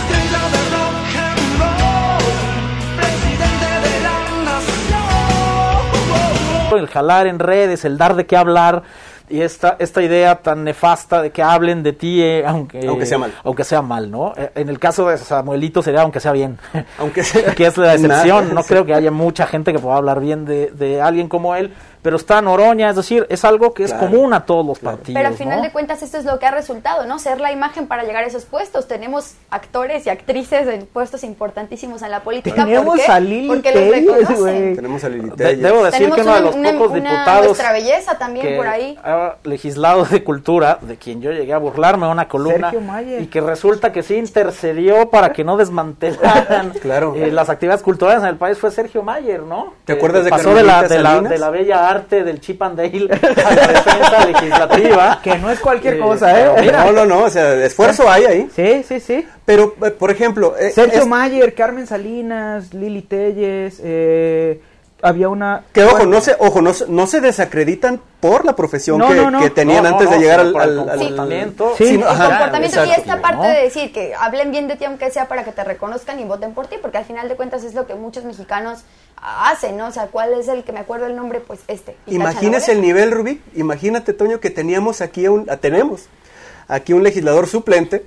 El 6.77 6.89
jalar 6.89 7.27
en 7.27 7.39
redes, 7.39 7.85
el 7.85 7.99
dar 7.99 8.17
de 8.17 8.25
qué 8.27 8.35
hablar 8.37 8.83
y 9.33 9.41
esta, 9.41 9.77
esta 9.79 10.03
idea 10.03 10.37
tan 10.43 10.63
nefasta 10.65 11.23
de 11.23 11.31
que 11.31 11.43
hablen 11.43 11.83
de 11.83 11.93
ti, 11.93 12.23
eh, 12.23 12.45
aunque, 12.47 12.87
Aunque 12.87 13.07
sea 13.07 13.19
mal. 13.19 13.33
Aunque 13.45 13.65
sea 13.65 13.83
mal, 13.83 14.11
¿no? 14.11 14.33
Eh, 14.37 14.51
En 14.55 14.69
el 14.69 14.79
caso 14.79 15.09
de 15.09 15.17
Samuelito 15.19 15.83
sería 15.83 16.03
aunque 16.03 16.21
sea 16.21 16.33
bien. 16.33 16.59
Aunque 16.99 17.23
sea- 17.25 17.55
que 17.55 17.67
es 17.67 17.77
la 17.79 17.95
excepción. 17.95 18.45
Nada, 18.45 18.55
no 18.55 18.63
sí. 18.63 18.69
creo 18.69 18.85
que 18.85 18.95
haya 18.95 19.11
mucha 19.11 19.47
gente 19.47 19.73
que 19.73 19.79
pueda 19.79 19.97
hablar 19.97 20.21
bien 20.21 20.45
de, 20.45 20.67
de 20.71 21.01
alguien 21.01 21.29
como 21.29 21.57
él, 21.57 21.73
pero 22.03 22.17
está 22.17 22.43
Noroña, 22.43 22.91
es 22.91 22.97
decir, 22.97 23.27
es 23.31 23.45
algo 23.45 23.73
que 23.75 23.85
es 23.85 23.95
común 23.95 24.35
a 24.35 24.45
todos 24.45 24.67
los 24.67 24.79
partidos. 24.81 25.15
Pero 25.19 25.29
al 25.29 25.35
final 25.35 25.59
¿no? 25.59 25.63
de 25.65 25.71
cuentas 25.73 26.03
esto 26.03 26.19
es 26.19 26.25
lo 26.25 26.39
que 26.39 26.47
ha 26.47 26.51
resultado, 26.51 27.07
¿no? 27.07 27.19
Ser 27.19 27.41
la 27.41 27.53
imagen 27.53 27.87
para 27.87 28.03
llegar 28.03 28.25
a 28.25 28.27
esos 28.27 28.45
puestos. 28.45 28.89
Tenemos 28.89 29.35
actores 29.51 30.07
y 30.07 30.11
actrices 30.11 30.67
en 30.67 30.87
puestos 30.87 31.23
importantísimos 31.25 32.03
en 32.03 32.11
la 32.11 32.21
política. 32.21 32.65
Tenemos 32.65 32.85
¿Por 32.87 32.97
qué? 32.97 33.07
a 33.13 33.21
Lili 33.21 33.49
Porque 33.49 33.73
los 33.73 33.89
reconocen. 33.89 34.77
Tenemos 34.77 35.05
a 35.05 35.09
Lili 35.09 35.31
De- 35.31 35.37
Telles. 35.37 35.63
debo 35.63 35.85
decir 35.85 35.99
Tenemos 35.99 36.17
que 36.17 36.23
uno 36.23 36.33
de 36.35 36.39
una- 36.41 36.47
los 36.51 36.55
una- 36.57 36.73
pocos 36.73 36.91
una 36.91 37.11
diputados 37.11 37.47
nuestra 37.47 37.73
belleza 37.73 38.19
también 38.19 38.47
que 38.47 38.57
por 38.57 38.67
ahí. 38.67 38.99
ha 39.05 39.37
legislado 39.45 40.05
de 40.05 40.25
cultura, 40.25 40.79
de 40.83 40.97
quien 40.97 41.21
yo 41.23 41.31
llegué 41.33 41.53
a 41.53 41.59
burlarme 41.59 42.07
una 42.09 42.27
columna 42.29 42.71
Sergio 42.71 42.81
Mayer. 42.81 43.23
y 43.23 43.27
que 43.27 43.41
resulta 43.41 43.93
que 43.93 44.03
sí 44.03 44.17
intercedió 44.17 45.09
para 45.11 45.33
que 45.33 45.45
no 45.45 45.57
desmantelaran 45.57 46.71
Claro. 46.83 47.15
eh, 47.17 47.31
las 47.31 47.49
actividades 47.49 47.83
culturales 47.83 48.23
en 48.23 48.29
el 48.29 48.37
país 48.37 48.59
fue 48.59 48.71
Sergio 48.71 49.03
Mayer, 49.03 49.43
¿no? 49.43 49.75
¿Te 49.85 49.93
acuerdas 49.95 50.25
de 50.25 50.31
pasó 50.31 50.55
de 50.55 50.63
la, 50.63 50.83
de, 50.83 50.99
la, 51.01 51.21
de 51.21 51.39
la 51.39 51.51
bella 51.51 51.91
arte 51.93 52.25
del 52.25 52.41
Chip 52.41 52.63
and 52.63 52.77
Dale 52.77 53.09
a 53.13 53.55
la 53.55 53.67
defensa 53.73 54.27
legislativa? 54.27 55.21
Que 55.23 55.39
no 55.39 55.51
es 55.51 55.61
cualquier 55.61 55.95
Eh, 55.95 55.99
cosa, 56.01 56.41
¿eh? 56.41 56.51
mira, 56.61 56.85
No, 56.85 56.93
no, 56.93 57.05
no, 57.07 57.25
o 57.25 57.31
sea, 57.31 57.55
esfuerzo 57.65 58.09
hay 58.11 58.25
ahí. 58.25 58.49
Sí, 58.55 58.83
sí, 58.87 59.01
sí. 59.01 59.27
Pero, 59.45 59.75
eh, 59.85 59.91
por 59.91 60.11
ejemplo, 60.11 60.55
eh, 60.59 60.71
Sergio 60.71 61.01
es- 61.01 61.07
Mayer, 61.07 61.55
Carmen 61.55 61.87
Salinas, 61.87 62.73
Lili 62.75 63.03
Telles, 63.03 63.81
eh, 63.85 64.61
había 65.03 65.29
una... 65.29 65.65
que 65.73 65.83
ojo, 65.85 65.97
bueno, 65.97 66.11
no 66.13 66.21
se, 66.21 66.37
ojo, 66.39 66.63
no, 66.63 66.73
se- 66.73 66.87
no 66.89 67.07
se 67.07 67.21
desacreditan 67.21 68.01
por 68.21 68.45
la 68.45 68.55
profesión 68.57 68.99
No, 68.99 69.09
que, 69.09 69.15
no, 69.17 69.31
no. 69.31 69.41
que 69.41 69.51
tenían 69.51 69.83
No, 69.83 69.91
no, 69.91 69.97
antes 69.99 70.11
de 70.11 70.19
llegar 70.19 70.41
al, 70.41 70.57
al- 70.57 70.79
al- 70.89 70.99
comportamiento. 70.99 71.75
Sí, 71.77 71.99
no, 71.99 72.07
El 72.07 72.13
ajá, 72.13 72.29
comportamiento 72.31 72.85
y 72.87 72.91
esta 72.91 73.21
parte 73.21 73.37
¿no? 73.49 73.53
de 73.53 73.63
decir 73.63 73.93
que 73.93 74.15
hablen 74.15 74.51
bien 74.53 74.69
de 74.69 74.77
ti 74.77 74.85
aunque 74.85 75.11
sea 75.11 75.27
para 75.29 75.45
que 75.45 75.53
te 75.53 75.65
reconozcan 75.65 76.21
y 76.21 76.25
voten 76.25 76.55
por 76.55 76.69
ti, 76.69 76.77
porque 76.81 76.99
al 76.99 77.05
final 77.05 77.29
de 77.29 77.35
cuentas 77.37 77.65
es 77.65 77.75
lo 77.75 77.87
que 77.87 77.95
muchos 77.95 78.25
mexicanos 78.25 78.85
hacen, 79.17 79.77
¿no? 79.77 79.87
O 79.89 79.93
sea, 79.93 80.07
¿cuál 80.07 80.33
es 80.35 80.49
el 80.49 80.65
que 80.65 80.73
me 80.73 80.81
acuerdo 80.81 81.07
el 81.07 81.15
nombre? 81.17 81.41
Pues 81.41 81.61
este. 81.69 81.97
Imagínese 82.07 82.73
el 82.73 82.81
nivel, 82.81 83.11
Rubí. 83.11 83.41
Imagínate, 83.55 84.13
Toño, 84.13 84.41
que 84.41 84.51
teníamos 84.51 85.01
aquí 85.01 85.27
un, 85.29 85.47
tenemos 85.61 86.07
aquí 86.69 86.93
un 86.93 87.03
legislador 87.03 87.47
suplente 87.49 88.05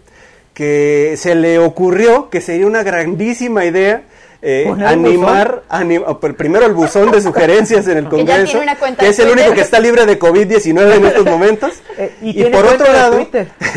que 0.53 1.15
se 1.17 1.35
le 1.35 1.59
ocurrió 1.59 2.29
que 2.29 2.39
sería 2.41 2.65
una 2.67 2.83
grandísima 2.83 3.65
idea 3.65 4.03
eh, 4.47 4.65
¿Poner 4.67 4.85
el 4.87 4.93
animar, 4.93 5.63
anim- 5.69 6.03
ah, 6.05 6.19
pues, 6.19 6.35
primero 6.35 6.67
el 6.67 6.73
buzón 6.73 7.09
de 7.09 7.19
sugerencias 7.19 7.87
en 7.87 7.97
el 7.97 8.03
Que 8.09 8.17
ya 8.23 8.35
Congreso, 8.37 8.45
tiene 8.45 8.61
una 8.63 8.75
cuenta 8.77 9.03
que 9.03 9.09
es 9.09 9.17
el 9.19 9.31
único 9.31 9.53
que 9.53 9.61
está 9.61 9.79
libre 9.79 10.05
de 10.05 10.19
COVID-19 10.19 10.93
en 10.97 11.05
estos 11.05 11.25
momentos. 11.25 11.71
Eh, 11.97 12.13
y 12.21 12.43
por 12.45 12.65
otro 12.65 12.91
lado, 12.91 13.25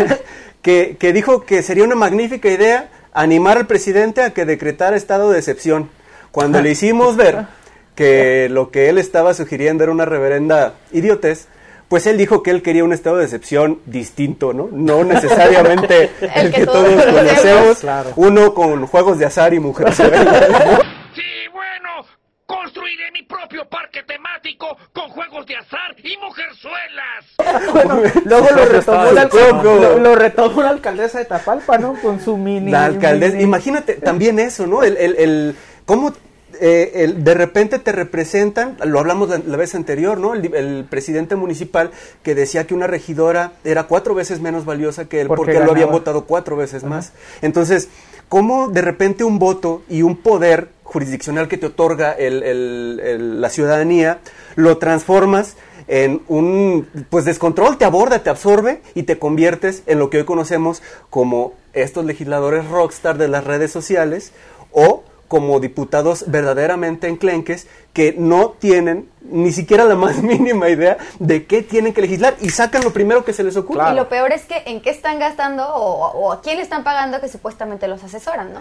que, 0.63 0.97
que 0.99 1.13
dijo 1.13 1.45
que 1.45 1.63
sería 1.63 1.85
una 1.85 1.95
magnífica 1.95 2.49
idea 2.51 2.89
animar 3.13 3.57
al 3.59 3.67
presidente 3.67 4.23
a 4.23 4.31
que 4.31 4.45
decretara 4.45 4.97
estado 4.97 5.31
de 5.31 5.39
excepción. 5.39 5.89
Cuando 6.33 6.61
le 6.61 6.71
hicimos 6.71 7.17
ver 7.17 7.47
que 7.95 8.49
lo 8.51 8.71
que 8.71 8.89
él 8.89 8.99
estaba 8.99 9.35
sugiriendo 9.35 9.85
era 9.85 9.93
una 9.93 10.05
reverenda 10.05 10.75
idiotez, 10.93 11.47
pues 11.89 12.07
él 12.07 12.17
dijo 12.19 12.43
que 12.43 12.51
él 12.51 12.63
quería 12.63 12.85
un 12.85 12.93
estado 12.93 13.17
de 13.17 13.25
excepción 13.25 13.81
distinto, 13.87 14.53
¿no? 14.53 14.69
No 14.71 15.05
necesariamente 15.05 16.11
el, 16.21 16.31
El 16.35 16.51
que, 16.53 16.61
que 16.61 16.67
todos 16.67 16.85
todos 16.89 17.07
conocemos. 17.07 17.79
Claro. 17.79 18.11
uno 18.17 18.55
con 18.55 18.87
juegos 18.87 19.19
de 19.19 19.27
azar 19.27 19.55
y 19.55 19.59
mujeres. 19.61 19.97
Sí, 21.15 21.23
bueno, 21.53 22.07
construiré 22.47 23.11
mi 23.13 23.23
propio 23.23 23.65
parque 23.69 24.03
temático 24.05 24.77
con 24.93 25.09
juegos 25.11 25.47
de 25.47 25.57
azar 25.57 25.95
y 26.03 26.17
mujerzuelas. 26.19 27.25
Bueno, 27.73 28.01
luego 28.25 28.47
lo 28.51 28.65
retomó, 28.67 28.79
estaba 28.79 29.13
la, 29.13 29.25
lo, 29.25 29.99
lo 29.99 30.15
retomó 30.15 30.63
la 30.63 30.71
alcaldesa 30.71 31.19
de 31.19 31.25
Tapalpa, 31.25 31.79
¿no? 31.79 31.95
Con 32.01 32.21
su 32.21 32.37
mini... 32.37 32.71
La 32.71 32.85
alcaldesa, 32.85 33.37
mini- 33.37 33.45
imagínate 33.45 33.95
también 33.95 34.39
eso, 34.39 34.67
¿no? 34.67 34.83
El, 34.83 34.97
el, 34.97 35.17
el- 35.17 35.57
cómo 35.87 36.13
eh, 36.61 36.93
el- 37.05 37.25
de 37.25 37.35
repente 37.35 37.79
te 37.79 37.93
representan, 37.93 38.77
lo 38.85 38.99
hablamos 38.99 39.29
la, 39.29 39.39
la 39.39 39.57
vez 39.57 39.75
anterior, 39.75 40.19
¿no? 40.19 40.35
El, 40.35 40.85
presidente 40.89 41.37
municipal 41.37 41.91
que 42.23 42.35
decía 42.35 42.67
que 42.67 42.75
una 42.75 42.87
regidora 42.87 43.53
era 43.65 43.85
cuatro 43.85 44.15
veces 44.15 44.41
menos 44.41 44.65
valiosa 44.65 45.07
que 45.07 45.21
él 45.21 45.29
Porque 45.29 45.53
porque, 45.53 45.65
lo 45.65 45.73
habían 45.73 45.91
votado 45.91 46.25
cuatro 46.25 46.57
veces 46.57 46.85
más. 46.85 47.13
Entonces, 47.43 47.89
¿cómo 48.29 48.69
de 48.69 48.83
repente 48.83 49.25
un 49.25 49.39
voto 49.39 49.83
y 49.89 50.03
un 50.03 50.17
poder 50.17 50.69
jurisdiccional 50.85 51.49
que 51.49 51.59
te 51.59 51.67
otorga 51.67 52.13
el- 52.13 52.43
el- 52.43 53.01
el- 53.05 53.41
la 53.41 53.51
ciudadanía 53.51 54.19
lo 54.57 54.79
transformas 54.79 55.57
en 55.87 56.21
un 56.29 56.87
pues 57.11 57.25
descontrol, 57.25 57.79
te 57.79 57.85
aborda, 57.85 58.23
te 58.23 58.31
absorbe 58.31 58.83
y 58.95 59.05
te 59.05 59.19
conviertes 59.19 59.83
en 59.87 59.99
lo 59.99 60.11
que 60.11 60.19
hoy 60.19 60.25
conocemos 60.25 60.83
como 61.11 61.55
estos 61.73 62.05
legisladores 62.05 62.67
rockstar 62.69 63.17
de 63.19 63.29
las 63.29 63.45
redes 63.45 63.71
sociales 63.71 64.33
o 64.73 65.03
como 65.29 65.61
diputados 65.61 66.25
verdaderamente 66.27 67.07
enclenques 67.07 67.69
que 67.93 68.15
no 68.17 68.51
tienen 68.59 69.09
ni 69.23 69.53
siquiera 69.53 69.85
la 69.85 69.95
más 69.95 70.17
mínima 70.23 70.69
idea 70.69 70.97
de 71.19 71.47
qué 71.47 71.63
tienen 71.63 71.93
que 71.93 72.01
legislar 72.01 72.35
y 72.41 72.51
sacan 72.51 72.83
lo 72.83 72.93
primero 72.93 73.25
que 73.25 73.33
se 73.33 73.45
les 73.45 73.57
ocurre. 73.57 73.81
Claro. 73.81 73.93
Y 73.93 73.97
lo 73.97 74.09
peor 74.09 74.33
es 74.33 74.47
que 74.47 74.63
en 74.67 74.81
qué 74.81 74.91
están 74.91 75.19
gastando 75.19 75.67
o, 75.69 76.11
o 76.13 76.33
a 76.33 76.41
quién 76.41 76.57
le 76.57 76.63
están 76.63 76.83
pagando 76.83 77.21
que 77.21 77.29
supuestamente 77.29 77.87
los 77.87 78.03
asesoran, 78.03 78.53
¿no? 78.55 78.61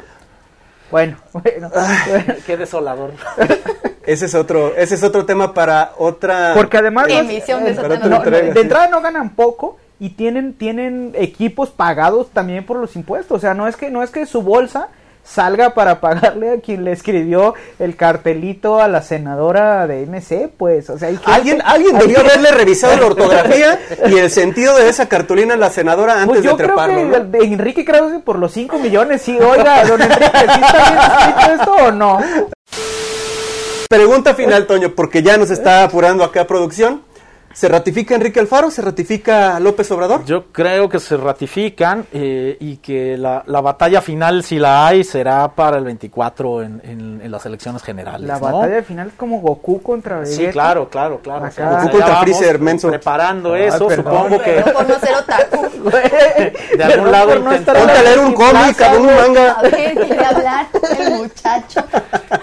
Bueno, 0.92 1.18
bueno. 1.34 1.72
bueno. 2.08 2.34
Qué 2.46 2.58
desolador. 2.58 3.14
Ese 4.06 4.28
es 4.28 4.36
otro, 4.36 4.74
ese 4.78 4.96
es 4.96 5.04
otro 5.04 5.26
tema 5.26 5.54
para 5.54 5.92
otra 5.98 6.54
Porque 6.56 6.78
además... 6.78 7.08
Emisión 7.10 7.66
de 7.66 7.74
no, 7.74 8.22
de 8.22 8.62
entrada 8.62 8.88
no 8.88 9.02
ganan 9.02 9.32
poco 9.32 9.80
y 10.00 10.12
tienen 10.12 10.54
tienen 10.54 11.12
equipos 11.16 11.72
pagados 11.72 12.30
también 12.30 12.66
por 12.66 12.78
los 12.78 12.96
impuestos. 12.96 13.36
O 13.36 13.42
sea, 13.42 13.54
no 13.54 13.68
es 13.68 13.76
que 13.76 13.92
no 13.92 14.02
es 14.04 14.10
que 14.10 14.26
su 14.26 14.44
bolsa 14.44 14.88
salga 15.28 15.74
para 15.74 16.00
pagarle 16.00 16.52
a 16.52 16.62
quien 16.62 16.84
le 16.84 16.92
escribió 16.94 17.54
el 17.80 17.96
cartelito 17.96 18.82
a 18.82 18.88
la 18.88 19.02
senadora 19.02 19.86
de 19.88 20.06
MC, 20.06 20.50
pues, 20.58 20.90
o 20.90 20.98
sea, 20.98 21.10
Alguien, 21.26 21.62
alguien 21.63 21.98
debió 21.98 22.20
haberle 22.22 22.52
revisado 22.52 22.98
la 22.98 23.06
ortografía 23.08 23.80
y 24.08 24.16
el 24.18 24.32
sentido 24.32 24.76
de 24.78 24.90
esa 24.90 25.08
cartulina 25.08 25.56
a 25.56 25.58
la 25.58 25.70
senadora 25.70 26.13
antes 26.22 26.28
Pues 26.28 26.44
yo 26.44 26.52
de 26.52 26.63
creo 26.63 26.68
treparlo. 26.70 26.96
que 27.12 27.20
¿no? 27.20 27.26
de 27.26 27.40
Enrique 27.46 27.86
Krause 27.86 28.22
por 28.24 28.40
los 28.40 28.52
5 28.54 28.80
millones, 28.80 29.22
sí, 29.22 29.38
oiga, 29.38 29.84
don 29.86 30.02
Enrique, 30.02 30.26
¿sí 30.26 30.62
está 30.62 30.90
bien 30.90 31.00
escrito 31.00 31.62
esto 31.62 31.76
o 31.88 31.92
no? 31.92 32.20
Pregunta 33.90 34.34
final, 34.34 34.68
Toño, 34.68 34.94
porque 34.96 35.24
ya 35.24 35.38
nos 35.38 35.50
está 35.50 35.84
apurando 35.84 36.24
acá 36.24 36.46
producción. 36.46 37.02
¿Se 37.58 37.67
ratifica 37.67 38.13
Enrique 38.13 38.39
Alfaro? 38.39 38.70
¿Se 38.70 38.84
ratifica 38.84 39.60
López 39.60 39.89
Obrador? 39.89 40.24
Yo 40.26 40.52
creo 40.52 40.88
que 40.89 41.00
se 41.00 41.17
ratifican 41.17 42.06
eh, 42.13 42.56
y 42.60 42.78
que 42.78 43.17
la, 43.17 43.41
la 43.48 43.62
batalla 43.62 44.00
final, 44.00 44.43
si 44.43 44.60
la 44.60 44.86
hay, 44.86 45.04
será 45.04 45.48
para 45.56 45.78
el 45.80 45.84
24 45.86 46.62
en, 46.62 46.82
en- 46.84 47.20
en 47.24 47.32
las 47.32 47.48
elecciones 47.48 47.82
generales. 47.82 48.28
La 48.28 48.36
¿no? 48.38 48.60
batalla 48.60 48.84
final 48.84 49.08
es 49.08 49.13
como 49.15 49.39
Goku 49.39 49.82
contra 49.82 50.20
Vegeta. 50.20 50.38
Sí, 50.38 50.48
claro, 50.52 50.88
claro, 50.88 51.20
claro. 51.20 51.46
Acá. 51.46 51.50
O 51.50 51.52
sea, 51.72 51.82
Goku 51.82 51.98
contra 51.98 52.15
Freezer, 52.17 52.60
menso. 52.60 52.89
Preparando 52.89 53.56
eso, 53.56 53.88
perdón. 53.88 54.06
supongo 54.13 54.43
que 54.43 54.52
Pero 54.52 54.74
por 54.74 54.88
no 54.88 55.00
ser 55.00 55.15
otaku. 55.15 55.89
de 56.78 56.84
algún 56.84 57.12
lado 57.12 57.39
no 57.39 57.50
Ponte 57.50 57.72
a 57.72 58.04
leer 58.04 58.20
un 58.20 58.34
cómic, 58.36 58.76
cabrón, 58.78 59.08
un 59.08 59.15
manga. 59.15 59.54
A 59.54 59.62
ver, 59.63 59.96
quiere 59.96 60.26
hablar 60.26 60.67
el 61.00 61.12
muchacho. 61.15 61.84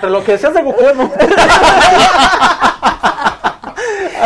Pero 0.00 0.10
lo 0.10 0.24
que 0.24 0.32
decías 0.32 0.52
de 0.54 0.60
Goku 0.64 0.82
no. 0.96 1.12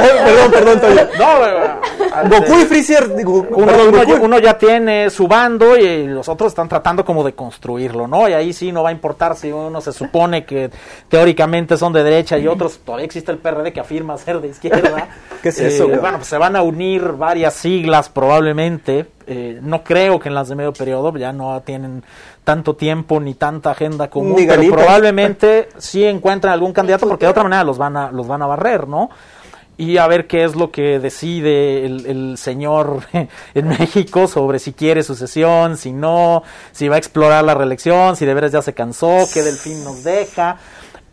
Perdón, 0.25 0.51
perdón, 0.51 0.81
Toño. 0.81 1.01
No, 1.19 2.29
Goku 2.31 2.59
y 2.61 2.65
Freezer, 2.65 3.15
digo, 3.15 3.47
Uno, 3.51 3.67
perdón, 3.67 3.89
uno 3.89 4.03
Goku- 4.03 4.07
ya, 4.09 4.21
uno 4.21 4.39
ya 4.39 4.59
tiene 4.59 5.11
su 5.11 5.29
bando 5.29 5.77
y 5.77 6.07
los 6.07 6.29
otros 6.29 6.49
están 6.53 6.69
tratando 6.69 7.05
como 7.05 7.23
de 7.23 7.33
construirlo, 7.35 8.07
¿no? 8.09 8.29
Y 8.29 8.33
ahí 8.33 8.53
sí 8.53 8.73
no 8.73 8.83
va 8.83 8.89
a 8.89 8.93
importar 8.93 9.37
si 9.37 9.53
uno 9.53 9.81
se 9.81 9.93
supone 9.93 10.45
que 10.45 10.71
teóricamente 11.09 11.77
son 11.77 11.93
de 11.93 12.03
derecha 12.03 12.39
y 12.39 12.47
otros, 12.49 12.81
todavía 12.85 13.07
existe 13.07 13.31
el 13.33 13.39
PRD 13.39 13.73
que 13.73 13.81
afirma 13.81 14.17
ser 14.19 14.41
de 14.41 14.49
izquierda. 14.49 15.09
¿Qué 15.43 15.51
es 15.51 15.61
eso, 15.61 15.87
güey? 15.87 15.99
Bueno, 16.01 16.19
pues 16.19 16.29
se 16.29 16.39
van 16.39 16.57
a 16.57 16.63
unir 16.63 17.03
varias 17.13 17.55
siglas 17.55 18.09
probablemente. 18.09 19.07
Eh, 19.27 19.59
no 19.63 19.85
creo 19.85 20.19
que 20.19 20.29
en 20.31 20.35
las 20.35 20.49
de 20.49 20.55
medio 20.55 20.73
periodo 20.73 21.15
ya 21.17 21.33
no 21.33 21.61
tienen 21.61 22.03
tanto 22.45 22.75
tiempo 22.77 23.21
ni 23.21 23.35
tanta 23.35 23.73
agenda 23.73 24.09
común, 24.09 24.37
pero 24.49 24.63
probablemente 24.73 25.69
sí 25.77 26.03
encuentran 26.05 26.55
algún 26.55 26.73
candidato 26.73 27.07
porque 27.07 27.27
de 27.27 27.31
otra 27.33 27.43
manera 27.43 27.63
los 27.63 27.77
van 27.77 27.95
a 27.99 28.11
los 28.11 28.27
van 28.27 28.41
a 28.41 28.47
barrer, 28.47 28.89
¿no? 28.89 29.11
Y 29.79 29.97
a 29.97 30.09
ver 30.09 30.27
qué 30.27 30.43
es 30.43 30.57
lo 30.57 30.73
que 30.73 30.99
decide 30.99 31.87
el, 31.87 32.37
señor 32.37 33.05
en 33.55 33.69
México 33.69 34.27
sobre 34.27 34.59
si 34.59 34.73
quiere 34.73 35.05
sucesión, 35.05 35.77
si 35.77 35.93
no, 35.93 36.43
si 36.73 36.89
va 36.89 36.97
a 36.97 36.99
explorar 36.99 37.45
la 37.45 37.55
reelección, 37.55 38.17
si 38.17 38.27
de 38.27 38.35
veras 38.35 38.51
ya 38.51 38.61
se 38.61 38.75
cansó, 38.75 39.25
qué 39.33 39.43
delfín 39.43 39.85
nos 39.85 40.03
deja. 40.03 40.59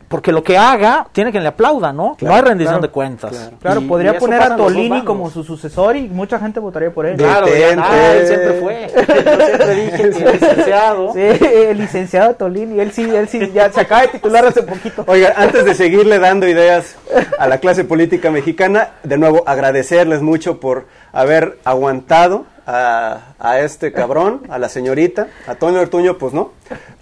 Porque 0.07 0.31
lo 0.31 0.43
que 0.43 0.57
haga, 0.57 1.07
tiene 1.11 1.31
que 1.31 1.39
le 1.39 1.47
aplauda, 1.47 1.91
¿no? 1.91 2.15
no 2.21 2.35
hay 2.35 2.41
rendición 2.41 2.75
claro, 2.75 2.81
de 2.81 2.89
cuentas. 2.89 3.51
Claro, 3.59 3.81
y 3.81 3.85
podría 3.85 4.17
poner 4.17 4.41
a 4.41 4.55
Tolini 4.55 5.03
como 5.03 5.29
su 5.29 5.43
sucesor 5.43 5.95
y 5.95 6.07
mucha 6.07 6.39
gente 6.39 6.59
votaría 6.59 6.91
por 6.91 7.05
él. 7.05 7.17
Claro, 7.17 7.47
ah, 7.47 8.13
él 8.13 8.27
siempre 8.27 8.53
fue. 8.61 8.87
Yo 8.95 9.45
siempre 9.45 9.75
dije 9.75 9.97
que 9.97 10.03
el 10.03 10.31
licenciado. 10.33 11.13
Sí, 11.13 11.19
el 11.19 11.77
licenciado 11.77 12.35
Tolini, 12.35 12.79
él 12.79 12.91
sí, 12.91 13.03
él 13.03 13.27
sí, 13.27 13.51
ya 13.53 13.71
se 13.71 13.81
acaba 13.81 14.01
de 14.03 14.07
titular 14.09 14.45
hace 14.45 14.63
poquito. 14.63 15.03
Oiga, 15.07 15.33
antes 15.35 15.65
de 15.65 15.73
seguirle 15.73 16.19
dando 16.19 16.47
ideas 16.47 16.95
a 17.39 17.47
la 17.47 17.57
clase 17.57 17.83
política 17.83 18.29
mexicana, 18.29 18.89
de 19.03 19.17
nuevo 19.17 19.43
agradecerles 19.47 20.21
mucho 20.21 20.59
por 20.59 20.85
haber 21.13 21.57
aguantado 21.63 22.45
a, 22.65 23.33
a 23.39 23.59
este 23.59 23.91
cabrón, 23.91 24.41
a 24.49 24.57
la 24.59 24.69
señorita, 24.69 25.27
a 25.47 25.55
Toño 25.55 25.79
Ortuño, 25.79 26.17
pues 26.17 26.33
no, 26.33 26.51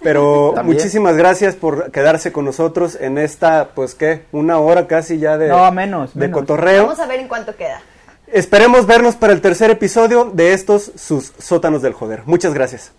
pero 0.02 0.52
También. 0.54 0.76
muchísimas 0.76 1.16
gracias 1.16 1.54
por 1.56 1.90
quedarse 1.90 2.32
con 2.32 2.44
nosotros 2.44 2.96
en 3.00 3.18
esta, 3.18 3.68
pues 3.74 3.94
qué, 3.94 4.24
una 4.32 4.58
hora 4.58 4.86
casi 4.86 5.18
ya 5.18 5.38
de, 5.38 5.48
No, 5.48 5.70
menos, 5.72 6.14
de 6.14 6.20
menos. 6.20 6.40
cotorreo. 6.40 6.82
Vamos 6.84 7.00
a 7.00 7.06
ver 7.06 7.20
en 7.20 7.28
cuánto 7.28 7.56
queda. 7.56 7.80
Esperemos 8.26 8.86
vernos 8.86 9.16
para 9.16 9.32
el 9.32 9.40
tercer 9.40 9.70
episodio 9.70 10.30
de 10.32 10.52
estos 10.54 10.92
sus 10.96 11.32
sótanos 11.38 11.82
del 11.82 11.92
joder. 11.92 12.22
Muchas 12.26 12.52
gracias. 12.54 12.92